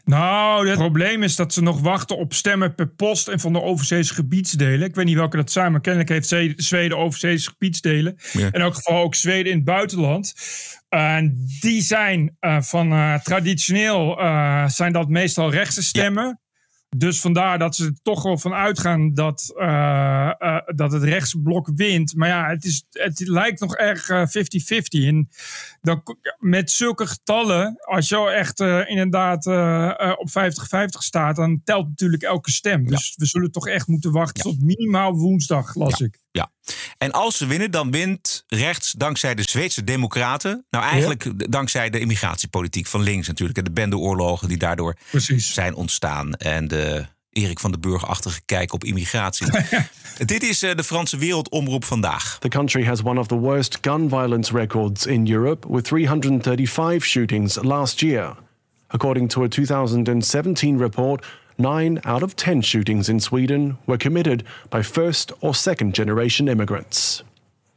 Nou, 0.04 0.68
het 0.68 0.78
probleem 0.78 1.22
is 1.22 1.36
dat 1.36 1.52
ze 1.52 1.62
nog 1.62 1.80
wachten 1.80 2.16
op 2.16 2.34
stemmen 2.34 2.74
per 2.74 2.88
post 2.88 3.28
en 3.28 3.40
van 3.40 3.52
de 3.52 3.62
overzeese 3.62 4.14
gebiedsdelen. 4.14 4.88
Ik 4.88 4.94
weet 4.94 5.04
niet 5.04 5.14
welke 5.16 5.36
dat 5.36 5.50
zijn, 5.50 5.72
maar 5.72 5.80
kennelijk 5.80 6.10
heeft 6.10 6.28
Zwe- 6.28 6.52
Zweden 6.56 6.98
overzeese 6.98 7.50
gebiedsdelen. 7.50 8.16
Ja. 8.32 8.46
In 8.46 8.60
elk 8.60 8.74
geval 8.74 9.02
ook 9.02 9.14
Zweden 9.14 9.50
in 9.50 9.56
het 9.56 9.66
buitenland. 9.66 10.34
En 10.88 11.46
die 11.60 11.82
zijn 11.82 12.36
eh, 12.40 12.60
van 12.60 12.92
eh, 12.92 13.14
traditioneel 13.14 14.20
eh, 14.20 14.68
zijn 14.68 14.92
dat 14.92 15.08
meestal 15.08 15.50
rechtse 15.50 15.82
stemmen. 15.82 16.38
Dus 16.96 17.20
vandaar 17.20 17.58
dat 17.58 17.74
ze 17.76 17.84
er 17.84 17.98
toch 18.02 18.22
wel 18.22 18.38
van 18.38 18.52
uitgaan 18.52 19.14
dat, 19.14 19.52
eh, 19.56 20.30
eh, 20.38 20.56
dat 20.66 20.92
het 20.92 21.02
rechtsblok 21.02 21.70
wint. 21.74 22.14
Maar 22.14 22.28
ja, 22.28 22.48
het, 22.48 22.64
is, 22.64 22.84
het 22.90 23.20
lijkt 23.28 23.60
nog 23.60 23.76
erg 23.76 24.08
eh, 24.08 24.26
50-50. 24.26 25.04
en 25.04 25.28
dan, 25.80 26.02
met 26.38 26.70
zulke 26.70 27.06
getallen, 27.06 27.76
als 27.84 28.08
je 28.08 28.30
echt 28.30 28.60
eh, 28.60 28.88
inderdaad 28.88 29.46
eh, 29.46 30.00
eh, 30.00 30.12
op 30.18 30.28
50-50 30.28 31.02
staat, 31.02 31.36
dan 31.36 31.60
telt 31.64 31.88
natuurlijk 31.88 32.22
elke 32.22 32.50
stem. 32.50 32.86
Dus 32.86 33.14
we 33.16 33.26
zullen 33.26 33.50
toch 33.50 33.68
echt 33.68 33.86
moeten 33.86 34.12
wachten 34.12 34.42
tot 34.42 34.60
minimaal 34.60 35.12
woensdag, 35.12 35.74
las 35.74 36.00
ik. 36.00 36.23
Ja. 36.38 36.50
En 36.98 37.12
als 37.12 37.36
ze 37.36 37.46
winnen, 37.46 37.70
dan 37.70 37.90
wint 37.90 38.44
rechts 38.48 38.92
dankzij 38.92 39.34
de 39.34 39.42
Zweedse 39.42 39.84
Democraten. 39.84 40.66
Nou, 40.70 40.84
eigenlijk 40.84 41.50
dankzij 41.50 41.90
de 41.90 41.98
immigratiepolitiek 41.98 42.86
van 42.86 43.02
links 43.02 43.26
natuurlijk. 43.26 43.58
En 43.58 43.64
de 43.64 43.70
bendeoorlogen 43.70 44.48
die 44.48 44.56
daardoor 44.56 44.96
Precies. 45.10 45.54
zijn 45.54 45.74
ontstaan. 45.74 46.34
En 46.34 46.68
de 46.68 47.06
Erik 47.30 47.60
van 47.60 47.70
den 47.70 47.80
Burg-achtige 47.80 48.40
kijk 48.44 48.72
op 48.72 48.84
immigratie. 48.84 49.46
Dit 50.24 50.42
is 50.42 50.62
eh, 50.62 50.74
de 50.74 50.84
Franse 50.84 51.16
Wereldomroep 51.16 51.84
vandaag. 51.84 52.38
The 52.40 52.48
country 52.48 52.84
has 52.84 53.02
one 53.02 53.20
of 53.20 53.26
the 53.26 53.38
worst 53.38 53.78
gun 53.80 54.08
violence 54.08 54.56
records 54.56 55.06
in 55.06 55.30
Europe, 55.30 55.72
with 55.72 55.84
335 55.84 57.04
shootings 57.04 57.58
last 57.62 58.00
year. 58.00 58.36
According 58.86 59.28
to 59.28 59.42
a 59.42 59.48
2017 59.48 60.78
report, 60.78 61.26
nine 61.58 62.00
out 62.04 62.22
of 62.22 62.36
10 62.36 62.62
shootings 62.62 63.08
in 63.08 63.20
Sweden 63.20 63.78
were 63.86 63.98
committed 63.98 64.44
by 64.70 64.82
first 64.82 65.32
or 65.40 65.54
second 65.54 65.94
generation 65.94 66.48
immigrants. 66.48 67.22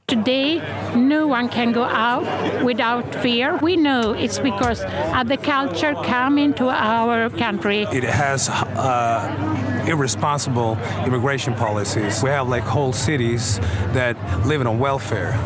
Today, 0.07 0.61
no 0.95 1.27
one 1.27 1.49
can 1.49 1.73
go 1.73 1.83
out 1.83 2.63
without 2.63 3.13
fear. 3.15 3.57
We 3.61 3.75
know 3.75 4.13
it's 4.13 4.39
because 4.39 4.81
other 5.13 5.35
culture 5.35 5.95
come 5.95 6.37
into 6.37 6.69
our 6.69 7.29
country. 7.29 7.85
It 7.91 8.05
has 8.05 8.47
uh, 8.49 9.83
irresponsible 9.85 10.77
immigration 11.05 11.53
policies. 11.55 12.23
We 12.23 12.29
have 12.29 12.47
like 12.47 12.63
whole 12.63 12.93
cities 12.93 13.59
that 13.93 14.15
live 14.45 14.65
on 14.65 14.79
welfare. 14.79 15.37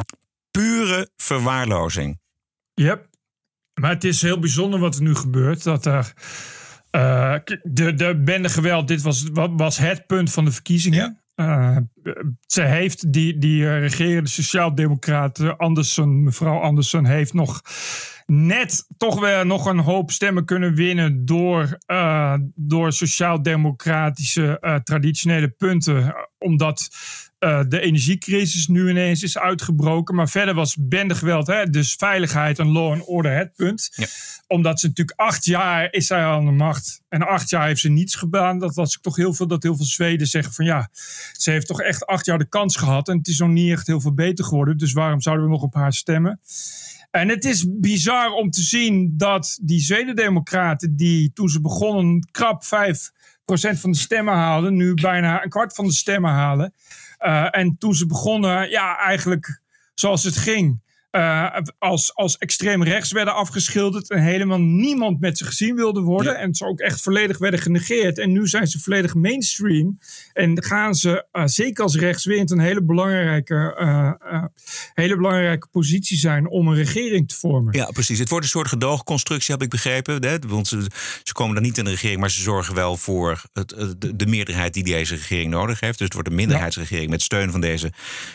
Pure 0.54 1.08
verwaarlozing. 1.18 2.20
Yep. 2.76 3.08
Maar 3.82 3.90
het 3.90 4.04
is 4.04 4.22
heel 4.22 4.40
bijzonder 4.40 4.80
wat 4.80 4.96
er 4.96 5.02
nu 5.02 5.16
gebeurt. 5.16 5.64
Dat 5.64 5.86
er. 5.86 6.14
Eh, 6.92 7.36
de, 7.64 7.94
de 7.94 8.22
bende 8.26 8.50
geweld, 8.50 8.88
dit 8.88 9.02
was, 9.02 9.24
wa- 9.34 9.56
was 9.56 9.78
het 9.78 10.06
punt 10.08 10.32
van 10.32 10.46
de 10.46 10.52
verkiezingen. 10.52 11.22
Eh, 11.36 11.78
ze 12.46 12.62
heeft, 12.62 13.14
die, 13.14 13.38
die 13.38 13.66
eh, 13.68 13.80
regerende 13.80 14.30
sociaaldemocraten, 14.30 15.58
Anderson, 15.58 16.24
mevrouw 16.24 16.60
Anderson, 16.60 17.06
heeft 17.06 17.34
nog 17.34 17.62
net 18.32 18.86
toch 18.98 19.20
weer 19.20 19.46
nog 19.46 19.66
een 19.66 19.80
hoop 19.80 20.12
stemmen 20.12 20.46
kunnen 20.46 20.76
winnen 20.76 21.26
door, 21.26 21.78
eh, 21.86 22.36
door 22.56 22.94
sociaal-democratische 22.94 24.60
eh, 24.60 24.76
traditionele 24.76 25.50
punten. 25.50 26.16
Omdat 26.38 26.90
eh, 27.40 27.62
de 27.68 27.80
energiecrisis 27.80 28.68
nu 28.68 28.90
ineens 28.90 29.24
is 29.24 29.38
uitgebroken. 29.38 30.16
Maar 30.16 30.30
verder 30.30 30.54
was 30.54 30.76
bendegeweld, 30.80 31.48
hè, 31.48 31.66
dus 31.66 31.94
veiligheid 31.94 32.60
en 32.60 32.68
law 32.68 32.92
and 32.92 33.06
order 33.06 33.38
het 33.38 33.56
punt. 33.56 33.90
Ja. 33.96 34.06
Omdat 34.48 34.80
ze 34.80 34.88
natuurlijk 34.88 35.20
acht 35.20 35.46
jaar 35.46 35.94
is 35.94 36.08
zij 36.08 36.24
aan 36.24 36.46
de 36.46 36.52
macht. 36.52 37.02
En 37.10 37.28
acht 37.28 37.50
jaar 37.50 37.68
heeft 37.68 37.82
ze 37.82 37.90
niets 37.90 38.16
gedaan. 38.16 38.60
Dat 38.60 38.76
was 38.76 39.00
toch 39.02 39.16
heel 39.16 39.34
veel 39.34 39.48
dat 39.48 39.64
heel 39.64 39.76
veel 39.76 39.86
Zweden 39.86 40.28
zeggen 40.28 40.54
van 40.54 40.66
ja, 40.66 40.90
ze 41.32 41.52
heeft 41.52 41.68
toch 41.68 41.82
echt 41.82 42.06
acht 42.06 42.26
jaar 42.26 42.38
de 42.38 42.50
kans 42.50 42.76
gehad. 42.76 43.08
En 43.08 43.18
het 43.18 43.28
is 43.28 43.40
nog 43.40 43.50
niet 43.50 43.72
echt 43.72 43.88
heel 43.88 44.02
veel 44.02 44.14
beter 44.14 44.46
geworden. 44.46 44.78
Dus 44.78 44.94
waarom 44.94 45.22
zouden 45.22 45.46
we 45.46 45.52
nog 45.52 45.62
op 45.62 45.74
haar 45.74 45.94
stemmen? 45.94 46.40
En 47.12 47.30
het 47.30 47.46
is 47.46 47.66
bizar 47.70 48.32
om 48.32 48.50
te 48.50 48.62
zien 48.62 49.14
dat 49.18 49.60
die 49.62 49.80
Zweden-democraten, 49.80 50.96
die 50.96 51.34
toen 51.34 51.50
ze 51.50 51.62
begonnen 51.62 52.28
krap 52.32 52.64
5% 52.64 52.68
van 53.80 53.92
de 53.92 53.98
stemmen 53.98 54.34
haalden, 54.34 54.76
nu 54.76 54.94
bijna 54.94 55.44
een 55.44 55.50
kwart 55.50 55.74
van 55.74 55.86
de 55.86 55.94
stemmen 55.94 56.32
halen. 56.32 56.74
Uh, 57.20 57.48
en 57.52 57.78
toen 57.78 57.94
ze 57.94 58.06
begonnen, 58.06 58.70
ja, 58.70 58.98
eigenlijk 58.98 59.62
zoals 59.94 60.24
het 60.24 60.38
ging. 60.38 60.82
Uh, 61.12 61.58
als, 61.80 62.16
als 62.16 62.38
extreem 62.38 62.84
rechts 62.84 63.12
werden 63.12 63.36
afgeschilderd 63.36 64.10
en 64.10 64.24
helemaal 64.24 64.60
niemand 64.60 65.20
met 65.20 65.38
ze 65.38 65.46
gezien 65.46 65.76
wilde 65.76 66.02
worden. 66.02 66.34
Ja. 66.34 66.40
En 66.40 66.54
ze 66.54 66.66
ook 66.66 66.80
echt 66.80 67.02
volledig 67.02 67.38
werden 67.38 67.60
genegeerd. 67.60 68.20
En 68.20 68.32
nu 68.32 68.48
zijn 68.48 68.68
ze 68.68 68.80
volledig 68.80 69.14
mainstream. 69.16 70.00
En 70.34 70.64
gaan 70.64 70.96
ze, 70.96 71.26
uh, 71.34 71.44
zeker 71.46 71.84
als 71.84 71.96
rechts 71.96 72.26
wint, 72.26 72.52
een 72.52 72.60
hele 72.60 72.84
belangrijke, 72.84 73.78
uh, 73.80 74.44
hele 74.94 75.16
belangrijke 75.16 75.68
positie 75.68 76.18
zijn 76.18 76.50
om 76.50 76.68
een 76.68 76.76
regering 76.76 77.28
te 77.28 77.36
vormen. 77.36 77.78
Ja, 77.78 77.86
precies. 77.86 78.20
Het 78.20 78.30
wordt 78.30 78.46
een 78.46 78.52
soort 78.52 78.68
gedoogconstructie, 78.68 79.54
heb 79.54 79.64
ik 79.64 79.70
begrepen. 79.70 80.26
Hè? 80.26 80.38
Want 80.48 80.68
ze, 80.68 80.86
ze 81.24 81.34
komen 81.34 81.54
dan 81.54 81.64
niet 81.64 81.78
in 81.78 81.84
de 81.84 81.90
regering, 81.90 82.20
maar 82.20 82.32
ze 82.32 82.42
zorgen 82.42 82.76
wel 82.76 82.98
voor 82.98 83.42
het, 83.54 83.70
de, 83.98 84.16
de, 84.16 84.26
meerderheid 84.26 84.74
die 84.74 84.84
deze 84.84 85.16
regering 85.16 85.52
nodig 85.52 85.80
heeft. 85.80 85.98
Dus 85.98 86.06
het 86.06 86.14
wordt 86.14 86.30
een 86.30 86.36
minderheidsregering 86.36 87.10
met 87.10 87.22
steun 87.22 87.52
van 87.52 87.62
deze 87.62 87.92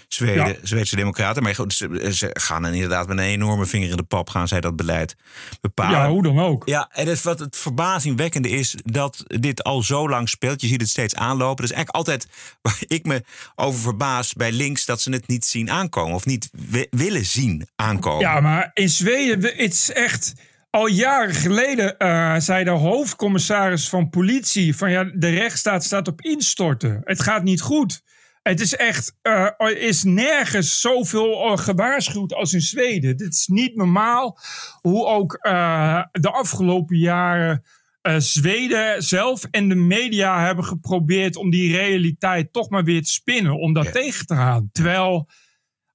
Zweden, 0.08 0.46
ja. 0.46 0.54
Zweedse 0.62 0.96
democraten. 0.96 1.42
Maar 1.42 1.54
goed, 1.54 1.72
ze, 1.72 2.10
ze 2.12 2.30
gaan 2.32 2.65
en 2.66 2.74
inderdaad 2.74 3.08
met 3.08 3.18
een 3.18 3.24
enorme 3.24 3.66
vinger 3.66 3.90
in 3.90 3.96
de 3.96 4.02
pap 4.02 4.30
gaan 4.30 4.48
zij 4.48 4.60
dat 4.60 4.76
beleid 4.76 5.16
bepalen. 5.60 5.98
Ja, 5.98 6.08
hoe 6.08 6.22
dan 6.22 6.38
ook. 6.38 6.68
Ja, 6.68 6.88
en 6.92 7.08
het, 7.08 7.22
wat 7.22 7.38
het 7.38 7.56
verbazingwekkende 7.56 8.48
is 8.48 8.76
dat 8.84 9.24
dit 9.26 9.64
al 9.64 9.82
zo 9.82 10.08
lang 10.08 10.28
speelt. 10.28 10.60
Je 10.60 10.66
ziet 10.66 10.80
het 10.80 10.90
steeds 10.90 11.14
aanlopen. 11.14 11.56
Dat 11.56 11.70
is 11.70 11.76
eigenlijk 11.76 11.96
altijd 11.96 12.28
waar 12.62 12.78
ik 12.86 13.06
me 13.06 13.24
over 13.54 13.80
verbaas 13.80 14.32
bij 14.32 14.52
links 14.52 14.84
dat 14.84 15.00
ze 15.00 15.10
het 15.10 15.26
niet 15.26 15.44
zien 15.44 15.70
aankomen 15.70 16.14
of 16.14 16.24
niet 16.24 16.50
willen 16.90 17.24
zien 17.24 17.68
aankomen. 17.76 18.20
Ja, 18.20 18.40
maar 18.40 18.70
in 18.74 18.88
Zweden, 18.88 19.40
het 19.42 19.72
is 19.72 19.92
echt. 19.92 20.34
Al 20.70 20.86
jaren 20.86 21.34
geleden 21.34 21.94
uh, 21.98 22.34
zei 22.38 22.64
de 22.64 22.70
hoofdcommissaris 22.70 23.88
van 23.88 24.10
politie: 24.10 24.76
van 24.76 24.90
ja, 24.90 25.04
de 25.14 25.28
rechtsstaat 25.28 25.84
staat 25.84 26.08
op 26.08 26.20
instorten. 26.20 27.00
Het 27.04 27.22
gaat 27.22 27.42
niet 27.42 27.60
goed. 27.60 28.02
Het 28.46 28.60
is 28.60 28.74
echt, 28.74 29.16
uh, 29.22 29.48
er 29.56 29.78
is 29.78 30.02
nergens 30.02 30.80
zoveel 30.80 31.50
uh, 31.50 31.56
gewaarschuwd 31.56 32.34
als 32.34 32.52
in 32.52 32.60
Zweden. 32.60 33.16
Dit 33.16 33.32
is 33.32 33.46
niet 33.46 33.76
normaal 33.76 34.38
hoe 34.80 35.06
ook 35.06 35.38
uh, 35.40 36.02
de 36.12 36.30
afgelopen 36.30 36.96
jaren 36.96 37.64
Zweden 38.18 39.02
zelf 39.02 39.44
en 39.50 39.68
de 39.68 39.74
media 39.74 40.44
hebben 40.44 40.64
geprobeerd 40.64 41.36
om 41.36 41.50
die 41.50 41.76
realiteit 41.76 42.52
toch 42.52 42.70
maar 42.70 42.84
weer 42.84 43.02
te 43.02 43.10
spinnen, 43.10 43.58
om 43.58 43.72
dat 43.72 43.84
ja. 43.84 43.90
tegen 43.90 44.26
te 44.26 44.34
gaan. 44.34 44.68
Terwijl 44.72 45.28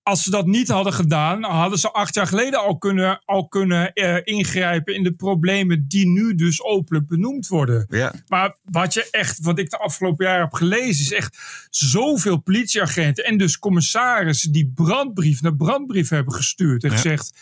als 0.04 0.24
ze 0.24 0.30
dat 0.30 0.46
niet 0.46 0.68
hadden 0.68 0.94
gedaan, 0.94 1.44
hadden 1.44 1.80
ze 1.80 1.92
acht 1.92 2.14
jaar 2.16 2.28
geleden 2.28 2.60
al 2.60 2.78
kunnen, 2.78 3.22
al 3.26 3.48
kunnen 3.48 3.94
eh, 3.94 4.18
ingrijpen 4.24 4.96
in 4.96 5.04
de 5.04 5.14
problemen 5.14 5.86
die 5.88 6.08
nu 6.08 6.36
dus 6.36 6.64
openlijk 6.64 7.08
benoemd 7.08 7.48
worden. 7.48 7.86
Ja. 7.90 8.14
Maar 8.28 8.58
wat 8.64 8.94
je 8.94 9.08
echt, 9.12 9.40
wat 9.42 9.60
ik 9.60 9.70
de 9.70 9.78
afgelopen 9.78 10.26
jaar 10.26 10.40
heb 10.40 10.54
gelezen, 10.54 11.04
is 11.04 11.14
echt 11.14 11.38
zoveel 11.70 12.38
politieagenten 12.38 13.26
en 13.26 13.38
dus 13.38 13.60
commissarissen 13.60 14.52
die 14.52 14.72
brandbrief 14.76 15.42
naar 15.42 15.56
brandbrief 15.56 16.10
hebben 16.10 16.34
gestuurd 16.34 16.84
en 16.84 16.90
Ja. 16.90 16.96
gezegd. 16.96 17.34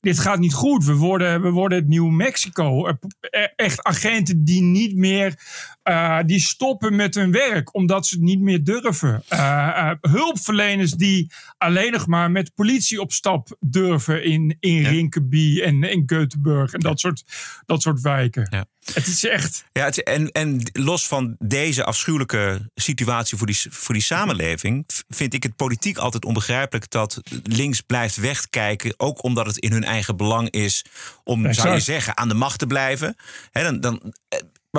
Dit 0.00 0.18
gaat 0.18 0.38
niet 0.38 0.54
goed. 0.54 0.84
We 0.84 0.94
worden, 0.94 1.42
we 1.42 1.50
worden 1.50 1.78
het 1.78 1.88
Nieuw 1.88 2.08
Mexico. 2.08 2.86
Er- 2.86 2.98
er- 3.20 3.52
Echt 3.56 3.82
agenten 3.82 4.44
die 4.44 4.62
niet 4.62 4.96
meer. 4.96 5.34
Eh, 5.84 6.18
die 6.26 6.40
stoppen 6.40 6.96
met 6.96 7.14
hun 7.14 7.30
werk 7.32 7.74
omdat 7.74 8.06
ze 8.06 8.14
het 8.14 8.24
niet 8.24 8.40
meer 8.40 8.64
durven. 8.64 9.22
Eh, 9.28 9.38
eh, 9.68 9.90
hulpverleners 10.00 10.90
die 10.90 11.32
alleen 11.58 11.92
nog 11.92 12.06
maar 12.06 12.30
met 12.30 12.54
politie 12.54 13.00
op 13.00 13.12
stap 13.12 13.56
durven 13.60 14.24
in, 14.24 14.56
in 14.60 14.84
Rinkeby 14.84 15.60
en 15.60 15.82
in 15.82 16.02
Göteborg 16.14 16.72
en 16.72 16.80
dat, 16.80 17.00
soort, 17.00 17.22
dat 17.66 17.82
soort 17.82 18.00
wijken. 18.00 18.46
Ja. 18.50 18.64
Het 18.92 19.06
is 19.06 19.24
echt. 19.24 19.64
Ja, 19.72 19.84
het- 19.84 20.02
en, 20.02 20.30
en 20.32 20.70
los 20.72 21.06
van 21.06 21.36
deze 21.38 21.84
afschuwelijke 21.84 22.70
situatie 22.74 23.38
voor 23.38 23.46
die, 23.46 23.56
voor 23.70 23.94
die 23.94 24.02
samenleving, 24.02 24.84
vind 25.08 25.34
ik 25.34 25.42
het 25.42 25.56
politiek 25.56 25.96
altijd 25.98 26.24
onbegrijpelijk 26.24 26.90
dat 26.90 27.20
links 27.42 27.80
blijft 27.80 28.16
wegkijken. 28.16 28.94
Ook 28.96 29.22
omdat 29.22 29.46
het 29.46 29.56
in 29.58 29.72
hun 29.72 29.84
eigen 29.84 30.16
belang 30.16 30.50
is 30.50 30.84
om, 31.24 31.52
zou 31.52 31.74
je 31.74 31.80
zeggen, 31.80 32.16
aan 32.16 32.28
de 32.28 32.34
macht 32.34 32.58
te 32.58 32.66
blijven. 32.66 33.16
Dan, 33.52 33.80
dan, 33.80 34.14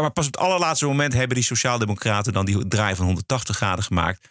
maar 0.01 0.11
pas 0.11 0.27
op 0.27 0.33
het 0.33 0.41
allerlaatste 0.41 0.85
moment 0.85 1.13
hebben 1.13 1.35
die 1.35 1.45
Sociaaldemocraten 1.45 2.33
dan 2.33 2.45
die 2.45 2.67
draai 2.67 2.95
van 2.95 3.05
180 3.05 3.55
graden 3.55 3.83
gemaakt. 3.83 4.27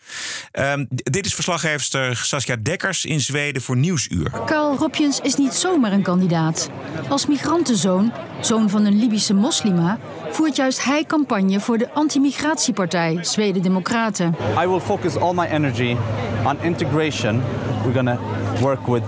Ehm, 0.50 0.84
dit 0.88 1.26
is 1.26 1.34
verslaggeefster 1.34 2.16
Saskia 2.16 2.56
Dekkers 2.56 3.04
in 3.04 3.20
Zweden 3.20 3.62
voor 3.62 3.76
Nieuwsuur. 3.76 4.30
Karl 4.46 4.76
Ropjens 4.76 5.20
is 5.20 5.34
niet 5.34 5.54
zomaar 5.54 5.92
een 5.92 6.02
kandidaat. 6.02 6.70
Als 7.08 7.26
migrantenzoon, 7.26 8.12
zoon 8.40 8.70
van 8.70 8.84
een 8.84 8.98
Libische 8.98 9.34
moslima, 9.34 9.98
voert 10.30 10.56
juist 10.56 10.84
hij 10.84 11.04
campagne 11.04 11.60
voor 11.60 11.78
de 11.78 11.92
anti-migratiepartij 11.92 13.18
Zweden 13.20 13.62
Democraten. 13.62 14.36
I 14.62 14.66
will 14.66 14.80
focus 14.80 15.16
all 15.16 15.34
my 15.34 15.46
energy 15.46 15.96
on 16.44 16.62
integration. 16.62 17.42
We're 17.82 18.02
going 18.02 18.18
to 18.18 18.20
work 18.60 18.86
with 18.86 19.02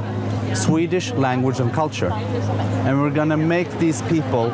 Swedish 0.53 1.13
language 1.17 1.63
and 1.63 1.73
culture. 1.73 2.13
And 2.85 3.01
we're 3.01 3.15
going 3.15 3.31
to 3.31 3.37
make 3.37 3.79
these 3.79 4.03
people 4.03 4.53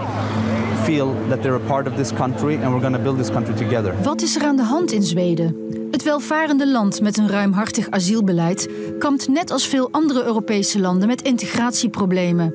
feel 0.85 1.15
that 1.29 1.43
they're 1.43 1.55
a 1.65 1.67
part 1.67 1.87
of 1.87 1.95
this 1.95 2.13
country 2.13 2.55
and 2.55 2.73
we're 2.73 2.81
going 2.81 2.97
to 2.97 3.03
build 3.03 3.17
this 3.19 3.31
country 3.31 3.55
together. 3.55 3.95
Wat 4.03 4.23
is 4.23 4.37
er 4.37 4.45
aan 4.45 4.57
de 4.57 4.63
hand 4.63 4.93
in 4.93 5.03
Zweden? 5.03 5.57
Het 5.91 6.03
welvarende 6.03 6.69
land 6.69 7.01
met 7.01 7.19
een 7.19 7.29
ruimhartig 7.29 7.91
asielbeleid 7.91 8.69
kampt 8.99 9.29
net 9.29 9.51
als 9.51 9.67
veel 9.67 9.89
andere 9.91 10.25
Europese 10.25 10.81
landen 10.81 11.09
met 11.09 11.23
integratieproblemen. 11.23 12.55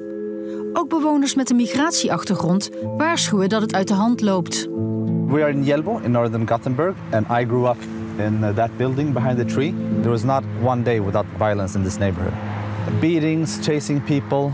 Ook 0.73 0.89
bewoners 0.89 1.35
met 1.35 1.49
een 1.49 1.55
migratieachtergrond 1.55 2.69
waarschuwen 2.97 3.49
dat 3.49 3.61
het 3.61 3.73
uit 3.73 3.87
de 3.87 3.93
hand 3.93 4.21
loopt. 4.21 4.67
We 5.27 5.41
are 5.41 5.49
in 5.49 5.63
Hjällbo 5.63 5.99
in 6.03 6.11
northern 6.11 6.47
Gothenburg 6.47 6.95
and 7.11 7.25
I 7.29 7.45
grew 7.45 7.65
up 7.65 7.77
in 8.17 8.39
uh, 8.41 8.55
that 8.55 8.77
building 8.77 9.13
behind 9.13 9.37
the 9.37 9.45
tree. 9.45 9.73
There 9.99 10.11
was 10.11 10.23
not 10.23 10.43
one 10.63 10.83
day 10.83 11.01
without 11.01 11.25
violence 11.37 11.77
in 11.77 11.83
this 11.83 11.97
neighborhood. 11.97 12.33
Beatings, 12.99 13.59
chasing 13.65 14.03
people, 14.03 14.51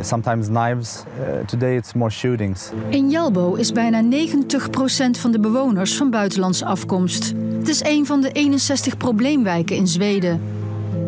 sometimes 0.00 0.46
knives. 0.46 1.02
Uh, 1.20 1.46
today 1.46 1.76
it's 1.76 1.92
more 1.92 2.10
shootings. 2.10 2.70
In 2.88 3.10
Jalbo 3.10 3.54
is 3.54 3.72
bijna 3.72 4.02
90% 4.02 5.10
van 5.10 5.30
de 5.30 5.40
bewoners 5.40 5.96
van 5.96 6.10
buitenlandse 6.10 6.64
afkomst. 6.64 7.32
Het 7.58 7.68
is 7.68 7.84
een 7.84 8.06
van 8.06 8.20
de 8.20 8.32
61 8.32 8.96
probleemwijken 8.96 9.76
in 9.76 9.86
Zweden. 9.86 10.40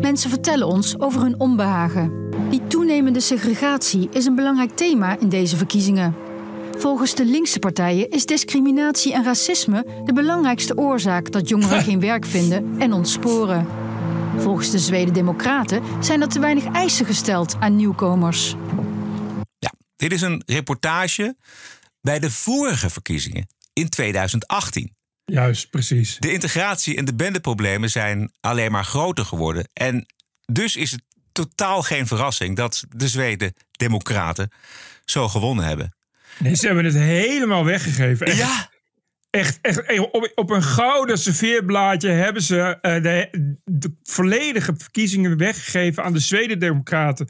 Mensen 0.01 0.29
vertellen 0.29 0.67
ons 0.67 0.99
over 0.99 1.21
hun 1.21 1.39
onbehagen. 1.39 2.11
Die 2.49 2.61
toenemende 2.67 3.19
segregatie 3.19 4.09
is 4.11 4.25
een 4.25 4.35
belangrijk 4.35 4.71
thema 4.71 5.19
in 5.19 5.29
deze 5.29 5.57
verkiezingen. 5.57 6.15
Volgens 6.77 7.15
de 7.15 7.25
linkse 7.25 7.59
partijen 7.59 8.09
is 8.09 8.25
discriminatie 8.25 9.13
en 9.13 9.23
racisme 9.23 9.85
de 10.05 10.13
belangrijkste 10.13 10.77
oorzaak 10.77 11.31
dat 11.31 11.49
jongeren 11.49 11.81
geen 11.81 11.99
werk 11.99 12.25
vinden 12.25 12.75
en 12.79 12.93
ontsporen. 12.93 13.82
Volgens 14.37 14.71
de 14.71 14.79
Zweden 14.79 15.13
Democraten 15.13 16.03
zijn 16.03 16.21
er 16.21 16.27
te 16.27 16.39
weinig 16.39 16.65
eisen 16.65 17.05
gesteld 17.05 17.55
aan 17.59 17.75
nieuwkomers. 17.75 18.55
Dit 19.95 20.11
is 20.11 20.21
een 20.21 20.43
reportage 20.45 21.35
bij 22.01 22.19
de 22.19 22.31
vorige 22.31 22.89
verkiezingen 22.89 23.47
in 23.73 23.89
2018. 23.89 24.95
Juist, 25.25 25.69
precies. 25.69 26.17
De 26.19 26.31
integratie 26.31 26.97
en 26.97 27.05
de 27.05 27.15
bendeproblemen 27.15 27.89
zijn 27.89 28.31
alleen 28.39 28.71
maar 28.71 28.85
groter 28.85 29.25
geworden. 29.25 29.69
En 29.73 30.05
dus 30.45 30.75
is 30.75 30.91
het 30.91 31.01
totaal 31.31 31.81
geen 31.81 32.07
verrassing 32.07 32.55
dat 32.55 32.83
de 32.89 33.07
Zweden 33.07 33.53
Democraten 33.71 34.51
zo 35.05 35.29
gewonnen 35.29 35.65
hebben. 35.65 35.95
Nee, 36.39 36.55
ze 36.55 36.65
hebben 36.65 36.85
het 36.85 36.93
helemaal 36.93 37.65
weggegeven. 37.65 38.27
Echt, 38.27 38.37
Ja. 38.37 38.69
Echt, 39.33 39.59
echt 39.61 39.99
op, 39.99 40.31
op 40.35 40.49
een 40.49 40.63
gouden 40.63 41.17
serveerblaadje 41.17 42.09
hebben 42.09 42.41
ze 42.41 42.77
eh, 42.81 43.03
de, 43.63 43.95
volledige 44.03 44.73
verkiezingen 44.77 45.37
weggegeven 45.37 46.03
aan 46.03 46.13
de 46.13 46.19
Zweden-Democraten. 46.19 47.27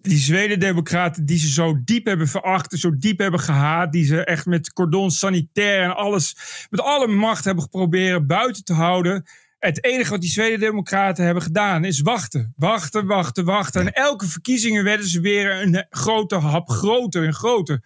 Die 0.00 0.18
Zweden-Democraten 0.18 1.26
die 1.26 1.38
ze 1.38 1.48
zo 1.48 1.80
diep 1.84 2.06
hebben 2.06 2.28
veracht, 2.28 2.78
zo 2.78 2.96
diep 2.98 3.18
hebben 3.18 3.40
gehaat, 3.40 3.92
die 3.92 4.04
ze 4.04 4.24
echt 4.24 4.46
met 4.46 4.72
cordon 4.72 5.10
sanitair 5.10 5.82
en 5.82 5.96
alles, 5.96 6.36
met 6.70 6.80
alle 6.80 7.06
macht 7.06 7.44
hebben 7.44 7.64
geprobeerd 7.64 8.26
buiten 8.26 8.64
te 8.64 8.72
houden. 8.72 9.24
Het 9.62 9.84
enige 9.84 10.10
wat 10.10 10.20
die 10.20 10.30
Zweden-Democraten 10.30 11.24
hebben 11.24 11.42
gedaan 11.42 11.84
is 11.84 12.00
wachten. 12.00 12.52
Wachten, 12.56 13.06
wachten, 13.06 13.44
wachten. 13.44 13.80
En 13.80 13.92
elke 13.92 14.26
verkiezingen 14.26 14.84
werden 14.84 15.06
ze 15.08 15.20
weer 15.20 15.62
een 15.62 15.86
grote 15.90 16.34
hap 16.36 16.68
groter 16.68 17.24
en 17.24 17.34
groter. 17.34 17.82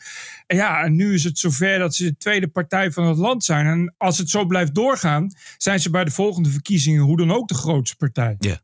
En 0.47 0.57
ja, 0.57 0.83
en 0.83 0.95
nu 0.97 1.15
is 1.15 1.25
het 1.25 1.39
zover 1.39 1.79
dat 1.79 1.95
ze 1.95 2.05
de 2.05 2.17
tweede 2.17 2.49
partij 2.49 2.93
van 2.93 3.05
het 3.07 3.17
land 3.17 3.45
zijn. 3.45 3.67
En 3.67 3.95
als 3.99 4.19
het 4.19 4.31
zo 4.31 4.45
blijft 4.45 4.75
doorgaan, 4.75 5.31
zijn 5.57 5.81
ze 5.81 5.91
bij 5.91 6.05
de 6.05 6.11
volgende 6.11 6.51
verkiezingen 6.51 7.03
hoe 7.03 7.17
dan 7.17 7.33
ook 7.33 7.49
de 7.49 7.55
grootste 7.55 7.97
partij. 7.97 8.37
Ja. 8.39 8.61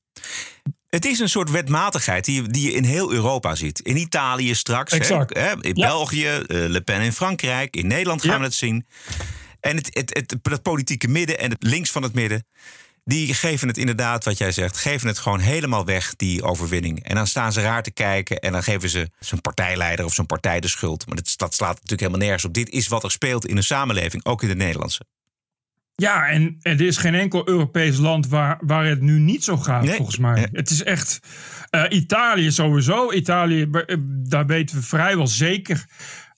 Het 0.88 1.05
is 1.05 1.18
een 1.18 1.29
soort 1.29 1.51
wetmatigheid 1.51 2.25
die, 2.25 2.42
je- 2.42 2.48
die 2.48 2.64
je 2.70 2.72
in 2.77 2.85
heel 2.85 3.12
Europa 3.12 3.55
ziet. 3.55 3.81
In 3.81 3.96
Italië 3.96 4.55
straks, 4.55 4.92
hè, 4.92 4.98
Exact. 4.98 5.37
hè, 5.37 5.51
in 5.61 5.75
Ja. 5.77 5.87
België, 5.87 6.27
eh, 6.27 6.42
Le 6.46 6.81
Pen 6.81 7.01
in 7.01 7.12
Frankrijk, 7.12 7.77
in 7.77 7.87
Nederland 7.87 8.20
gaan 8.22 8.31
Ja. 8.31 8.38
we 8.38 8.44
het 8.44 8.55
zien. 8.55 8.87
En 9.61 9.77
het, 9.77 9.88
het, 9.92 10.14
het, 10.14 10.37
het 10.51 10.62
politieke 10.62 11.09
midden 11.09 11.38
en 11.38 11.51
het 11.51 11.62
links 11.62 11.90
van 11.90 12.03
het 12.03 12.14
midden, 12.14 12.46
die 13.04 13.34
geven 13.34 13.68
het 13.68 13.76
inderdaad, 13.78 14.24
wat 14.24 14.38
jij 14.38 14.52
zegt, 14.52 14.76
geven 14.76 15.08
het 15.08 15.18
gewoon 15.18 15.40
helemaal 15.40 15.84
weg, 15.84 16.16
die 16.16 16.42
overwinning. 16.42 17.04
En 17.04 17.14
dan 17.14 17.26
staan 17.26 17.52
ze 17.52 17.60
raar 17.60 17.82
te 17.82 17.90
kijken 17.90 18.38
en 18.38 18.52
dan 18.52 18.62
geven 18.62 18.88
ze 18.88 19.10
zo'n 19.20 19.40
partijleider 19.40 20.04
of 20.04 20.14
zo'n 20.14 20.26
partij 20.26 20.60
de 20.60 20.68
schuld. 20.68 21.06
Maar 21.06 21.16
dat, 21.16 21.34
dat 21.36 21.54
slaat 21.54 21.74
natuurlijk 21.74 22.00
helemaal 22.00 22.20
nergens 22.20 22.44
op. 22.44 22.54
Dit 22.54 22.68
is 22.70 22.88
wat 22.88 23.04
er 23.04 23.10
speelt 23.10 23.46
in 23.46 23.56
een 23.56 23.62
samenleving, 23.64 24.24
ook 24.24 24.42
in 24.42 24.48
de 24.48 24.54
Nederlandse. 24.54 25.04
Ja, 25.94 26.26
en 26.28 26.56
er 26.62 26.80
is 26.80 26.96
geen 26.96 27.14
enkel 27.14 27.48
Europees 27.48 27.96
land 27.98 28.28
waar, 28.28 28.58
waar 28.60 28.84
het 28.84 29.00
nu 29.00 29.18
niet 29.18 29.44
zo 29.44 29.56
gaat, 29.56 29.84
Nee. 29.84 29.96
volgens 29.96 30.18
mij. 30.18 30.48
Het 30.52 30.70
is 30.70 30.82
echt. 30.82 31.18
eh, 31.70 31.84
Italië 31.88 32.50
sowieso. 32.52 33.12
Italië, 33.12 33.62
eh, 33.70 33.96
daar 34.06 34.46
weten 34.46 34.76
we 34.76 34.82
vrijwel 34.82 35.26
zeker. 35.26 35.84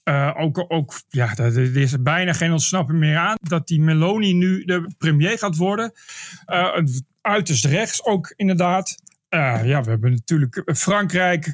Eh, 0.05 0.31
ook, 0.37 0.65
ook, 0.67 1.01
ja, 1.09 1.37
er 1.37 1.77
is 1.77 2.01
bijna 2.01 2.33
geen 2.33 2.51
ontsnappen 2.51 2.99
meer 2.99 3.17
aan. 3.17 3.35
Dat 3.41 3.67
die 3.67 3.81
Meloni 3.81 4.33
nu 4.33 4.65
de 4.65 4.91
premier 4.97 5.37
gaat 5.37 5.55
worden. 5.55 5.93
Eh, 6.45 6.77
uiterst 7.21 7.65
rechts 7.65 8.03
ook, 8.03 8.33
inderdaad. 8.35 8.95
Eh, 9.29 9.61
ja, 9.63 9.81
we 9.81 9.89
hebben 9.89 10.11
natuurlijk 10.11 10.61
Frankrijk. 10.75 11.53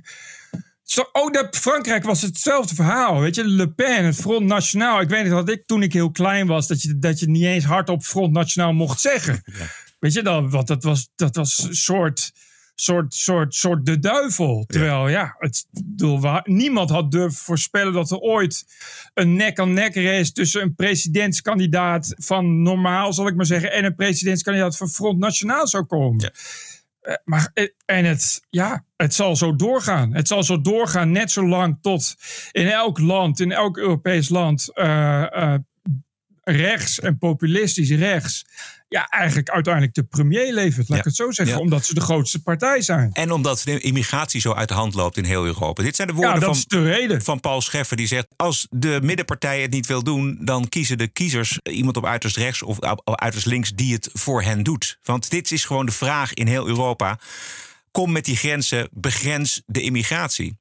Zo, 0.83 1.09
oh, 1.11 1.31
dat 1.31 1.57
Frankrijk 1.57 2.03
was 2.03 2.21
hetzelfde 2.21 2.75
verhaal. 2.75 3.19
Weet 3.19 3.35
je, 3.35 3.47
Le 3.47 3.71
Pen, 3.71 4.05
het 4.05 4.15
Front 4.15 4.45
Nationaal. 4.45 5.01
Ik 5.01 5.09
weet 5.09 5.25
nog 5.25 5.45
dat 5.45 5.49
ik 5.49 5.65
toen 5.65 5.83
ik 5.83 5.93
heel 5.93 6.11
klein 6.11 6.47
was, 6.47 6.67
dat 6.67 6.81
je, 6.81 6.99
dat 6.99 7.19
je 7.19 7.29
niet 7.29 7.43
eens 7.43 7.65
hardop 7.65 8.03
Front 8.03 8.33
Nationaal 8.33 8.73
mocht 8.73 8.99
zeggen. 8.99 9.41
Weet 9.99 10.13
je 10.13 10.23
dan, 10.23 10.49
want 10.49 10.67
dat 10.67 10.83
was, 10.83 11.09
dat 11.15 11.35
was 11.35 11.63
een 11.63 11.75
soort, 11.75 12.31
soort, 12.75 13.13
soort, 13.13 13.55
soort 13.55 13.85
de 13.85 13.99
duivel. 13.99 14.63
Terwijl, 14.67 15.07
ja, 15.07 15.35
het, 15.37 15.67
ik 15.73 15.81
bedoel, 15.85 16.39
niemand 16.43 16.89
had 16.89 17.11
durven 17.11 17.43
voorspellen 17.43 17.93
dat 17.93 18.11
er 18.11 18.17
ooit 18.17 18.65
een 19.13 19.35
nek-aan-nek 19.35 19.95
race 19.95 20.31
tussen 20.31 20.61
een 20.61 20.75
presidentskandidaat 20.75 22.13
van 22.17 22.61
normaal, 22.61 23.13
zal 23.13 23.27
ik 23.27 23.35
maar 23.35 23.45
zeggen, 23.45 23.71
en 23.71 23.85
een 23.85 23.95
presidentskandidaat 23.95 24.77
van 24.77 24.89
Front 24.89 25.19
Nationaal 25.19 25.67
zou 25.67 25.83
komen. 25.83 26.31
Eh, 27.01 27.15
maar, 27.23 27.51
eh, 27.53 27.67
en 27.85 28.05
het, 28.05 28.45
ja, 28.49 28.85
het 28.95 29.13
zal 29.13 29.35
zo 29.35 29.55
doorgaan. 29.55 30.13
Het 30.13 30.27
zal 30.27 30.43
zo 30.43 30.61
doorgaan 30.61 31.11
net 31.11 31.31
zo 31.31 31.47
lang 31.47 31.77
tot 31.81 32.15
in 32.51 32.67
elk 32.67 32.99
land, 32.99 33.39
in 33.39 33.51
elk 33.51 33.77
Europees 33.77 34.29
land, 34.29 34.73
eh, 34.73 35.55
rechts 36.43 36.99
en 36.99 37.17
populistisch 37.17 37.91
rechts, 37.91 38.45
ja, 38.91 39.07
eigenlijk 39.09 39.49
uiteindelijk 39.49 39.93
de 39.93 40.03
premier 40.03 40.53
levert, 40.53 40.89
laat 40.89 40.97
ik 40.99 41.03
het 41.05 41.15
zo 41.15 41.31
zeggen, 41.31 41.55
Ja. 41.55 41.61
omdat 41.61 41.85
ze 41.85 41.93
de 41.93 42.01
grootste 42.01 42.41
partij 42.41 42.81
zijn. 42.81 43.09
En 43.13 43.31
omdat 43.31 43.61
de 43.65 43.79
immigratie 43.79 44.41
zo 44.41 44.53
uit 44.53 44.67
de 44.67 44.73
hand 44.73 44.93
loopt 44.93 45.17
in 45.17 45.23
heel 45.23 45.45
Europa. 45.45 45.83
Dit 45.83 45.95
zijn 45.95 46.07
de 46.07 46.13
woorden 46.13 46.39
Ja, 46.39 46.45
van, 46.45 46.55
is 46.55 46.65
de 46.65 46.83
reden. 46.83 47.21
van 47.21 47.39
Paul 47.39 47.61
Scheffer. 47.61 47.97
Die 47.97 48.07
zegt, 48.07 48.27
als 48.35 48.67
de 48.69 48.99
middenpartij 49.03 49.61
het 49.61 49.71
niet 49.71 49.85
wil 49.87 50.03
doen... 50.03 50.37
dan 50.41 50.69
kiezen 50.69 50.97
de 50.97 51.07
kiezers 51.07 51.59
iemand 51.63 51.97
op 51.97 52.05
uiterst 52.05 52.37
rechts 52.37 52.63
of 52.63 52.77
op 52.77 53.19
uiterst 53.19 53.45
links... 53.45 53.71
die 53.75 53.93
het 53.93 54.09
voor 54.13 54.43
hen 54.43 54.63
doet. 54.63 54.97
Want 55.03 55.29
dit 55.29 55.51
is 55.51 55.65
gewoon 55.65 55.85
de 55.85 55.91
vraag 55.91 56.33
in 56.33 56.47
heel 56.47 56.67
Europa. 56.67 57.19
kom 57.91 58.11
met 58.11 58.25
die 58.25 58.35
grenzen, 58.35 58.89
begrens 58.91 59.61
de 59.65 59.81
immigratie. 59.81 60.59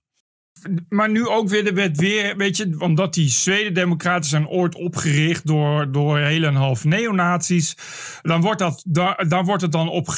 Maar 0.88 1.10
nu 1.10 1.26
ook 1.26 1.48
weer 1.48 1.64
de 1.64 1.72
wet 1.72 1.96
weer, 1.96 2.36
weet 2.36 2.56
je, 2.56 2.74
omdat 2.78 3.14
die 3.14 3.28
Zweden-democraten 3.28 4.30
zijn 4.30 4.48
ooit 4.48 4.74
opgericht 4.74 5.46
door, 5.46 5.92
door 5.92 6.18
heel 6.18 6.44
en 6.44 6.54
half 6.54 6.84
neonazies. 6.84 7.76
Dan 8.22 8.40
wordt, 8.40 8.58
dat, 8.58 8.82
daar, 8.86 9.28
daar 9.28 9.44
wordt 9.44 9.62
het 9.62 9.72
dan 9.72 9.88
op, 9.88 10.08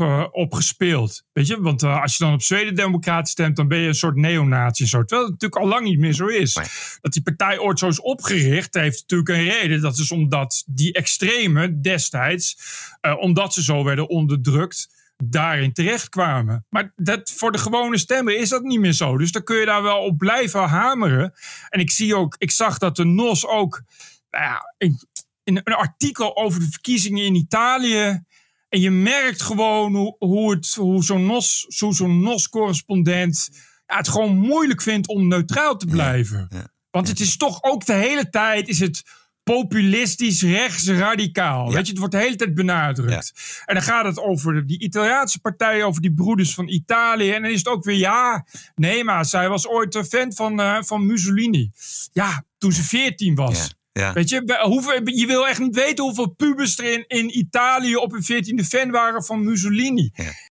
eh, 0.00 0.24
op 0.30 0.54
gespeeld. 0.54 1.24
Weet 1.32 1.46
je, 1.46 1.60
want 1.60 1.82
eh, 1.82 2.02
als 2.02 2.16
je 2.16 2.24
dan 2.24 2.32
op 2.32 2.42
Zweden-democraten 2.42 3.32
stemt, 3.32 3.56
dan 3.56 3.68
ben 3.68 3.78
je 3.78 3.88
een 3.88 3.94
soort 3.94 4.16
neonazi. 4.16 4.86
Zo. 4.86 4.98
Terwijl 4.98 5.22
het 5.22 5.30
natuurlijk 5.30 5.62
al 5.62 5.68
lang 5.68 5.86
niet 5.86 5.98
meer 5.98 6.12
zo 6.12 6.26
is. 6.26 6.52
Dat 7.00 7.12
die 7.12 7.22
partij 7.22 7.58
ooit 7.58 7.78
zo 7.78 7.88
is 7.88 8.00
opgericht, 8.00 8.74
heeft 8.74 9.00
natuurlijk 9.00 9.28
een 9.28 9.60
reden. 9.60 9.80
Dat 9.80 9.98
is 9.98 10.12
omdat 10.12 10.64
die 10.66 10.92
extremen 10.92 11.82
destijds, 11.82 12.58
eh, 13.00 13.16
omdat 13.18 13.54
ze 13.54 13.62
zo 13.62 13.84
werden 13.84 14.08
onderdrukt 14.08 15.00
daarin 15.30 15.72
terechtkwamen. 15.72 16.66
Maar 16.68 16.92
dat, 16.96 17.30
voor 17.30 17.52
de 17.52 17.58
gewone 17.58 17.98
stemmer 17.98 18.36
is 18.36 18.48
dat 18.48 18.62
niet 18.62 18.80
meer 18.80 18.92
zo. 18.92 19.18
Dus 19.18 19.32
dan 19.32 19.42
kun 19.42 19.56
je 19.56 19.66
daar 19.66 19.82
wel 19.82 19.98
op 19.98 20.18
blijven 20.18 20.68
hameren. 20.68 21.32
En 21.68 21.80
ik 21.80 21.90
zie 21.90 22.16
ook, 22.16 22.34
ik 22.38 22.50
zag 22.50 22.78
dat 22.78 22.96
de 22.96 23.04
NOS 23.04 23.46
ook 23.46 23.82
nou 24.30 24.44
ja, 24.44 24.74
in, 24.78 24.98
in 25.44 25.56
een 25.56 25.74
artikel 25.74 26.36
over 26.36 26.60
de 26.60 26.70
verkiezingen 26.70 27.24
in 27.24 27.34
Italië. 27.34 28.22
En 28.68 28.80
je 28.80 28.90
merkt 28.90 29.42
gewoon 29.42 29.94
hoe, 29.94 30.16
hoe, 30.18 30.50
het, 30.50 30.74
hoe 30.74 31.04
zo'n 31.04 31.26
NOS, 31.26 31.66
zo, 31.68 31.90
zo'n 31.90 32.20
NOS-correspondent 32.20 33.48
ja, 33.86 33.96
het 33.96 34.08
gewoon 34.08 34.36
moeilijk 34.36 34.82
vindt 34.82 35.08
om 35.08 35.28
neutraal 35.28 35.76
te 35.76 35.86
blijven. 35.86 36.70
Want 36.90 37.08
het 37.08 37.20
is 37.20 37.36
toch 37.36 37.62
ook 37.62 37.86
de 37.86 37.92
hele 37.92 38.28
tijd 38.28 38.68
is 38.68 38.80
het 38.80 39.02
populistisch 39.42 40.42
rechtsradicaal. 40.42 41.72
Weet 41.72 41.84
je, 41.84 41.90
het 41.90 41.98
wordt 41.98 42.14
de 42.14 42.20
hele 42.20 42.36
tijd 42.36 42.54
benadrukt. 42.54 43.32
En 43.64 43.74
dan 43.74 43.82
gaat 43.84 44.04
het 44.04 44.18
over 44.18 44.66
die 44.66 44.80
Italiaanse 44.80 45.40
partij, 45.40 45.84
over 45.84 46.02
die 46.02 46.14
broeders 46.14 46.54
van 46.54 46.68
Italië. 46.68 47.30
En 47.30 47.42
dan 47.42 47.50
is 47.50 47.58
het 47.58 47.68
ook 47.68 47.84
weer, 47.84 47.96
ja, 47.96 48.46
nee, 48.74 49.04
maar 49.04 49.24
zij 49.24 49.48
was 49.48 49.66
ooit 49.66 49.94
een 49.94 50.04
fan 50.04 50.32
van, 50.32 50.60
eh, 50.60 50.76
van 50.80 51.06
Mussolini. 51.06 51.70
Ja, 52.12 52.44
toen 52.58 52.72
ze 52.72 52.82
14 52.82 53.34
was. 53.34 53.74
Ja. 53.92 54.12
Weet 54.12 54.28
je, 54.28 54.58
hoeveel, 54.62 55.08
je 55.08 55.26
wil 55.26 55.48
echt 55.48 55.60
niet 55.60 55.74
weten 55.74 56.04
hoeveel 56.04 56.28
pubers 56.28 56.78
er 56.78 56.92
in, 56.92 57.04
in 57.06 57.38
Italië 57.38 57.96
op 57.96 58.12
een 58.12 58.22
14e 58.22 58.64
fan 58.64 58.90
waren 58.90 59.24
van 59.24 59.44
Mussolini. 59.44 60.10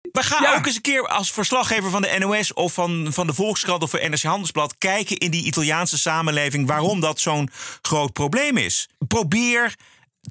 We 0.03 0.23
gaan 0.23 0.59
ook 0.59 0.67
eens 0.67 0.77
een 0.77 0.83
keer 0.83 1.09
als 1.09 1.33
verslaggever 1.33 1.91
van 1.91 2.03
de 2.03 2.17
NOS 2.19 2.53
of 2.53 2.75
van, 2.75 3.13
van 3.13 3.27
de 3.27 3.35
Volkskrant 3.35 3.83
of 3.83 3.91
van 3.91 4.11
NRC 4.11 4.23
Handelsblad 4.23 4.79
kijken 4.79 5.17
in 5.17 5.31
die 5.31 5.45
Italiaanse 5.45 5.99
samenleving 5.99 6.67
waarom 6.67 7.01
dat 7.01 7.21
zo'n 7.21 7.49
groot 7.83 8.13
probleem 8.13 8.57
is. 8.57 8.89
Probeer 9.09 9.77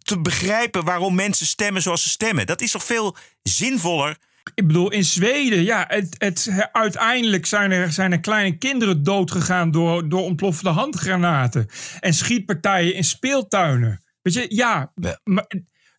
te 0.04 0.20
begrijpen 0.20 0.86
waarom 0.86 1.16
mensen 1.16 1.46
stemmen 1.46 1.82
zoals 1.82 2.04
ze 2.04 2.10
stemmen. 2.10 2.46
Dat 2.46 2.62
is 2.62 2.72
toch 2.72 2.84
veel 2.84 3.16
zinvoller. 3.44 4.18
Ik 4.56 4.68
bedoel, 4.68 4.92
in 4.92 5.04
Zweden, 5.04 5.64
ja, 5.64 5.86
het, 5.88 6.16
het, 6.18 6.70
uiteindelijk 6.72 7.46
zijn 7.46 7.72
er, 7.72 7.92
zijn 7.92 8.12
er 8.12 8.20
kleine 8.20 8.58
kinderen 8.58 9.04
doodgegaan 9.04 9.72
door, 9.72 10.10
door 10.10 10.22
ontploffende 10.22 10.70
handgranaten. 10.70 11.68
En 12.00 12.14
schietpartijen 12.14 12.94
in 12.94 13.04
speeltuinen. 13.04 14.04
Weet 14.22 14.34
je, 14.34 14.46
ja, 14.50 14.92
maar 15.24 15.48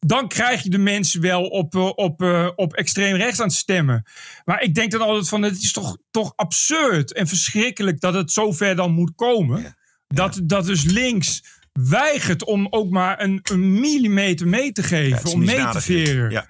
dan 0.07 0.29
krijg 0.29 0.63
je 0.63 0.71
de 0.71 0.79
mensen 0.79 1.21
wel 1.21 1.47
op, 1.47 1.75
eh, 1.75 1.87
op, 1.95 2.23
eh, 2.23 2.49
op 2.55 2.75
extreem 2.75 3.17
rechts 3.17 3.41
aan 3.41 3.47
het 3.47 3.57
stemmen. 3.57 4.07
Maar 4.45 4.63
ik 4.63 4.75
denk 4.75 4.91
dan 4.91 5.01
altijd 5.01 5.29
van, 5.29 5.43
het 5.43 5.63
is 5.63 5.73
toch, 5.73 5.97
toch 6.11 6.33
absurd 6.37 7.13
en 7.13 7.27
verschrikkelijk 7.27 8.01
dat 8.01 8.15
het 8.15 8.33
zover 8.33 8.77
dan 8.77 8.93
moet 8.93 9.13
komen. 9.15 9.77
Dat, 10.07 10.41
dat 10.45 10.67
dus 10.67 10.85
links 10.85 11.43
weigert 11.73 12.45
om 12.45 12.67
ook 12.71 12.91
maar 12.91 13.23
een, 13.23 13.41
een 13.43 13.81
millimeter 13.81 14.49
mee 14.49 14.73
te 14.73 14.83
geven, 14.83 15.31
om 15.31 15.45
mee 15.45 15.69
te 15.69 15.81
veren. 15.81 16.31
Ja. 16.31 16.47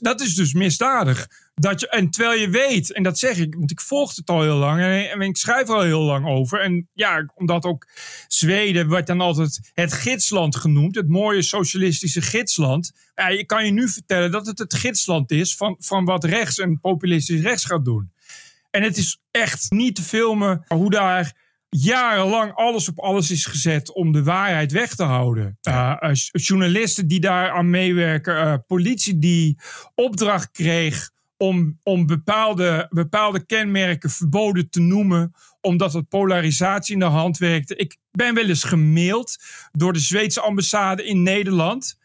Dat 0.00 0.20
is 0.20 0.34
dus 0.34 0.52
misdadig. 0.52 1.28
Dat 1.54 1.80
je, 1.80 1.88
en 1.88 2.10
terwijl 2.10 2.40
je 2.40 2.48
weet, 2.48 2.92
en 2.92 3.02
dat 3.02 3.18
zeg 3.18 3.38
ik, 3.38 3.54
want 3.54 3.70
ik 3.70 3.80
volg 3.80 4.16
het 4.16 4.30
al 4.30 4.42
heel 4.42 4.56
lang 4.56 4.80
en, 4.80 5.10
en 5.10 5.20
ik 5.20 5.36
schrijf 5.36 5.68
er 5.68 5.74
al 5.74 5.82
heel 5.82 6.02
lang 6.02 6.26
over. 6.26 6.60
En 6.60 6.88
ja, 6.92 7.32
omdat 7.34 7.64
ook 7.64 7.86
Zweden 8.28 8.88
wordt 8.88 9.06
dan 9.06 9.20
altijd 9.20 9.70
het 9.74 9.92
gidsland 9.92 10.56
genoemd, 10.56 10.94
het 10.94 11.08
mooie 11.08 11.42
socialistische 11.42 12.22
gidsland. 12.22 12.92
Ja, 13.14 13.28
je 13.28 13.46
kan 13.46 13.64
je 13.64 13.72
nu 13.72 13.88
vertellen 13.88 14.30
dat 14.30 14.46
het 14.46 14.58
het 14.58 14.74
gidsland 14.74 15.30
is 15.30 15.56
van, 15.56 15.76
van 15.78 16.04
wat 16.04 16.24
rechts 16.24 16.58
en 16.58 16.80
populistisch 16.80 17.40
rechts 17.40 17.64
gaat 17.64 17.84
doen. 17.84 18.12
En 18.70 18.82
het 18.82 18.96
is 18.96 19.18
echt 19.30 19.70
niet 19.70 19.94
te 19.94 20.02
filmen 20.02 20.64
hoe 20.66 20.90
daar 20.90 21.43
jarenlang 21.76 22.54
alles 22.54 22.88
op 22.88 22.98
alles 22.98 23.30
is 23.30 23.46
gezet 23.46 23.92
om 23.92 24.12
de 24.12 24.22
waarheid 24.22 24.72
weg 24.72 24.94
te 24.94 25.02
houden. 25.02 25.58
Uh, 25.68 25.96
uh, 26.00 26.10
journalisten 26.32 27.08
die 27.08 27.20
daaraan 27.20 27.70
meewerken, 27.70 28.34
uh, 28.34 28.54
politie 28.66 29.18
die 29.18 29.58
opdracht 29.94 30.50
kreeg 30.50 31.10
om, 31.36 31.78
om 31.82 32.06
bepaalde, 32.06 32.86
bepaalde 32.90 33.46
kenmerken 33.46 34.10
verboden 34.10 34.70
te 34.70 34.80
noemen, 34.80 35.32
omdat 35.60 35.92
het 35.92 36.08
polarisatie 36.08 36.94
in 36.94 37.00
de 37.00 37.04
hand 37.04 37.38
werkte. 37.38 37.76
Ik 37.76 37.96
ben 38.10 38.34
wel 38.34 38.48
eens 38.48 38.64
gemaild 38.64 39.36
door 39.72 39.92
de 39.92 39.98
Zweedse 39.98 40.40
ambassade 40.40 41.04
in 41.04 41.22
Nederland 41.22 41.98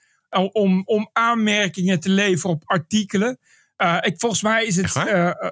om, 0.51 0.82
om 0.86 1.09
aanmerkingen 1.13 1.99
te 1.99 2.09
leveren 2.09 2.55
op 2.55 2.63
artikelen. 2.65 3.39
Ik, 4.01 4.13
volgens 4.17 4.41
mij 4.41 4.65
is 4.65 4.76
het. 4.76 4.93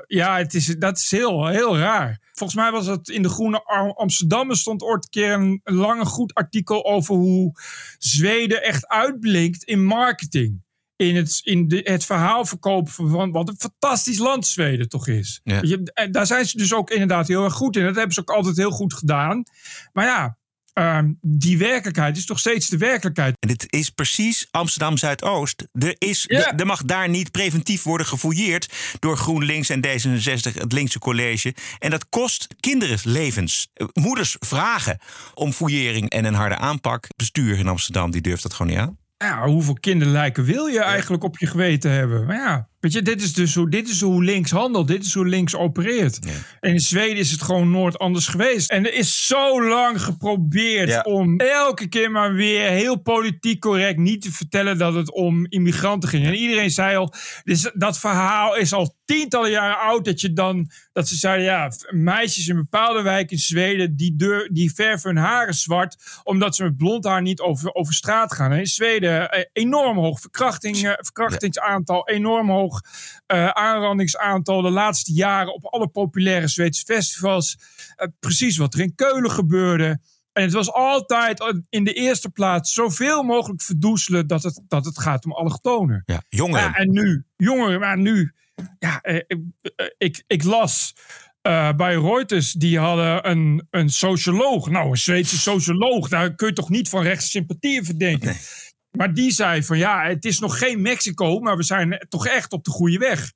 Ja, 0.07 0.37
het 0.37 0.53
is, 0.53 0.65
dat 0.65 0.97
is 0.97 1.11
heel, 1.11 1.47
heel 1.47 1.77
raar. 1.77 2.26
Volgens 2.37 2.59
mij 2.59 2.71
was 2.71 2.85
het 2.85 3.09
in 3.09 3.21
de 3.21 3.29
Groene 3.29 3.63
Amsterdam. 3.95 4.49
Er 4.49 4.57
stond 4.57 4.81
ooit 4.83 5.03
een 5.03 5.09
keer 5.09 5.33
een, 5.33 5.61
een 5.63 5.75
lange 5.75 6.05
goed 6.05 6.33
artikel 6.33 6.85
over 6.85 7.15
hoe 7.15 7.51
Zweden 7.97 8.63
echt 8.63 8.87
uitblinkt 8.87 9.63
in 9.63 9.83
marketing. 9.83 10.65
In 10.95 11.15
het, 11.15 11.39
in 11.43 11.67
de, 11.67 11.79
het 11.83 12.05
verhaal 12.05 12.45
verkopen 12.45 12.91
van 12.91 13.31
wat 13.31 13.49
een 13.49 13.57
fantastisch 13.57 14.17
land 14.17 14.45
Zweden 14.45 14.89
toch 14.89 15.07
is. 15.07 15.39
Ja. 15.43 15.59
Je, 15.61 16.07
daar 16.11 16.25
zijn 16.25 16.45
ze 16.45 16.57
dus 16.57 16.73
ook 16.73 16.89
inderdaad 16.89 17.27
heel 17.27 17.43
erg 17.43 17.53
goed 17.53 17.75
in. 17.75 17.85
Dat 17.85 17.95
hebben 17.95 18.13
ze 18.13 18.19
ook 18.19 18.31
altijd 18.31 18.57
heel 18.57 18.71
goed 18.71 18.93
gedaan. 18.93 19.43
Maar 19.93 20.05
ja, 20.05 20.37
uh, 20.77 20.99
die 21.21 21.57
werkelijkheid 21.57 22.17
is 22.17 22.25
toch 22.25 22.39
steeds 22.39 22.67
de 22.67 22.77
werkelijkheid. 22.77 23.35
En 23.39 23.47
dit 23.47 23.65
is 23.69 23.89
precies 23.89 24.47
Amsterdam 24.51 24.97
Zuidoost. 24.97 25.67
Er, 25.71 25.95
is, 25.97 26.25
ja. 26.27 26.57
er 26.57 26.65
mag 26.65 26.83
daar 26.83 27.09
niet 27.09 27.31
preventief 27.31 27.83
worden 27.83 28.07
gefouilleerd 28.07 28.73
door 28.99 29.17
GroenLinks 29.17 29.69
en 29.69 29.85
D66, 29.87 30.53
het 30.53 30.73
linkse 30.73 30.99
college. 30.99 31.55
En 31.79 31.89
dat 31.89 32.09
kost 32.09 32.47
kinderen 32.59 32.99
levens. 33.03 33.67
Moeders 33.93 34.35
vragen 34.39 34.99
om 35.33 35.51
fouillering 35.51 36.09
en 36.09 36.25
een 36.25 36.33
harde 36.33 36.57
aanpak. 36.57 37.07
Bestuur 37.15 37.57
in 37.57 37.67
Amsterdam 37.67 38.11
die 38.11 38.21
durft 38.21 38.43
dat 38.43 38.53
gewoon 38.53 38.71
niet 38.71 38.81
aan. 38.81 38.97
Ja, 39.17 39.47
hoeveel 39.47 39.73
kinderlijken 39.73 40.43
wil 40.43 40.65
je 40.65 40.79
eigenlijk 40.79 41.23
op 41.23 41.37
je 41.37 41.47
geweten 41.47 41.91
hebben? 41.91 42.25
Maar 42.25 42.35
ja, 42.35 42.67
weet 42.79 42.93
je, 42.93 43.01
dit 43.01 43.21
is 43.21 43.33
dus 43.33 43.55
hoe, 43.55 43.69
dit 43.69 43.89
is 43.89 44.01
hoe 44.01 44.23
links 44.23 44.51
handelt. 44.51 44.87
Dit 44.87 45.05
is 45.05 45.13
hoe 45.13 45.27
links 45.27 45.55
opereert. 45.55 46.17
Ja. 46.25 46.31
En 46.59 46.71
in 46.71 46.79
Zweden 46.79 47.17
is 47.17 47.31
het 47.31 47.41
gewoon 47.41 47.71
nooit 47.71 47.97
anders 47.97 48.27
geweest. 48.27 48.69
En 48.69 48.85
er 48.85 48.93
is 48.93 49.25
zo 49.25 49.67
lang 49.67 50.01
geprobeerd 50.01 50.89
ja. 50.89 51.01
om 51.01 51.39
elke 51.39 51.87
keer 51.87 52.11
maar 52.11 52.33
weer 52.33 52.69
heel 52.69 53.01
politiek 53.01 53.59
correct 53.59 53.97
niet 53.97 54.21
te 54.21 54.31
vertellen 54.31 54.77
dat 54.77 54.93
het 54.93 55.11
om 55.11 55.45
immigranten 55.49 56.09
ging. 56.09 56.25
En 56.25 56.35
iedereen 56.35 56.69
zei 56.69 56.95
al, 56.95 57.13
dus 57.43 57.71
dat 57.73 57.99
verhaal 57.99 58.55
is 58.55 58.73
al 58.73 58.95
tientallen 59.05 59.51
jaren 59.51 59.79
oud. 59.79 60.05
Dat 60.05 60.21
je 60.21 60.33
dan, 60.33 60.69
dat 60.91 61.07
ze 61.07 61.15
zeiden, 61.15 61.45
ja, 61.45 61.71
meisjes 61.89 62.47
in 62.47 62.55
bepaalde 62.55 63.01
wijken 63.01 63.35
in 63.35 63.41
Zweden, 63.41 63.95
die, 63.95 64.15
deur, 64.15 64.49
die 64.53 64.73
verven 64.73 65.15
hun 65.15 65.23
haren 65.23 65.53
zwart, 65.53 66.21
omdat 66.23 66.55
ze 66.55 66.63
met 66.63 66.77
blond 66.77 67.05
haar 67.05 67.21
niet 67.21 67.39
over, 67.39 67.73
over 67.73 67.93
straat 67.93 68.33
gaan. 68.33 68.51
En 68.51 68.59
in 68.59 68.65
Zweden 68.65 69.31
eh, 69.31 69.43
enorm 69.53 69.97
hoog 69.97 70.19
verkrachting, 70.19 70.75
eh, 70.75 70.93
verkrachtingsaantal, 70.95 72.07
enorm 72.07 72.49
hoog 72.49 72.66
uh, 72.73 73.47
aanrandingsaantal 73.47 74.61
de 74.61 74.69
laatste 74.69 75.13
jaren 75.13 75.53
op 75.53 75.65
alle 75.65 75.87
populaire 75.87 76.47
Zweedse 76.47 76.85
festivals. 76.85 77.57
Uh, 77.97 78.07
precies 78.19 78.57
wat 78.57 78.73
er 78.73 78.79
in 78.79 78.95
Keulen 78.95 79.31
gebeurde. 79.31 79.99
En 80.33 80.43
het 80.43 80.53
was 80.53 80.71
altijd 80.71 81.55
in 81.69 81.83
de 81.83 81.93
eerste 81.93 82.29
plaats 82.29 82.73
zoveel 82.73 83.23
mogelijk 83.23 83.61
verdoezelen 83.61 84.27
dat 84.27 84.43
het, 84.43 84.61
dat 84.67 84.85
het 84.85 84.99
gaat 84.99 85.25
om 85.25 85.31
allochtonen. 85.31 86.01
Ja, 86.05 86.21
jongeren. 86.29 86.63
Ja, 86.63 86.73
en 86.73 86.91
nu, 86.91 87.25
jongeren, 87.35 87.79
maar 87.79 87.97
nu, 87.97 88.33
ja, 88.79 89.01
eh, 89.01 89.15
ik, 89.15 89.39
ik, 89.97 90.23
ik 90.27 90.43
las 90.43 90.93
uh, 91.47 91.73
bij 91.73 91.95
Reuters, 91.95 92.51
die 92.51 92.79
hadden 92.79 93.29
een, 93.29 93.67
een 93.69 93.89
socioloog. 93.89 94.69
Nou, 94.69 94.89
een 94.89 94.97
Zweedse 94.97 95.37
socioloog, 95.37 96.09
daar 96.09 96.35
kun 96.35 96.47
je 96.47 96.53
toch 96.53 96.69
niet 96.69 96.89
van 96.89 97.03
rechts 97.03 97.29
sympathieën 97.29 97.85
verdenken. 97.85 98.27
Nee. 98.27 98.37
Maar 98.97 99.13
die 99.13 99.31
zei 99.31 99.63
van 99.63 99.77
ja, 99.77 100.07
het 100.07 100.25
is 100.25 100.39
nog 100.39 100.57
geen 100.57 100.81
Mexico, 100.81 101.39
maar 101.39 101.57
we 101.57 101.63
zijn 101.63 102.05
toch 102.09 102.27
echt 102.27 102.51
op 102.51 102.63
de 102.63 102.71
goede 102.71 102.97
weg. 102.97 103.31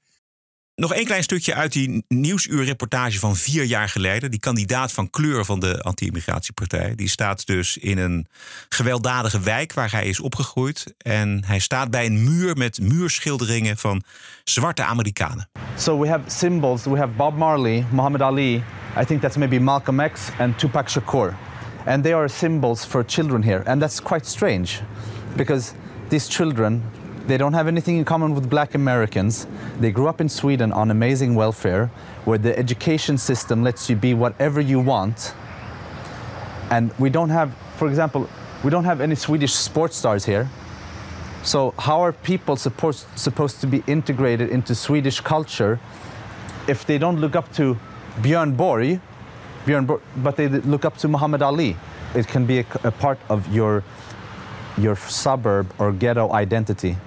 Nog 0.75 0.93
één 0.93 1.05
klein 1.05 1.23
stukje 1.23 1.53
uit 1.53 1.73
die 1.73 2.05
nieuwsuurreportage 2.07 3.19
van 3.19 3.35
vier 3.35 3.63
jaar 3.63 3.89
geleden. 3.89 4.31
Die 4.31 4.39
kandidaat 4.39 4.91
van 4.91 5.09
kleur 5.09 5.45
van 5.45 5.59
de 5.59 5.81
anti-immigratiepartij. 5.81 6.95
Die 6.95 7.09
staat 7.09 7.45
dus 7.45 7.77
in 7.77 7.97
een 7.97 8.27
gewelddadige 8.69 9.39
wijk 9.39 9.73
waar 9.73 9.91
hij 9.91 10.05
is 10.07 10.19
opgegroeid. 10.19 10.93
En 10.97 11.43
hij 11.45 11.59
staat 11.59 11.91
bij 11.91 12.05
een 12.05 12.23
muur 12.23 12.57
met 12.57 12.79
muurschilderingen 12.79 13.77
van 13.77 14.03
zwarte 14.43 14.83
Amerikanen. 14.83 15.49
So 15.77 15.99
we 15.99 16.07
have 16.07 16.29
symbols. 16.29 16.83
We 16.83 16.97
have 16.97 17.11
Bob 17.11 17.37
Marley, 17.37 17.85
Muhammad 17.91 18.21
Ali. 18.21 18.63
I 19.01 19.05
think 19.05 19.21
that's 19.21 19.37
maybe 19.37 19.59
Malcolm 19.59 20.09
X 20.09 20.21
and 20.39 20.59
Tupac 20.59 20.89
Shakur. 20.89 21.33
And 21.85 22.03
they 22.03 22.13
are 22.13 22.27
symbols 22.27 22.85
for 22.85 23.05
children 23.05 23.43
here. 23.43 23.63
And 23.65 23.79
that's 23.79 24.01
quite 24.01 24.25
strange. 24.25 24.69
Because 25.35 25.73
these 26.09 26.27
children 26.27 26.83
They 27.27 27.37
don't 27.37 27.53
have 27.53 27.67
anything 27.67 27.97
in 27.97 28.05
common 28.05 28.33
with 28.33 28.49
black 28.49 28.73
Americans. 28.75 29.47
They 29.79 29.91
grew 29.91 30.07
up 30.07 30.21
in 30.21 30.29
Sweden 30.29 30.71
on 30.71 30.89
amazing 30.91 31.35
welfare, 31.35 31.91
where 32.25 32.37
the 32.37 32.57
education 32.57 33.17
system 33.17 33.63
lets 33.63 33.89
you 33.89 33.95
be 33.95 34.13
whatever 34.13 34.59
you 34.59 34.79
want. 34.79 35.33
And 36.71 36.91
we 36.97 37.09
don't 37.09 37.29
have, 37.29 37.53
for 37.77 37.87
example, 37.87 38.27
we 38.63 38.71
don't 38.71 38.85
have 38.85 39.01
any 39.01 39.15
Swedish 39.15 39.53
sports 39.53 39.95
stars 39.97 40.25
here. 40.25 40.49
So 41.43 41.73
how 41.77 42.01
are 42.01 42.11
people 42.11 42.55
supposed 42.55 43.05
supposed 43.15 43.61
to 43.61 43.67
be 43.67 43.83
integrated 43.87 44.49
into 44.49 44.75
Swedish 44.75 45.21
culture 45.21 45.79
if 46.67 46.85
they 46.85 46.97
don't 46.97 47.19
look 47.19 47.35
up 47.35 47.51
to 47.53 47.77
Björn 48.21 48.55
Borg, 48.55 48.99
Björn 49.65 49.87
Borg 49.87 50.01
but 50.17 50.35
they 50.35 50.47
look 50.47 50.85
up 50.85 50.97
to 50.97 51.07
Muhammad 51.07 51.41
Ali? 51.41 51.75
It 52.13 52.27
can 52.27 52.45
be 52.45 52.59
a, 52.59 52.65
a 52.83 52.91
part 52.91 53.19
of 53.29 53.47
your 53.53 53.83
your 54.77 54.97
suburb 55.07 55.71
or 55.77 55.97
ghetto 55.97 56.33
identity 56.33 56.97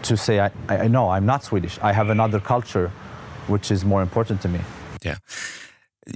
to 0.00 0.16
say, 0.16 0.38
I, 0.38 0.50
I 0.68 0.88
know 0.88 1.16
I'm 1.16 1.24
not 1.24 1.44
Swedish. 1.44 1.78
I 1.82 1.92
have 1.92 2.10
another 2.10 2.40
culture 2.40 2.90
which 3.46 3.70
is 3.70 3.84
more 3.84 4.02
important 4.02 4.40
to 4.40 4.48
me. 4.48 4.58
Ja. 4.98 5.18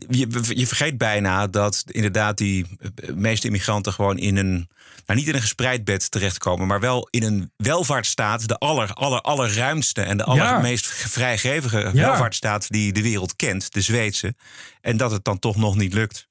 Je, 0.08 0.26
je 0.54 0.66
vergeet 0.66 0.98
bijna 0.98 1.46
dat 1.46 1.84
inderdaad 1.86 2.36
die 2.36 2.66
eh, 2.78 3.14
meeste 3.14 3.46
immigranten 3.46 3.92
gewoon 3.92 4.18
in 4.18 4.36
een, 4.36 4.68
nou 5.06 5.18
niet 5.18 5.28
in 5.28 5.34
een 5.34 5.40
gespreid 5.40 5.84
bed 5.84 6.10
terechtkomen, 6.10 6.66
maar 6.66 6.80
wel 6.80 7.08
in 7.10 7.22
een 7.22 7.52
welvaartsstaat, 7.56 8.48
de 8.48 8.58
aller, 8.58 8.92
aller, 8.92 9.20
allerruimste 9.20 10.02
en 10.02 10.16
de 10.16 10.24
allermeest 10.24 10.86
vrijgevige 10.86 11.90
welvaartsstaat 11.92 12.68
die 12.68 12.92
de 12.92 13.02
wereld 13.02 13.36
kent, 13.36 13.72
de 13.72 13.80
Zweedse. 13.80 14.34
En 14.80 14.96
dat 14.96 15.10
het 15.10 15.24
dan 15.24 15.38
toch 15.38 15.56
nog 15.56 15.76
niet 15.76 15.94
lukt. 15.94 16.27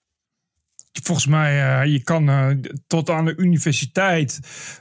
Volgens 0.92 1.28
mij, 1.28 1.82
uh, 1.86 1.92
je 1.92 2.04
kan 2.04 2.30
uh, 2.30 2.48
tot 2.88 3.10
aan 3.10 3.26
de 3.26 3.36
universiteit 3.38 4.40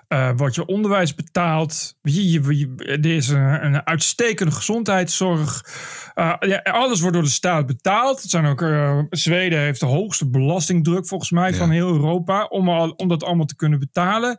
uh, 0.08 0.30
wordt 0.36 0.54
je 0.54 0.66
onderwijs 0.66 1.14
betaald. 1.14 1.96
Je, 2.02 2.30
je, 2.30 2.56
je, 2.58 2.74
er 2.86 3.06
is 3.06 3.28
een, 3.28 3.64
een 3.64 3.86
uitstekende 3.86 4.52
gezondheidszorg. 4.52 5.64
Ja, 6.40 6.60
alles 6.62 7.00
wordt 7.00 7.14
door 7.14 7.24
de 7.24 7.30
staat 7.30 7.66
betaald. 7.66 8.22
Het 8.22 8.30
zijn 8.30 8.46
ook, 8.46 8.64
Zweden 9.10 9.58
heeft 9.58 9.80
de 9.80 9.86
hoogste 9.86 10.30
belastingdruk 10.30 11.06
volgens 11.06 11.30
mij 11.30 11.50
ja. 11.50 11.56
van 11.56 11.70
heel 11.70 11.88
Europa. 11.88 12.44
Om, 12.44 12.68
al, 12.68 12.90
om 12.90 13.08
dat 13.08 13.24
allemaal 13.24 13.46
te 13.46 13.56
kunnen 13.56 13.78
betalen. 13.78 14.38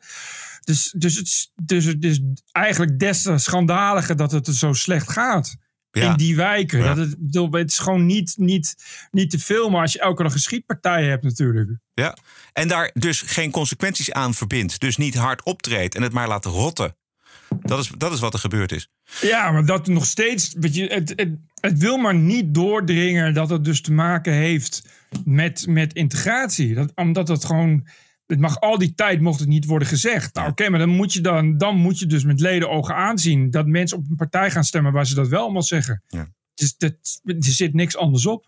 Dus, 0.64 0.94
dus, 0.98 1.16
het, 1.16 1.52
dus 1.64 1.86
het 1.86 2.04
is 2.04 2.22
eigenlijk 2.52 3.00
des 3.00 3.22
te 3.22 3.38
schandaliger 3.38 4.16
dat 4.16 4.32
het 4.32 4.48
er 4.48 4.54
zo 4.54 4.74
slecht 4.74 5.12
gaat 5.12 5.58
ja. 5.98 6.12
in 6.12 6.18
die 6.18 6.36
wijken. 6.36 6.80
Ja. 6.80 6.94
Dat 6.94 6.98
het, 7.32 7.54
het 7.54 7.72
is 7.72 7.80
gewoon 7.80 8.06
niet, 8.06 8.34
niet, 8.38 8.76
niet 9.12 9.30
te 9.30 9.40
filmen 9.40 9.82
als 9.82 9.94
je 9.94 10.00
elke 10.00 10.24
dag 10.24 10.34
een 10.34 10.40
schietpartij 10.40 11.06
hebt 11.06 11.24
natuurlijk. 11.24 11.70
Ja, 11.94 12.18
en 12.54 12.68
daar 12.68 12.92
dus 12.94 13.22
geen 13.22 13.52
consequenties 13.52 14.12
aan 14.12 14.34
verbindt. 14.34 14.80
Dus 14.80 14.98
niet 14.98 15.16
hard 15.16 15.44
optreedt 15.44 15.96
en 15.96 16.02
het 16.02 16.14
maar 16.14 16.28
laat 16.28 16.46
rotten. 16.46 16.96
Dat 17.62 17.80
is, 17.80 17.92
dat 17.98 18.14
is 18.14 18.20
wat 18.20 18.34
er 18.34 18.40
gebeurd 18.40 18.72
is. 18.72 18.90
Ja, 19.22 19.52
maar 19.52 19.66
dat 19.66 19.88
nog 19.88 20.06
steeds. 20.06 20.54
Weet 20.60 20.76
je, 20.76 20.88
het, 20.88 21.14
het, 21.16 21.30
het 21.60 21.78
wil 21.78 21.98
maar 21.98 22.16
niet 22.16 22.54
doordringen 22.54 23.34
dat 23.34 23.50
het 23.50 23.64
dus 23.64 23.82
te 23.82 23.94
maken 23.94 24.34
heeft 24.34 24.90
met, 25.26 25.66
met 25.68 25.94
integratie. 25.94 26.74
Dat, 26.74 26.92
omdat 26.96 27.28
het 27.28 27.46
gewoon 27.46 27.88
het 28.28 28.40
mag 28.40 28.60
al 28.60 28.78
die 28.78 28.94
tijd 28.94 29.22
mocht 29.22 29.40
het 29.40 29.50
niet 29.50 29.66
worden 29.66 29.88
gezegd. 29.88 30.34
Nou, 30.34 30.50
oké, 30.50 30.62
okay, 30.62 30.72
maar 30.72 30.88
dan 30.88 30.96
moet, 30.96 31.14
je 31.14 31.22
dan, 31.22 31.58
dan 31.58 31.76
moet 31.76 32.00
je 32.00 32.06
dus 32.06 32.24
met 32.24 32.40
leden 32.40 32.70
ogen 32.70 32.96
aanzien 32.96 33.52
dat 33.52 33.66
mensen 33.66 33.98
op 33.98 34.04
een 34.10 34.16
partij 34.16 34.52
gaan 34.52 34.64
stemmen 34.64 34.92
waar 34.92 35.08
ze 35.08 35.16
dat 35.16 35.28
wel 35.28 35.42
allemaal 35.42 35.64
zeggen. 35.64 36.04
Ja. 36.08 36.28
Dus 36.54 36.78
dat, 36.78 36.94
er 37.24 37.36
zit 37.40 37.74
niks 37.74 37.98
anders 37.98 38.26
op. 38.26 38.46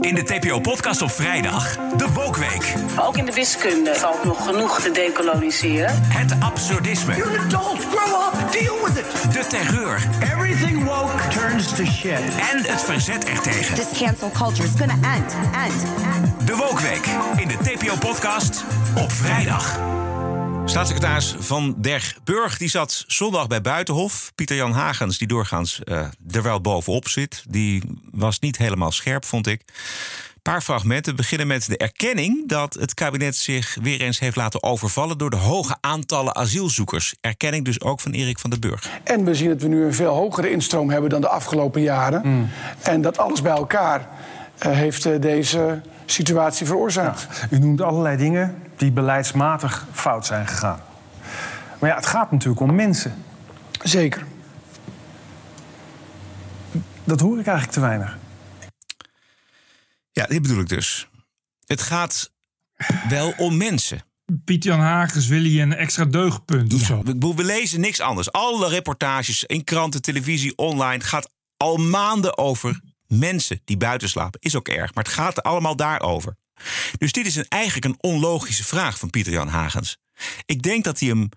In 0.00 0.14
de 0.14 0.22
TPO-podcast 0.22 1.02
op 1.02 1.10
vrijdag, 1.10 1.76
de 1.96 2.12
Wokweek. 2.12 2.74
Ook 3.00 3.16
in 3.16 3.24
de 3.24 3.32
wiskunde 3.32 3.94
valt 3.94 4.24
nog 4.24 4.44
genoeg 4.44 4.80
te 4.80 4.90
decoloniseren. 4.90 5.90
Het 6.02 6.40
absurdisme. 6.40 7.16
You're 7.16 7.38
an 7.38 7.44
adult, 7.44 7.80
grow 7.80 8.34
up, 8.34 8.52
deal 8.52 8.84
with 8.84 8.98
it. 8.98 9.32
De 9.32 9.46
terreur. 9.48 10.08
Everything 10.22 10.84
woke 10.84 11.28
shit. 11.76 12.20
En 12.52 12.64
het 12.66 12.82
verzet 12.82 13.24
ertegen. 13.24 13.74
This 13.74 13.98
cancel 13.98 14.30
culture 14.30 14.68
is 14.68 14.74
gonna 14.78 15.14
end, 15.14 15.34
end, 15.54 15.82
end. 16.14 16.46
De 16.46 16.56
Wokweek 16.56 17.06
in 17.36 17.48
de 17.48 17.56
TPO-podcast 17.56 18.64
op 18.96 19.12
vrijdag. 19.12 19.80
Staatssecretaris 20.64 21.34
Van 21.38 21.74
der 21.78 22.16
Burg 22.24 22.58
die 22.58 22.68
zat 22.68 23.04
zondag 23.06 23.46
bij 23.46 23.60
Buitenhof. 23.60 24.32
Pieter-Jan 24.34 24.72
Hagens, 24.72 25.18
die 25.18 25.28
doorgaans 25.28 25.80
uh, 25.84 25.98
er 26.30 26.42
wel 26.42 26.60
bovenop 26.60 27.08
zit... 27.08 27.44
die 27.48 27.82
was 28.10 28.38
niet 28.38 28.56
helemaal 28.56 28.92
scherp, 28.92 29.24
vond 29.24 29.46
ik. 29.46 29.62
Een 30.42 30.52
paar 30.52 30.62
fragmenten 30.62 31.16
beginnen 31.16 31.46
met 31.46 31.66
de 31.66 31.76
erkenning... 31.76 32.48
dat 32.48 32.74
het 32.74 32.94
kabinet 32.94 33.36
zich 33.36 33.76
weer 33.82 34.00
eens 34.00 34.18
heeft 34.18 34.36
laten 34.36 34.62
overvallen... 34.62 35.18
door 35.18 35.30
de 35.30 35.36
hoge 35.36 35.76
aantallen 35.80 36.36
asielzoekers. 36.36 37.14
Erkenning 37.20 37.64
dus 37.64 37.80
ook 37.80 38.00
van 38.00 38.12
Erik 38.12 38.38
van 38.38 38.50
der 38.50 38.58
Burg. 38.58 38.88
En 39.04 39.24
we 39.24 39.34
zien 39.34 39.48
dat 39.48 39.60
we 39.62 39.68
nu 39.68 39.84
een 39.84 39.94
veel 39.94 40.14
hogere 40.14 40.50
instroom 40.50 40.90
hebben... 40.90 41.10
dan 41.10 41.20
de 41.20 41.28
afgelopen 41.28 41.82
jaren. 41.82 42.20
Mm. 42.24 42.50
En 42.80 43.00
dat 43.00 43.18
alles 43.18 43.42
bij 43.42 43.52
elkaar 43.52 44.08
uh, 44.66 44.72
heeft 44.72 45.06
uh, 45.06 45.20
deze 45.20 45.80
situatie 46.06 46.66
veroorzaakt. 46.66 47.26
Ja, 47.40 47.56
u 47.56 47.58
noemt 47.58 47.80
allerlei 47.80 48.16
dingen 48.16 48.62
die 48.76 48.90
beleidsmatig 48.90 49.86
fout 49.92 50.26
zijn 50.26 50.46
gegaan. 50.46 50.80
Maar 51.78 51.90
ja, 51.90 51.96
het 51.96 52.06
gaat 52.06 52.32
natuurlijk 52.32 52.60
om 52.60 52.74
mensen. 52.74 53.14
Zeker. 53.82 54.26
Dat 57.04 57.20
hoor 57.20 57.38
ik 57.38 57.46
eigenlijk 57.46 57.76
te 57.76 57.80
weinig. 57.80 58.20
Ja, 60.22 60.28
dit 60.28 60.42
bedoel 60.42 60.60
ik 60.60 60.68
dus. 60.68 61.08
Het 61.66 61.82
gaat 61.82 62.32
wel 63.08 63.34
om 63.36 63.56
mensen. 63.56 64.04
Piet-Jan 64.44 64.80
Hagens 64.80 65.26
wil 65.26 65.42
je 65.42 65.60
een 65.60 65.74
extra 65.74 66.04
deugdpunt 66.04 66.74
of 66.74 66.80
ja, 66.80 66.86
zo. 66.86 67.02
We, 67.02 67.34
we 67.34 67.44
lezen 67.44 67.80
niks 67.80 68.00
anders. 68.00 68.32
Alle 68.32 68.68
reportages 68.68 69.44
in 69.44 69.64
kranten, 69.64 70.02
televisie, 70.02 70.56
online... 70.56 71.04
gaat 71.04 71.30
al 71.56 71.76
maanden 71.76 72.38
over 72.38 72.80
mensen 73.06 73.60
die 73.64 73.76
buiten 73.76 74.08
slapen. 74.08 74.40
Is 74.40 74.56
ook 74.56 74.68
erg, 74.68 74.94
maar 74.94 75.04
het 75.04 75.12
gaat 75.12 75.42
allemaal 75.42 75.76
daarover. 75.76 76.36
Dus 76.98 77.12
dit 77.12 77.26
is 77.26 77.36
een, 77.36 77.48
eigenlijk 77.48 77.84
een 77.84 78.10
onlogische 78.12 78.64
vraag 78.64 78.98
van 78.98 79.10
Pieter-Jan 79.10 79.48
Hagens. 79.48 79.96
Ik 80.46 80.62
denk 80.62 80.84
dat 80.84 81.00
hij 81.00 81.08
hem 81.08 81.28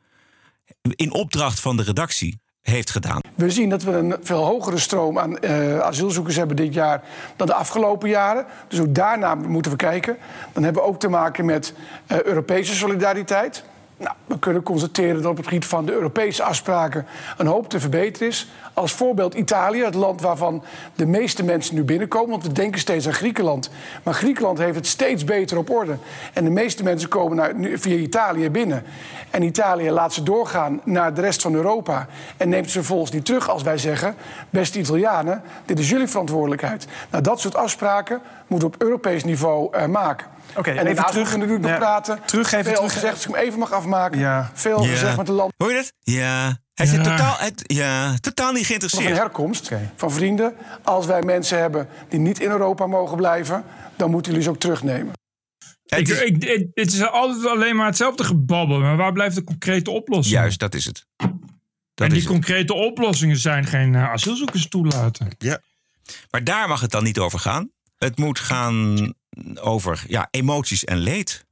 in 0.79 1.11
opdracht 1.11 1.59
van 1.59 1.77
de 1.77 1.83
redactie 1.83 2.39
heeft 2.71 2.89
gedaan. 2.89 3.19
We 3.35 3.49
zien 3.49 3.69
dat 3.69 3.83
we 3.83 3.91
een 3.91 4.15
veel 4.21 4.43
hogere 4.43 4.77
stroom 4.77 5.19
aan 5.19 5.37
uh, 5.41 5.79
asielzoekers 5.79 6.35
hebben 6.35 6.55
dit 6.55 6.73
jaar 6.73 7.01
dan 7.35 7.47
de 7.47 7.53
afgelopen 7.53 8.09
jaren. 8.09 8.45
Dus 8.67 8.79
ook 8.79 8.95
daarna 8.95 9.35
moeten 9.35 9.71
we 9.71 9.77
kijken. 9.77 10.17
Dan 10.53 10.63
hebben 10.63 10.81
we 10.81 10.87
ook 10.87 10.99
te 10.99 11.09
maken 11.09 11.45
met 11.45 11.73
uh, 12.07 12.21
Europese 12.21 12.75
solidariteit. 12.75 13.63
Nou, 13.97 14.15
we 14.25 14.39
kunnen 14.39 14.63
constateren 14.63 15.21
dat 15.21 15.31
op 15.31 15.37
het 15.37 15.47
gebied 15.47 15.65
van 15.65 15.85
de 15.85 15.91
Europese 15.91 16.43
afspraken 16.43 17.05
een 17.37 17.47
hoop 17.47 17.69
te 17.69 17.79
verbeteren 17.79 18.27
is. 18.27 18.47
Als 18.73 18.91
voorbeeld 18.91 19.33
Italië, 19.33 19.83
het 19.83 19.95
land 19.95 20.21
waarvan 20.21 20.63
de 20.95 21.05
meeste 21.05 21.43
mensen 21.43 21.75
nu 21.75 21.83
binnenkomen. 21.83 22.29
Want 22.29 22.43
we 22.43 22.51
denken 22.51 22.79
steeds 22.79 23.07
aan 23.07 23.13
Griekenland. 23.13 23.69
Maar 24.03 24.13
Griekenland 24.13 24.57
heeft 24.57 24.75
het 24.75 24.87
steeds 24.87 25.23
beter 25.23 25.57
op 25.57 25.69
orde. 25.69 25.97
En 26.33 26.43
de 26.43 26.49
meeste 26.49 26.83
mensen 26.83 27.09
komen 27.09 27.79
via 27.79 27.95
Italië 27.95 28.49
binnen. 28.49 28.83
En 29.29 29.43
Italië 29.43 29.91
laat 29.91 30.13
ze 30.13 30.23
doorgaan 30.23 30.81
naar 30.83 31.13
de 31.13 31.21
rest 31.21 31.41
van 31.41 31.53
Europa. 31.53 32.07
En 32.37 32.49
neemt 32.49 32.71
ze 32.71 32.77
vervolgens 32.77 33.11
niet 33.11 33.25
terug 33.25 33.49
als 33.49 33.63
wij 33.63 33.77
zeggen... 33.77 34.15
beste 34.49 34.79
Italianen, 34.79 35.41
dit 35.65 35.79
is 35.79 35.89
jullie 35.89 36.07
verantwoordelijkheid. 36.07 36.87
Nou, 37.09 37.23
dat 37.23 37.39
soort 37.39 37.55
afspraken 37.55 38.21
moeten 38.47 38.69
we 38.69 38.75
op 38.75 38.81
Europees 38.81 39.23
niveau 39.23 39.77
uh, 39.77 39.85
maken. 39.85 40.27
Oké, 40.55 40.71
en 40.71 40.87
even 40.87 41.05
terug. 41.05 41.37
nu 41.37 41.59
nog 41.59 41.69
Ja, 41.71 41.77
praten. 41.77 42.19
terug, 42.25 42.51
even 42.51 42.65
Veel 42.65 42.73
terug. 42.75 42.93
gezegd, 42.93 43.13
als 43.13 43.25
ik 43.25 43.35
hem 43.35 43.43
even 43.43 43.59
mag 43.59 43.71
afmaken. 43.71 44.19
Ja. 44.19 44.51
Veel 44.53 44.83
Ja. 44.83 44.89
gezegd 44.89 45.17
met 45.17 45.25
de 45.25 45.31
land. 45.31 45.53
Hoor 45.57 45.69
je 45.69 45.75
dat? 45.75 45.93
Ja. 46.03 46.57
Hij 46.73 46.85
zit 46.85 47.03
totaal, 47.03 47.35
het, 47.37 47.63
ja, 47.67 48.15
totaal 48.19 48.47
niet 48.51 48.57
van 48.57 48.65
geïnteresseerd. 48.65 49.17
herkomst, 49.17 49.71
van 49.95 50.11
vrienden. 50.11 50.53
Als 50.83 51.05
wij 51.05 51.21
mensen 51.21 51.57
hebben 51.59 51.87
die 52.09 52.19
niet 52.19 52.39
in 52.39 52.49
Europa 52.49 52.87
mogen 52.87 53.17
blijven, 53.17 53.63
dan 53.95 54.11
moeten 54.11 54.31
jullie 54.31 54.45
ze 54.45 54.51
ook 54.53 54.59
terugnemen. 54.59 55.13
Ik, 55.85 56.07
ik, 56.07 56.43
ik- 56.43 56.67
het 56.73 56.93
is 56.93 57.07
altijd 57.07 57.45
alleen 57.47 57.75
maar 57.75 57.85
hetzelfde 57.85 58.23
gebabbel. 58.23 58.79
Maar 58.79 58.97
waar 58.97 59.11
blijft 59.13 59.35
de 59.35 59.43
concrete 59.43 59.91
oplossing? 59.91 60.35
Juist, 60.35 60.59
dat 60.59 60.73
is 60.75 60.85
het. 60.85 61.05
en 61.95 62.09
die 62.09 62.25
concrete 62.25 62.73
oplossingen 62.73 63.37
zijn 63.37 63.65
geen 63.65 63.95
eh, 63.95 64.09
asielzoekers 64.11 64.67
toelaten. 64.67 65.27
Ja. 65.37 65.59
Maar 66.31 66.43
daar 66.43 66.67
mag 66.67 66.81
het 66.81 66.91
dan 66.91 67.03
niet 67.03 67.19
over 67.19 67.39
gaan. 67.39 67.69
Het 67.97 68.17
moet 68.17 68.39
gaan 68.39 69.13
over 69.61 70.03
ja, 70.07 70.27
emoties 70.31 70.83
en 70.83 70.97
leed. 70.97 71.45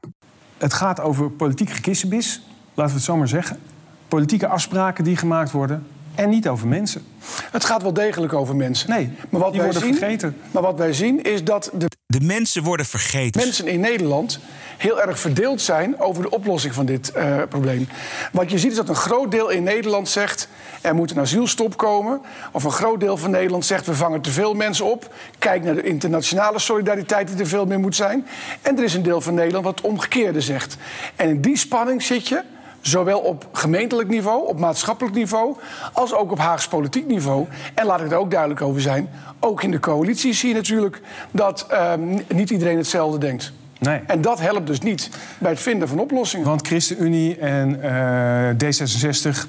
Het 0.57 0.73
gaat 0.73 0.99
over 0.99 1.31
politiek 1.31 1.69
gekissenbis, 1.69 2.41
laten 2.73 2.93
we 2.93 2.97
het 2.97 3.07
zo 3.07 3.17
maar 3.17 3.27
zeggen. 3.27 3.59
Politieke 4.07 4.47
afspraken 4.47 5.03
die 5.03 5.17
gemaakt 5.17 5.51
worden 5.51 5.87
en 6.15 6.29
niet 6.29 6.47
over 6.47 6.67
mensen. 6.67 7.05
Het 7.51 7.65
gaat 7.65 7.81
wel 7.81 7.93
degelijk 7.93 8.33
over 8.33 8.55
mensen. 8.55 8.89
Nee, 8.89 9.11
maar 9.29 9.41
wat 9.41 9.51
die 9.51 9.61
wij 9.61 9.71
worden 9.71 9.89
zien, 9.89 9.97
vergeten. 9.97 10.37
Maar 10.51 10.61
wat 10.61 10.77
wij 10.77 10.93
zien 10.93 11.23
is 11.23 11.43
dat 11.43 11.69
de 11.73 11.87
De 12.05 12.21
mensen 12.21 12.63
worden 12.63 12.85
vergeten. 12.85 13.41
mensen 13.41 13.67
in 13.67 13.79
Nederland 13.79 14.39
heel 14.77 15.01
erg 15.01 15.19
verdeeld 15.19 15.61
zijn 15.61 15.99
over 15.99 16.23
de 16.23 16.29
oplossing 16.29 16.73
van 16.73 16.85
dit 16.85 17.11
eh, 17.11 17.41
probleem. 17.49 17.87
Wat 18.31 18.51
je 18.51 18.59
ziet 18.59 18.71
is 18.71 18.77
dat 18.77 18.89
een 18.89 18.95
groot 18.95 19.31
deel 19.31 19.49
in 19.49 19.63
Nederland 19.63 20.09
zegt... 20.09 20.47
er 20.81 20.95
moet 20.95 21.11
een 21.11 21.19
asielstop 21.19 21.77
komen. 21.77 22.21
Of 22.51 22.63
een 22.63 22.71
groot 22.71 22.99
deel 22.99 23.17
van 23.17 23.31
Nederland 23.31 23.65
zegt... 23.65 23.85
we 23.85 23.93
vangen 23.93 24.21
te 24.21 24.31
veel 24.31 24.53
mensen 24.53 24.85
op. 24.85 25.13
Kijk 25.39 25.63
naar 25.63 25.75
de 25.75 25.83
internationale 25.83 26.59
solidariteit 26.59 27.27
die 27.27 27.37
er 27.37 27.47
veel 27.47 27.65
meer 27.65 27.79
moet 27.79 27.95
zijn. 27.95 28.27
En 28.61 28.77
er 28.77 28.83
is 28.83 28.93
een 28.93 29.03
deel 29.03 29.21
van 29.21 29.33
Nederland 29.33 29.65
wat 29.65 29.75
het 29.75 29.85
omgekeerde 29.85 30.41
zegt. 30.41 30.77
En 31.15 31.29
in 31.29 31.41
die 31.41 31.57
spanning 31.57 32.03
zit 32.03 32.27
je 32.27 32.41
Zowel 32.83 33.19
op 33.19 33.47
gemeentelijk 33.51 34.09
niveau, 34.09 34.47
op 34.47 34.59
maatschappelijk 34.59 35.15
niveau, 35.15 35.55
als 35.93 36.13
ook 36.13 36.31
op 36.31 36.39
Haags 36.39 36.67
politiek 36.67 37.07
niveau. 37.07 37.47
En 37.73 37.85
laat 37.85 38.01
ik 38.01 38.11
er 38.11 38.17
ook 38.17 38.31
duidelijk 38.31 38.61
over 38.61 38.81
zijn. 38.81 39.09
Ook 39.39 39.63
in 39.63 39.71
de 39.71 39.79
coalitie 39.79 40.33
zie 40.33 40.49
je 40.49 40.55
natuurlijk 40.55 41.01
dat 41.31 41.65
ehm, 41.69 42.19
niet 42.27 42.49
iedereen 42.49 42.77
hetzelfde 42.77 43.17
denkt. 43.17 43.51
Nee. 43.79 43.99
En 44.07 44.21
dat 44.21 44.39
helpt 44.39 44.67
dus 44.67 44.79
niet 44.79 45.09
bij 45.37 45.51
het 45.51 45.59
vinden 45.59 45.87
van 45.87 45.99
oplossingen. 45.99 46.45
Want 46.45 46.67
ChristenUnie 46.67 47.37
en 47.37 47.81
eh, 47.81 48.71
D66... 48.71 49.47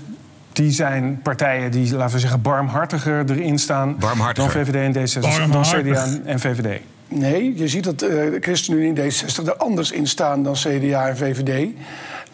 Die 0.52 0.70
zijn 0.70 1.20
partijen 1.22 1.70
die, 1.70 1.96
laten 1.96 2.14
we 2.14 2.20
zeggen, 2.20 2.42
barmhartiger 2.42 3.30
erin 3.30 3.58
staan 3.58 3.96
Barmhartiger. 3.98 4.54
dan 4.54 4.64
VVD 4.64 4.96
en 4.96 5.22
D66, 5.48 5.50
dan. 5.50 5.62
CDA 5.62 6.06
en 6.24 6.40
VVD. 6.40 6.80
Nee, 7.08 7.56
je 7.56 7.68
ziet 7.68 7.84
dat 7.84 8.02
eh, 8.02 8.08
de 8.08 8.38
ChristenUnie 8.40 9.02
en 9.02 9.12
D66 9.12 9.46
er 9.46 9.56
anders 9.56 9.90
in 9.92 10.06
staan 10.06 10.42
dan 10.42 10.54
CDA 10.54 11.08
en 11.08 11.16
VVD. 11.16 11.68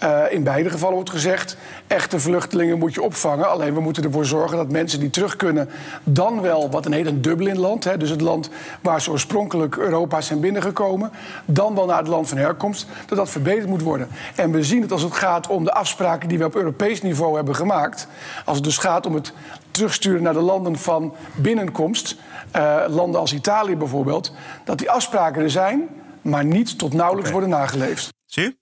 Eh, 0.00 0.22
in 0.30 0.42
beide 0.42 0.70
gevallen 0.70 0.94
wordt 0.94 1.10
gezegd, 1.10 1.56
echte 1.86 2.20
vluchtelingen 2.20 2.78
moet 2.78 2.94
je 2.94 3.02
opvangen. 3.02 3.50
Alleen 3.50 3.74
we 3.74 3.80
moeten 3.80 4.04
ervoor 4.04 4.24
zorgen 4.24 4.56
dat 4.56 4.70
mensen 4.70 5.00
die 5.00 5.10
terug 5.10 5.36
kunnen... 5.36 5.68
dan 6.04 6.40
wel, 6.40 6.70
wat 6.70 6.86
een 6.86 6.92
heet 6.92 7.06
een 7.06 7.22
Dublin-land... 7.22 7.84
Hè, 7.84 7.96
dus 7.96 8.10
het 8.10 8.20
land 8.20 8.50
waar 8.80 9.00
ze 9.00 9.10
oorspronkelijk 9.10 9.76
Europa 9.76 10.20
zijn 10.20 10.40
binnengekomen... 10.40 11.10
dan 11.44 11.74
wel 11.74 11.86
naar 11.86 11.98
het 11.98 12.08
land 12.08 12.28
van 12.28 12.38
herkomst, 12.38 12.86
dat 13.06 13.18
dat 13.18 13.30
verbeterd 13.30 13.66
moet 13.66 13.82
worden. 13.82 14.08
En 14.34 14.50
we 14.50 14.62
zien 14.62 14.82
het 14.82 14.92
als 14.92 15.02
het 15.02 15.14
gaat 15.14 15.46
om 15.46 15.64
de 15.64 15.72
afspraken 15.72 16.28
die 16.28 16.38
we 16.38 16.44
op 16.44 16.54
Europees 16.56 17.02
niveau 17.02 17.36
hebben 17.36 17.56
gemaakt... 17.56 18.06
als 18.44 18.56
het 18.56 18.64
dus 18.64 18.78
gaat 18.78 19.06
om 19.06 19.14
het 19.14 19.32
terugsturen 19.70 20.22
naar 20.22 20.32
de 20.32 20.40
landen 20.40 20.78
van 20.78 21.14
binnenkomst... 21.36 22.16
eh, 22.50 22.84
landen 22.88 23.20
als 23.20 23.32
Italië 23.32 23.76
bijvoorbeeld... 23.76 24.32
dat 24.64 24.78
die 24.78 24.90
afspraken 24.90 25.42
er 25.42 25.50
zijn, 25.50 25.88
maar 26.22 26.44
niet 26.44 26.78
tot 26.78 26.92
nauwelijks 26.92 27.30
worden 27.30 27.48
nageleefd. 27.48 28.08
Zie 28.26 28.42
je? 28.42 28.59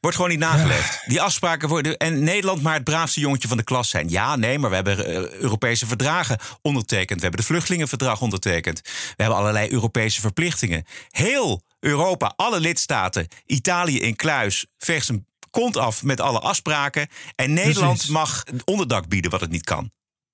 Wordt 0.00 0.16
gewoon 0.16 0.30
niet 0.30 0.40
nageleefd. 0.40 1.02
Die 1.06 1.22
afspraken 1.22 1.68
worden. 1.68 1.96
En 1.96 2.24
Nederland 2.24 2.62
maar 2.62 2.74
het 2.74 2.84
braafste 2.84 3.20
jongetje 3.20 3.48
van 3.48 3.56
de 3.56 3.62
klas 3.62 3.88
zijn. 3.88 4.08
Ja, 4.08 4.36
nee, 4.36 4.58
maar 4.58 4.70
we 4.70 4.76
hebben 4.76 5.06
eh, 5.06 5.30
Europese 5.30 5.86
verdragen 5.86 6.38
ondertekend. 6.62 7.16
We 7.16 7.26
hebben 7.26 7.40
de 7.40 7.46
vluchtelingenverdrag 7.46 8.20
ondertekend. 8.20 8.80
We 8.82 9.22
hebben 9.22 9.36
allerlei 9.36 9.70
Europese 9.70 10.20
verplichtingen. 10.20 10.84
Heel 11.08 11.62
Europa, 11.80 12.32
alle 12.36 12.60
lidstaten, 12.60 13.28
Italië 13.46 14.00
in 14.00 14.16
kluis, 14.16 14.66
veegt 14.78 15.06
zijn 15.06 15.26
kont 15.50 15.76
af 15.76 16.02
met 16.02 16.20
alle 16.20 16.38
afspraken. 16.38 17.08
En 17.36 17.52
Nederland 17.52 17.92
Precies. 17.92 18.10
mag 18.10 18.44
onderdak 18.64 19.08
bieden 19.08 19.30
wat 19.30 19.40
het 19.40 19.50
niet 19.50 19.64
kan. 19.64 19.90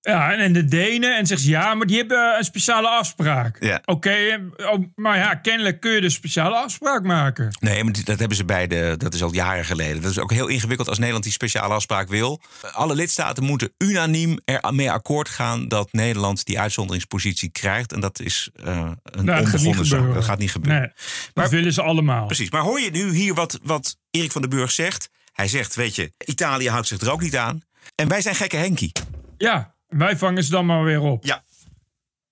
Ja, 0.07 0.33
en- 0.33 0.53
de 0.53 0.65
Denen. 0.65 1.17
En 1.17 1.27
zegt 1.27 1.41
ze, 1.41 1.49
ja, 1.49 1.75
maar 1.75 1.87
die 1.87 1.97
hebben 1.97 2.39
een 2.39 2.45
speciale 2.45 2.89
afspraak. 2.89 3.57
Ja. 3.61 3.83
Oké, 3.85 4.11
eh, 4.11 4.71
oh, 4.73 4.85
maar 4.95 5.17
ja, 5.17 5.35
kennelijk 5.35 5.81
kun 5.81 5.91
je 5.91 6.01
dus 6.01 6.11
een 6.13 6.19
speciale 6.19 6.57
afspraak 6.57 7.03
maken. 7.03 7.57
Nee, 7.61 7.85
maar 7.85 7.93
dat 8.05 8.19
hebben 8.19 8.37
ze 8.37 8.45
bij 8.45 8.67
de. 8.67 8.95
Dat 8.97 9.15
is 9.15 9.23
al 9.23 9.33
jaren 9.35 9.65
geleden. 9.65 10.03
Dat 10.03 10.11
is 10.11 10.19
ook 10.19 10.33
heel 10.33 10.47
ingewikkeld 10.47 10.89
als 10.89 10.97
Nederland 10.99 11.25
die 11.25 11.33
speciale 11.33 11.75
afspraak 11.75 12.09
wil. 12.09 12.41
Alle 12.73 12.95
lidstaten 12.95 13.45
moeten 13.45 13.73
unaniem 13.79 14.39
ermee 14.45 14.91
akkoord 14.91 15.29
gaan 15.29 15.69
dat 15.69 15.93
Nederland 15.93 16.45
die 16.45 16.61
uitzonderingspositie 16.61 17.51
krijgt. 17.51 17.93
En 17.93 18.01
dat 18.01 18.21
is 18.21 18.51
eh, 18.65 18.91
een 19.03 19.25
Nou, 19.25 19.45
onbegonnen 19.45 19.87
zaak. 19.87 20.15
Dat 20.15 20.25
gaat 20.25 20.39
niet 20.39 20.51
gebeuren. 20.51 20.81
Nee, 20.81 20.91
dat 21.35 21.51
willen 21.51 21.73
ze 21.73 21.83
allemaal. 21.83 22.27
Precies. 22.27 22.51
Maar 22.51 22.63
hoor 22.63 22.81
je 22.81 22.91
nu 22.91 23.15
hier 23.15 23.35
wat, 23.35 23.59
wat 23.63 23.97
Erik 24.11 24.33
van 24.33 24.41
den 24.41 24.51
Burg 24.51 24.71
zegt? 24.71 25.09
Hij 25.33 25.49
zegt, 25.49 25.75
weet 25.75 25.95
je, 25.95 26.13
Italië 26.25 26.69
houdt 26.69 26.87
zich 26.87 27.01
er 27.01 27.11
ook 27.13 27.21
niet 27.23 27.37
aan. 27.37 27.61
En 27.95 28.09
wij 28.09 28.21
zijn 28.21 28.35
gekke 28.35 28.57
Henkie. 28.57 28.93
Ja, 29.39 29.75
wij 29.87 30.17
vangen 30.17 30.45
ze 30.45 30.51
dan 30.51 30.67
maar 30.67 30.85
weer 30.85 31.01
op. 31.01 31.25
Ja. 31.25 31.45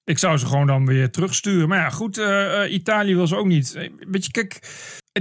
Ik 0.05 0.19
zou 0.19 0.37
ze 0.39 0.47
gewoon 0.47 0.67
dan 0.67 0.87
weer 0.87 1.11
terugsturen. 1.11 1.69
Maar 1.69 1.79
ja, 1.79 1.91
goed, 1.91 2.19
eh, 2.19 2.63
eh, 2.65 2.73
Italië 2.73 3.15
wil 3.15 3.27
ze 3.27 3.37
ook 3.37 3.47
niet. 3.47 3.75
Eh, 3.75 3.91
Weet 3.99 4.25
je, 4.25 4.31
kijk, 4.31 4.69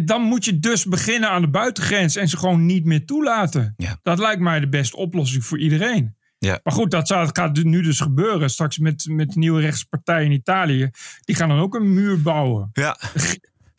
dan 0.05 0.21
moet 0.21 0.45
je 0.45 0.59
dus 0.59 0.85
beginnen 0.85 1.29
aan 1.29 1.41
de 1.41 1.49
buitengrens 1.49 2.15
en 2.15 2.27
ze 2.27 2.37
gewoon 2.37 2.65
niet 2.65 2.85
meer 2.85 3.05
toelaten. 3.05 3.73
Ja. 3.77 3.99
Dat 4.03 4.19
lijkt 4.19 4.41
mij 4.41 4.59
de 4.59 4.69
beste 4.69 4.97
oplossing 4.97 5.45
voor 5.45 5.59
iedereen. 5.59 6.15
Ja. 6.37 6.59
Maar 6.63 6.73
goed, 6.73 6.91
dat 6.91 7.07
zou- 7.07 7.29
gaat 7.33 7.63
nu 7.63 7.81
dus 7.81 7.99
gebeuren. 7.99 8.49
Straks 8.49 8.77
met, 8.77 9.05
met 9.09 9.31
de 9.31 9.39
nieuwe 9.39 9.61
rechtse 9.61 9.87
partij 9.87 10.25
in 10.25 10.31
Italië. 10.31 10.89
Die 11.21 11.35
gaan 11.35 11.49
dan 11.49 11.59
ook 11.59 11.75
een 11.75 11.93
muur 11.93 12.21
bouwen. 12.21 12.69
Ja. 12.73 12.97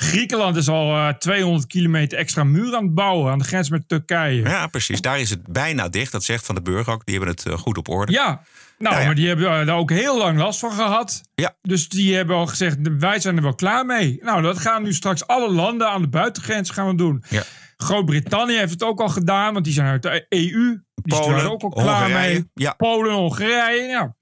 Griekenland 0.05 0.57
is 0.57 0.69
al 0.69 0.95
eh, 0.97 1.09
200 1.09 1.67
kilometer 1.67 2.19
extra 2.19 2.45
muur 2.45 2.75
aan 2.77 2.85
het 2.85 2.95
bouwen. 2.95 3.33
Aan 3.33 3.39
de 3.39 3.45
grens 3.45 3.71
met 3.71 3.89
Turkije. 3.89 4.43
Ja, 4.43 4.67
precies. 4.67 5.01
Daar 5.01 5.21
is 5.21 5.31
het 5.31 5.47
bijna 5.47 5.89
dicht. 5.89 6.13
Dat 6.13 6.25
zegt 6.25 6.47
Van 6.47 6.55
den 6.55 6.65
Burg 6.65 6.89
ook. 6.89 7.05
Die 7.05 7.17
hebben 7.17 7.35
het 7.35 7.47
eh, 7.47 7.59
goed 7.59 7.79
op 7.79 7.89
orde. 7.89 8.13
Ja, 8.13 8.25
nou, 8.27 8.39
Nou 8.79 8.97
ja. 8.99 9.05
maar 9.07 9.15
die 9.15 9.29
hebben 9.29 9.61
eh, 9.61 9.67
daar 9.67 9.77
ook 9.77 9.91
heel 9.91 10.19
lang 10.19 10.39
last 10.39 10.59
van 10.59 10.73
gehad. 10.73 11.21
Ja. 11.35 11.55
Dus 11.63 11.89
die 11.89 12.15
hebben 12.15 12.37
al 12.37 12.47
gezegd, 12.47 12.77
wij 12.99 13.21
zijn 13.21 13.37
er 13.37 13.43
wel 13.43 13.55
klaar 13.55 13.87
mee. 13.87 14.19
Nou, 14.23 14.43
dat 14.43 14.59
gaan 14.59 14.83
nu 14.83 14.93
straks 14.93 15.27
alle 15.27 15.51
landen 15.51 15.89
aan 15.91 16.03
de 16.03 16.09
buitengrens 16.09 16.71
gaan 16.71 16.87
we 16.87 16.95
doen. 16.95 17.25
Ja. 17.29 17.43
Groot-Brittannië 17.77 18.57
heeft 18.57 18.73
het 18.73 18.83
ook 18.83 19.01
al 19.01 19.09
gedaan, 19.09 19.53
want 19.53 19.65
die 19.65 19.75
zijn 19.75 19.87
uit 19.89 20.03
de 20.03 20.27
EU. 20.29 20.83
Die 20.95 21.15
zijn 21.15 21.23
Polen, 21.23 21.39
er 21.41 21.51
ook 21.51 21.63
al 21.63 21.69
klaar 21.69 22.03
Hongarije, 22.03 22.33
mee. 22.33 22.51
ja. 22.55 22.73
Polen, 22.73 23.13
Hongarije, 23.13 23.83
ja. 23.83 24.15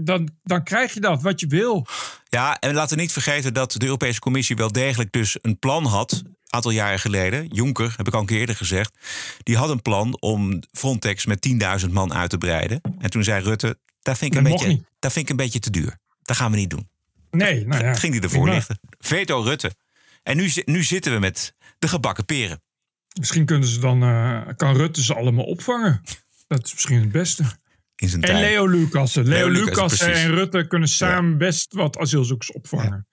Dan, 0.00 0.28
dan 0.42 0.62
krijg 0.62 0.94
je 0.94 1.00
dat, 1.00 1.22
wat 1.22 1.40
je 1.40 1.46
wil. 1.46 1.86
Ja, 2.36 2.58
en 2.58 2.74
laten 2.74 2.96
we 2.96 3.02
niet 3.02 3.12
vergeten 3.12 3.54
dat 3.54 3.72
de 3.72 3.84
Europese 3.84 4.20
Commissie 4.20 4.56
wel 4.56 4.72
degelijk 4.72 5.12
dus 5.12 5.38
een 5.42 5.58
plan 5.58 5.84
had. 5.84 6.12
Een 6.12 6.36
aantal 6.48 6.70
jaren 6.70 6.98
geleden. 6.98 7.46
Juncker, 7.46 7.94
heb 7.96 8.06
ik 8.06 8.14
al 8.14 8.20
een 8.20 8.26
keer 8.26 8.38
eerder 8.38 8.56
gezegd. 8.56 8.98
Die 9.42 9.56
had 9.56 9.70
een 9.70 9.82
plan 9.82 10.20
om 10.20 10.62
Frontex 10.72 11.26
met 11.26 11.48
10.000 11.86 11.90
man 11.90 12.14
uit 12.14 12.30
te 12.30 12.38
breiden. 12.38 12.80
En 12.98 13.10
toen 13.10 13.24
zei 13.24 13.44
Rutte, 13.44 13.78
dat 14.02 14.18
vind 14.18 14.32
ik, 14.32 14.38
een 14.38 14.44
beetje, 14.44 14.84
dat 14.98 15.12
vind 15.12 15.24
ik 15.24 15.30
een 15.30 15.36
beetje 15.36 15.58
te 15.58 15.70
duur. 15.70 15.98
Dat 16.22 16.36
gaan 16.36 16.50
we 16.50 16.56
niet 16.56 16.70
doen. 16.70 16.88
Nee, 17.30 17.66
nou 17.66 17.84
ja. 17.84 17.94
Ging 17.94 18.12
hij 18.12 18.22
ervoor 18.22 18.48
lichten. 18.48 18.78
Veto 18.98 19.42
Rutte. 19.42 19.74
En 20.22 20.36
nu, 20.36 20.50
nu 20.64 20.82
zitten 20.82 21.12
we 21.12 21.18
met 21.18 21.54
de 21.78 21.88
gebakken 21.88 22.24
peren. 22.24 22.62
Misschien 23.18 23.44
kunnen 23.44 23.68
ze 23.68 23.80
dan, 23.80 24.02
eh, 24.02 24.40
kan 24.56 24.76
Rutte 24.76 25.02
ze 25.02 25.14
allemaal 25.14 25.44
opvangen. 25.44 26.02
Dat 26.48 26.66
is 26.66 26.72
misschien 26.72 27.00
het 27.00 27.12
beste. 27.12 27.44
In 27.96 28.08
zijn 28.08 28.22
En 28.22 28.28
tijd. 28.28 28.40
Leo 28.40 28.66
Lucassen. 28.66 29.28
Leo, 29.28 29.50
Leo 29.50 29.64
Lucassen, 29.64 30.14
en 30.14 30.30
Rutte 30.30 30.66
kunnen 30.66 30.88
samen 30.88 31.38
best 31.38 31.74
wat 31.74 31.98
asielzoekers 31.98 32.52
opvangen. 32.52 33.06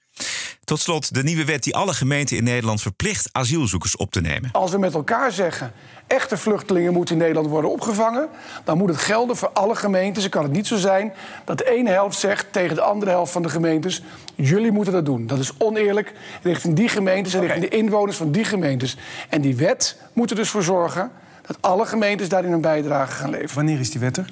Tot 0.63 0.79
slot 0.79 1.13
de 1.13 1.23
nieuwe 1.23 1.45
wet 1.45 1.63
die 1.63 1.75
alle 1.75 1.93
gemeenten 1.93 2.37
in 2.37 2.43
Nederland 2.43 2.81
verplicht 2.81 3.29
asielzoekers 3.31 3.97
op 3.97 4.11
te 4.11 4.21
nemen. 4.21 4.49
Als 4.51 4.71
we 4.71 4.77
met 4.77 4.93
elkaar 4.93 5.31
zeggen, 5.31 5.71
echte 6.07 6.37
vluchtelingen 6.37 6.93
moeten 6.93 7.15
in 7.15 7.21
Nederland 7.21 7.47
worden 7.47 7.71
opgevangen... 7.71 8.27
dan 8.63 8.77
moet 8.77 8.89
het 8.89 8.97
gelden 8.97 9.35
voor 9.35 9.49
alle 9.49 9.75
gemeentes. 9.75 10.21
Dan 10.21 10.31
kan 10.31 10.43
het 10.43 10.51
niet 10.51 10.67
zo 10.67 10.77
zijn 10.77 11.13
dat 11.45 11.57
de 11.57 11.69
ene 11.71 11.89
helft 11.89 12.19
zegt 12.19 12.47
tegen 12.51 12.75
de 12.75 12.81
andere 12.81 13.11
helft 13.11 13.31
van 13.31 13.41
de 13.41 13.49
gemeentes... 13.49 14.01
jullie 14.35 14.71
moeten 14.71 14.93
dat 14.93 15.05
doen. 15.05 15.27
Dat 15.27 15.39
is 15.39 15.51
oneerlijk 15.57 16.13
richting 16.41 16.75
die 16.75 16.89
gemeentes 16.89 17.33
en 17.33 17.41
richting 17.41 17.69
de 17.69 17.77
inwoners 17.77 18.17
van 18.17 18.31
die 18.31 18.43
gemeentes. 18.43 18.97
En 19.29 19.41
die 19.41 19.55
wet 19.55 19.97
moet 20.13 20.29
er 20.29 20.35
dus 20.35 20.49
voor 20.49 20.63
zorgen 20.63 21.11
dat 21.47 21.57
alle 21.61 21.85
gemeentes 21.85 22.29
daarin 22.29 22.51
een 22.51 22.61
bijdrage 22.61 23.11
gaan 23.11 23.29
leveren. 23.29 23.55
Wanneer 23.55 23.79
is 23.79 23.91
die 23.91 23.99
wet 23.99 24.17
er? 24.17 24.29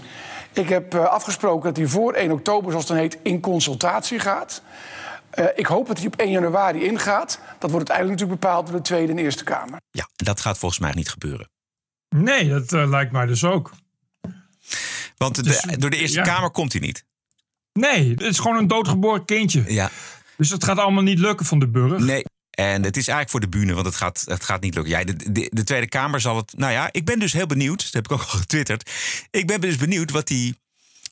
Ik 0.53 0.69
heb 0.69 0.93
eh, 0.93 1.03
afgesproken 1.05 1.63
dat 1.63 1.75
die 1.75 1.87
voor 1.87 2.13
1 2.13 2.31
oktober, 2.31 2.69
zoals 2.71 2.87
het 2.87 2.93
dan 2.97 3.01
heet, 3.03 3.17
in 3.23 3.39
consultatie 3.39 4.19
gaat. 4.19 4.61
Eh, 5.29 5.45
ik 5.55 5.65
hoop 5.65 5.87
dat 5.87 5.97
die 5.97 6.07
op 6.07 6.15
1 6.15 6.31
januari 6.31 6.83
ingaat. 6.83 7.39
Dat 7.59 7.71
wordt 7.71 7.89
uiteindelijk 7.89 8.19
natuurlijk 8.19 8.41
bepaald 8.41 8.67
door 8.67 8.75
de 8.75 8.81
Tweede 8.81 9.11
en 9.11 9.17
Eerste 9.17 9.43
Kamer. 9.43 9.79
Ja, 9.91 10.09
en 10.15 10.25
dat 10.25 10.39
gaat 10.39 10.57
volgens 10.57 10.81
mij 10.81 10.91
niet 10.93 11.09
gebeuren. 11.09 11.49
Nee, 12.15 12.49
dat 12.49 12.73
eh, 12.73 12.89
lijkt 12.89 13.11
mij 13.11 13.25
dus 13.25 13.43
ook. 13.43 13.71
Want 15.17 15.35
de- 15.35 15.43
Dus, 15.43 15.61
door 15.61 15.89
de 15.89 15.97
Eerste 15.97 16.17
ja. 16.17 16.23
Kamer 16.23 16.51
komt 16.51 16.71
hij 16.71 16.81
niet. 16.81 17.05
Nee, 17.73 18.09
het 18.09 18.21
is 18.21 18.39
gewoon 18.39 18.57
een 18.57 18.67
doodgeboren 18.67 19.25
kindje. 19.25 19.63
Ja. 19.73 19.89
Dus 20.37 20.49
dat 20.49 20.63
gaat 20.63 20.77
allemaal 20.77 21.03
niet 21.03 21.19
lukken 21.19 21.45
van 21.45 21.59
de 21.59 21.67
burger. 21.67 22.01
Nee. 22.01 22.23
En 22.61 22.83
het 22.83 22.97
is 22.97 23.07
eigenlijk 23.07 23.29
voor 23.29 23.39
de 23.39 23.57
bühne, 23.57 23.73
want 23.73 23.85
het 23.85 23.95
gaat, 23.95 24.23
het 24.25 24.43
gaat 24.43 24.61
niet 24.61 24.75
lukken. 24.75 24.93
Ja, 24.93 25.03
de, 25.03 25.31
de, 25.31 25.47
de 25.53 25.63
Tweede 25.63 25.87
Kamer 25.87 26.21
zal 26.21 26.35
het. 26.35 26.53
Nou 26.57 26.71
ja, 26.71 26.89
ik 26.91 27.05
ben 27.05 27.19
dus 27.19 27.33
heel 27.33 27.45
benieuwd. 27.45 27.83
Dat 27.83 27.93
heb 27.93 28.05
ik 28.05 28.11
ook 28.11 28.21
al 28.21 28.39
getwitterd. 28.45 28.91
Ik 29.31 29.47
ben 29.47 29.61
dus 29.61 29.75
benieuwd 29.77 30.11
wat 30.11 30.27
die 30.27 30.59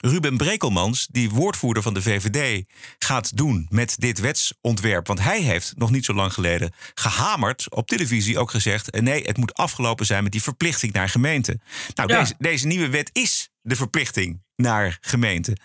Ruben 0.01 0.37
Brekelmans, 0.37 1.07
die 1.11 1.29
woordvoerder 1.29 1.83
van 1.83 1.93
de 1.93 2.01
VVD, 2.01 2.65
gaat 2.99 3.37
doen 3.37 3.67
met 3.69 3.95
dit 3.99 4.19
wetsontwerp. 4.19 5.07
Want 5.07 5.19
hij 5.19 5.41
heeft 5.41 5.73
nog 5.77 5.91
niet 5.91 6.05
zo 6.05 6.13
lang 6.13 6.33
geleden 6.33 6.73
gehamerd 6.93 7.71
op 7.71 7.87
televisie 7.87 8.39
ook 8.39 8.51
gezegd: 8.51 8.89
eh, 8.89 9.01
nee, 9.01 9.23
het 9.23 9.37
moet 9.37 9.53
afgelopen 9.53 10.05
zijn 10.05 10.23
met 10.23 10.31
die 10.31 10.43
verplichting 10.43 10.93
naar 10.93 11.09
gemeenten. 11.09 11.61
Nou, 11.95 12.09
Ja. 12.13 12.19
deze, 12.19 12.33
deze 12.37 12.67
nieuwe 12.67 12.89
wet 12.89 13.09
is 13.13 13.49
de 13.61 13.75
verplichting 13.75 14.41
naar 14.59 14.97
gemeenten. 15.01 15.59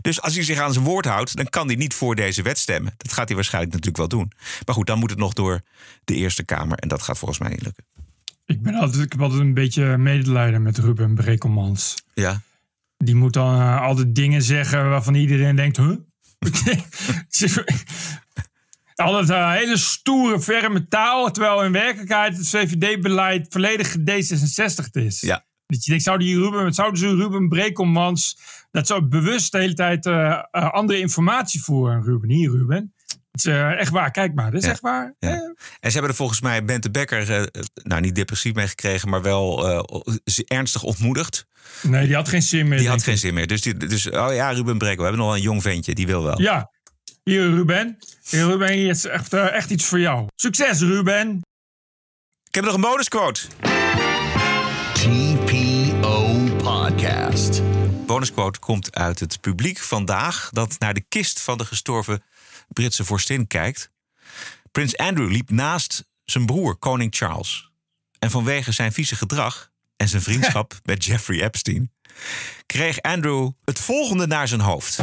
Dus 0.00 0.22
als 0.22 0.34
hij 0.34 0.44
zich 0.44 0.58
aan 0.58 0.72
zijn 0.72 0.84
woord 0.84 1.04
houdt, 1.04 1.36
dan 1.36 1.48
kan 1.48 1.66
hij 1.66 1.76
niet 1.76 1.94
voor 1.94 2.14
deze 2.14 2.42
wet 2.42 2.58
stemmen. 2.58 2.94
Dat 2.96 3.12
gaat 3.12 3.26
hij 3.26 3.36
waarschijnlijk 3.36 3.72
natuurlijk 3.74 3.98
wel 3.98 4.20
doen. 4.20 4.32
Maar 4.66 4.74
goed, 4.74 4.86
dan 4.86 4.98
moet 4.98 5.10
het 5.10 5.18
nog 5.18 5.32
door 5.32 5.60
de 6.04 6.14
Eerste 6.14 6.44
Kamer. 6.44 6.78
En 6.78 6.88
dat 6.88 7.02
gaat 7.02 7.18
volgens 7.18 7.40
mij 7.40 7.48
niet 7.48 7.62
lukken. 7.62 7.84
Ik, 8.46 8.62
ben 8.62 8.74
altijd, 8.74 9.02
ik 9.04 9.12
heb 9.12 9.22
altijd 9.22 9.40
een 9.40 9.54
beetje 9.54 9.96
medelijden 9.96 10.62
met 10.62 10.78
Ruben 10.78 11.14
Brekelmans. 11.14 11.94
Ja. 12.14 12.40
Die 12.96 13.14
moet 13.14 13.32
dan 13.32 13.60
eh, 13.60 13.80
altijd 13.80 14.14
dingen 14.14 14.42
zeggen 14.42 14.88
waarvan 14.90 15.14
iedereen 15.14 15.56
denkt, 15.56 15.76
huh? 15.76 15.96
altijd 18.94 19.30
eh, 19.30 19.52
hele 19.52 19.76
stoere, 19.76 20.40
ferme 20.40 20.88
taal. 20.88 21.30
Terwijl 21.30 21.64
in 21.64 21.72
werkelijkheid 21.72 22.36
het 22.36 22.48
VVD-beleid 22.48 23.46
volledig 23.50 23.96
D66 23.98 24.90
is. 24.92 25.20
Ja. 25.20 25.44
Dat 25.72 25.84
je 25.84 25.90
denkt, 25.90 26.04
zou 26.04 26.18
die 26.18 26.38
Ruben, 26.38 26.72
zouden 26.74 27.00
ze 27.00 27.14
Ruben 27.14 27.48
Brekelmans... 27.48 28.38
dat 28.70 28.86
zou 28.86 29.02
bewust 29.02 29.52
de 29.52 29.58
hele 29.58 29.74
tijd 29.74 30.06
eh, 30.06 30.42
eh, 30.50 30.70
andere 30.72 30.98
informatie 30.98 31.62
voeren. 31.62 32.02
Ruben, 32.02 32.30
hier 32.30 32.50
Ruben. 32.50 32.94
is, 33.32 33.44
eh, 33.44 33.78
echt 33.78 33.90
waar, 33.90 34.10
kijk 34.10 34.34
maar. 34.34 34.50
Dat 34.50 34.60
is 34.60 34.66
Ja. 34.66 34.72
echt 34.72 34.80
waar. 34.80 35.14
Ja. 35.18 35.30
En 35.30 35.54
ze 35.80 35.92
hebben 35.92 36.10
er 36.10 36.14
volgens 36.16 36.40
mij 36.40 36.64
Bente 36.64 36.90
Becker, 36.90 37.50
nou 37.74 38.00
niet 38.00 38.14
depressief 38.14 38.54
mee 38.54 38.68
gekregen, 38.68 39.08
maar 39.08 39.22
wel 39.22 39.68
ernstig 40.46 40.82
ontmoedigd. 40.82 41.46
Nee, 41.82 42.06
die 42.06 42.14
had 42.14 42.28
geen 42.28 42.42
zin 42.42 42.68
meer. 42.68 42.78
Die 42.78 42.88
had 42.88 43.02
geen 43.02 43.18
zin 43.18 43.34
meer. 43.34 43.46
Dus, 43.46 43.60
die, 43.60 43.76
dus 43.76 44.10
oh 44.10 44.34
ja, 44.34 44.50
Ruben 44.50 44.78
Brekel, 44.78 44.96
we 44.96 45.02
hebben 45.02 45.20
nog 45.20 45.26
wel 45.28 45.36
een 45.36 45.42
jong 45.42 45.62
ventje, 45.62 45.94
die 45.94 46.06
wil 46.06 46.22
wel. 46.22 46.40
Ja, 46.40 46.70
hier 47.24 47.50
Ruben. 47.50 47.98
Hier 48.30 48.44
Ruben, 48.46 48.72
hier 48.72 48.88
is 48.90 49.04
echt, 49.04 49.32
echt 49.32 49.70
iets 49.70 49.84
voor 49.84 50.00
jou. 50.00 50.26
Succes 50.34 50.80
Ruben. 50.80 51.40
Ik 52.48 52.54
heb 52.54 52.64
nog 52.64 52.74
een 52.74 52.80
bonusquote. 52.80 53.40
Bonusquote 58.08 58.58
komt 58.58 58.94
uit 58.94 59.20
het 59.20 59.40
publiek 59.40 59.78
vandaag 59.78 60.50
dat 60.52 60.78
naar 60.78 60.94
de 60.94 61.04
kist 61.08 61.40
van 61.40 61.58
de 61.58 61.64
gestorven 61.64 62.22
Britse 62.68 63.04
vorstin 63.04 63.46
kijkt. 63.46 63.90
Prins 64.72 64.96
Andrew 64.96 65.30
liep 65.30 65.50
naast 65.50 66.04
zijn 66.24 66.46
broer, 66.46 66.76
koning 66.76 67.14
Charles. 67.14 67.70
En 68.18 68.30
vanwege 68.30 68.72
zijn 68.72 68.92
vieze 68.92 69.16
gedrag 69.16 69.70
en 69.96 70.08
zijn 70.08 70.22
vriendschap 70.22 70.74
met 70.90 71.04
Jeffrey 71.04 71.42
Epstein 71.42 71.92
kreeg 72.66 73.00
Andrew 73.00 73.50
het 73.64 73.78
volgende 73.78 74.26
naar 74.26 74.48
zijn 74.48 74.60
hoofd. 74.60 74.96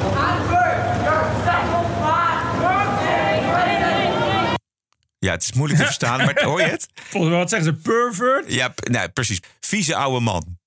Ja, 5.20 5.32
het 5.32 5.44
is 5.44 5.54
moeilijk 5.54 5.80
te 5.80 5.86
verstaan, 5.86 6.18
maar 6.18 6.44
hoor 6.44 6.62
je 6.62 6.68
het? 6.68 6.88
Volgens 6.94 7.32
mij, 7.32 7.40
wat 7.40 7.50
zeggen 7.50 7.68
ze? 7.68 7.82
Pervert? 7.82 8.54
Ja, 8.54 8.74
nee, 8.90 9.10
precies. 9.10 9.40
Vieze 9.60 9.96
oude 9.96 10.20
man. 10.20 10.58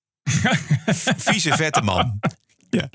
Vieze 1.16 1.56
vette 1.56 1.82
man. 1.82 2.18
Ja. 2.70 2.88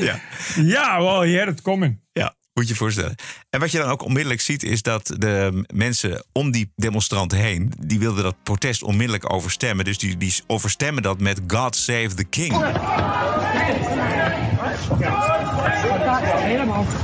Ja. 0.00 0.20
Ja, 0.56 0.98
well, 0.98 1.32
he 1.32 1.38
had 1.38 1.48
it 1.48 1.62
coming. 1.62 2.00
Ja, 2.12 2.34
moet 2.52 2.64
je 2.64 2.70
je 2.70 2.76
voorstellen. 2.78 3.14
En 3.50 3.60
wat 3.60 3.70
je 3.70 3.78
dan 3.78 3.90
ook 3.90 4.02
onmiddellijk 4.02 4.40
ziet, 4.40 4.62
is 4.62 4.82
dat 4.82 5.14
de 5.18 5.64
mensen 5.74 6.24
om 6.32 6.50
die 6.50 6.72
demonstranten 6.76 7.38
heen, 7.38 7.72
die 7.78 7.98
wilden 7.98 8.24
dat 8.24 8.42
protest 8.42 8.82
onmiddellijk 8.82 9.32
overstemmen. 9.32 9.84
Dus 9.84 9.98
die, 9.98 10.16
die 10.16 10.34
overstemmen 10.46 11.02
dat 11.02 11.20
met 11.20 11.40
God 11.46 11.76
Save 11.76 12.14
the 12.14 12.24
King. 12.24 12.52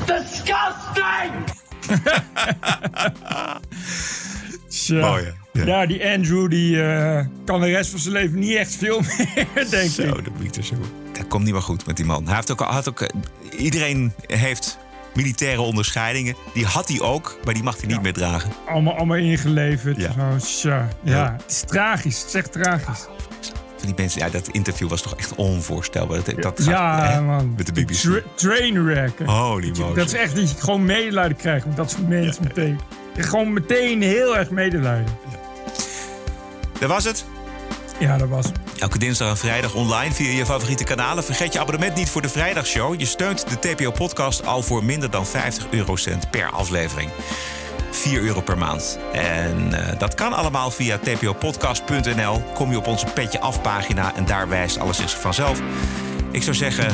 Disgusting! 0.07 1.33
Zo. 4.77 4.95
Mooi, 4.95 5.25
hè? 5.25 5.61
Ja. 5.61 5.67
Ja, 5.67 5.87
die 5.87 6.07
Andrew 6.07 6.51
die, 6.51 6.83
eh, 6.83 7.25
kan 7.45 7.61
de 7.61 7.67
rest 7.67 7.91
van 7.91 7.99
zijn 7.99 8.15
leven 8.15 8.39
niet 8.39 8.55
echt 8.57 8.75
veel 8.77 9.01
meer, 9.55 9.71
denk 9.71 9.91
Zo, 9.91 10.03
ik. 10.03 10.25
dat 10.25 10.33
moet 10.39 10.57
ik 10.57 10.65
zo. 10.65 10.75
Dat 11.13 11.29
komt 11.29 11.45
niet 11.45 11.53
meer 11.53 11.63
goed 11.63 11.87
met 11.87 11.97
die 11.97 12.05
man. 12.05 12.27
Hij 12.27 12.35
heeft 12.35 12.51
ook, 12.53 12.61
had 12.61 12.89
ook, 12.89 13.01
eh, 13.01 13.09
iedereen 13.61 14.13
heeft 14.27 14.79
militaire 15.15 15.61
onderscheidingen. 15.61 16.35
Die 16.55 16.65
had 16.65 16.89
hij 16.89 17.01
ook, 17.01 17.39
maar 17.45 17.55
die 17.55 17.63
mag 17.63 17.77
hij 17.81 17.87
niet 17.87 18.03
meer 18.03 18.13
dragen. 18.13 18.51
Allemaal, 18.69 18.95
allemaal 18.97 19.17
ingeleverd. 19.17 19.97
Ja. 19.97 20.13
Zo, 20.13 20.47
zo. 20.47 20.69
Ja. 20.69 20.89
Ja. 21.03 21.33
het 21.43 21.51
is 21.53 21.61
tragisch. 21.67 22.19
Het 22.19 22.27
is 22.29 22.35
echt 22.35 22.53
tragisch. 22.53 23.07
Van 23.77 23.87
die 23.87 23.95
mensen, 23.97 24.21
ja, 24.21 24.29
dat 24.31 24.49
interview 24.49 24.89
was 24.89 25.03
toch 25.03 25.17
echt 25.17 25.35
onvoorstelbaar. 25.35 26.23
Dat, 26.25 26.43
dat 26.43 26.61
gaat, 26.63 26.67
ja, 26.67 27.11
hè, 27.11 27.21
man. 27.21 27.55
Met 27.57 27.67
de 27.67 27.73
BBC. 27.73 27.93
Tra 27.95 28.21
trainwreck. 28.35 29.19
Holy 29.25 29.73
moly. 29.79 29.95
Dat 29.95 30.07
is 30.07 30.15
echt 30.15 30.37
dat 30.37 30.51
je 30.51 30.57
gewoon 30.59 30.85
medelijden 30.85 31.37
krijgt 31.37 31.67
met 31.67 31.77
dat 31.77 31.91
soort 31.91 32.09
mensen 32.09 32.43
meteen. 32.45 32.79
Gewoon 33.17 33.53
meteen 33.53 34.03
heel 34.03 34.37
erg 34.37 34.51
medelijden. 34.51 35.19
Dat 36.79 36.89
was 36.89 37.05
het. 37.05 37.25
Ja, 37.99 38.17
dat 38.17 38.29
was. 38.29 38.47
Elke 38.79 38.99
dinsdag 38.99 39.29
en 39.29 39.37
vrijdag 39.37 39.75
online 39.75 40.13
via 40.13 40.31
je 40.31 40.47
favoriete 40.47 40.85
kanalen. 40.85 41.25
Vergeet 41.25 41.53
je 41.53 41.59
abonnement 41.59 41.95
niet 41.95 42.09
voor 42.09 42.23
de 42.23 42.29
vrijdagshow. 42.29 43.01
Je 43.01 43.05
steunt 43.05 43.47
de 43.49 43.59
TPO-podcast 43.59 44.47
al 44.47 44.63
voor 44.63 44.85
minder 44.85 45.11
dan 45.11 45.27
50 45.27 45.67
eurocent 45.71 46.31
per 46.31 46.51
aflevering. 46.51 47.11
4 47.91 48.23
euro 48.23 48.41
per 48.41 48.59
maand. 48.59 48.99
En 49.13 49.73
eh, 49.73 49.99
dat 49.99 50.15
kan 50.15 50.33
allemaal 50.33 50.71
via 50.71 50.99
tpopodcast.nl. 50.99 52.43
Kom 52.55 52.71
je 52.71 52.77
op 52.77 52.87
onze 52.87 53.07
Petje 53.07 53.41
Af 53.41 53.63
pagina 53.63 54.15
en 54.15 54.25
daar 54.25 54.49
wijst 54.49 54.79
alles 54.79 54.97
zich 54.97 55.21
vanzelf. 55.21 55.61
Ik 56.31 56.43
zou 56.43 56.57
zeggen, 56.57 56.89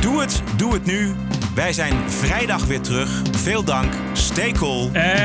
doe 0.00 0.20
het, 0.20 0.42
doe 0.56 0.72
het 0.72 0.84
nu. 0.84 1.14
Wij 1.54 1.72
zijn 1.72 2.10
vrijdag 2.10 2.64
weer 2.64 2.80
terug. 2.80 3.22
Veel 3.30 3.64
dank, 3.64 3.92
stay 4.12 4.52
cool. 4.52 4.90
En 4.92 5.16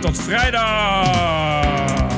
tot 0.00 0.22
vrijdag. 0.22 2.08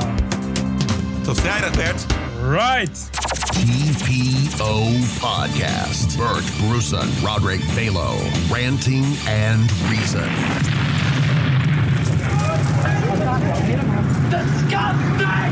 Tot 1.21 1.39
vrijdag, 1.39 1.71
Bert. 1.71 2.05
Right. 2.49 3.09
TPO 3.53 4.89
Podcast. 5.19 6.17
Bert 6.17 6.43
Bruson, 6.57 7.09
Roderick 7.23 7.61
Balo, 7.75 8.15
Ranting 8.51 9.05
and 9.27 9.71
Reason. 9.89 10.29
Disgusting! 14.29 15.42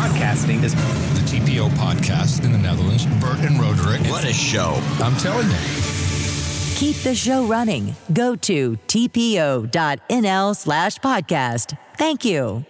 Podcasting 0.00 0.62
is 0.62 0.74
the 0.74 1.20
TPO 1.28 1.68
podcast 1.72 2.42
in 2.42 2.52
the 2.52 2.58
Netherlands. 2.58 3.04
Bert 3.20 3.38
and 3.40 3.60
Roderick. 3.60 4.00
What 4.10 4.24
a 4.24 4.32
show. 4.32 4.80
I'm 4.98 5.14
telling 5.16 5.46
you. 5.46 5.56
Keep 6.76 6.96
the 7.02 7.14
show 7.14 7.44
running. 7.44 7.94
Go 8.14 8.34
to 8.34 8.78
tpo.nl 8.88 10.56
slash 10.56 10.96
podcast. 11.00 11.76
Thank 11.98 12.24
you. 12.24 12.64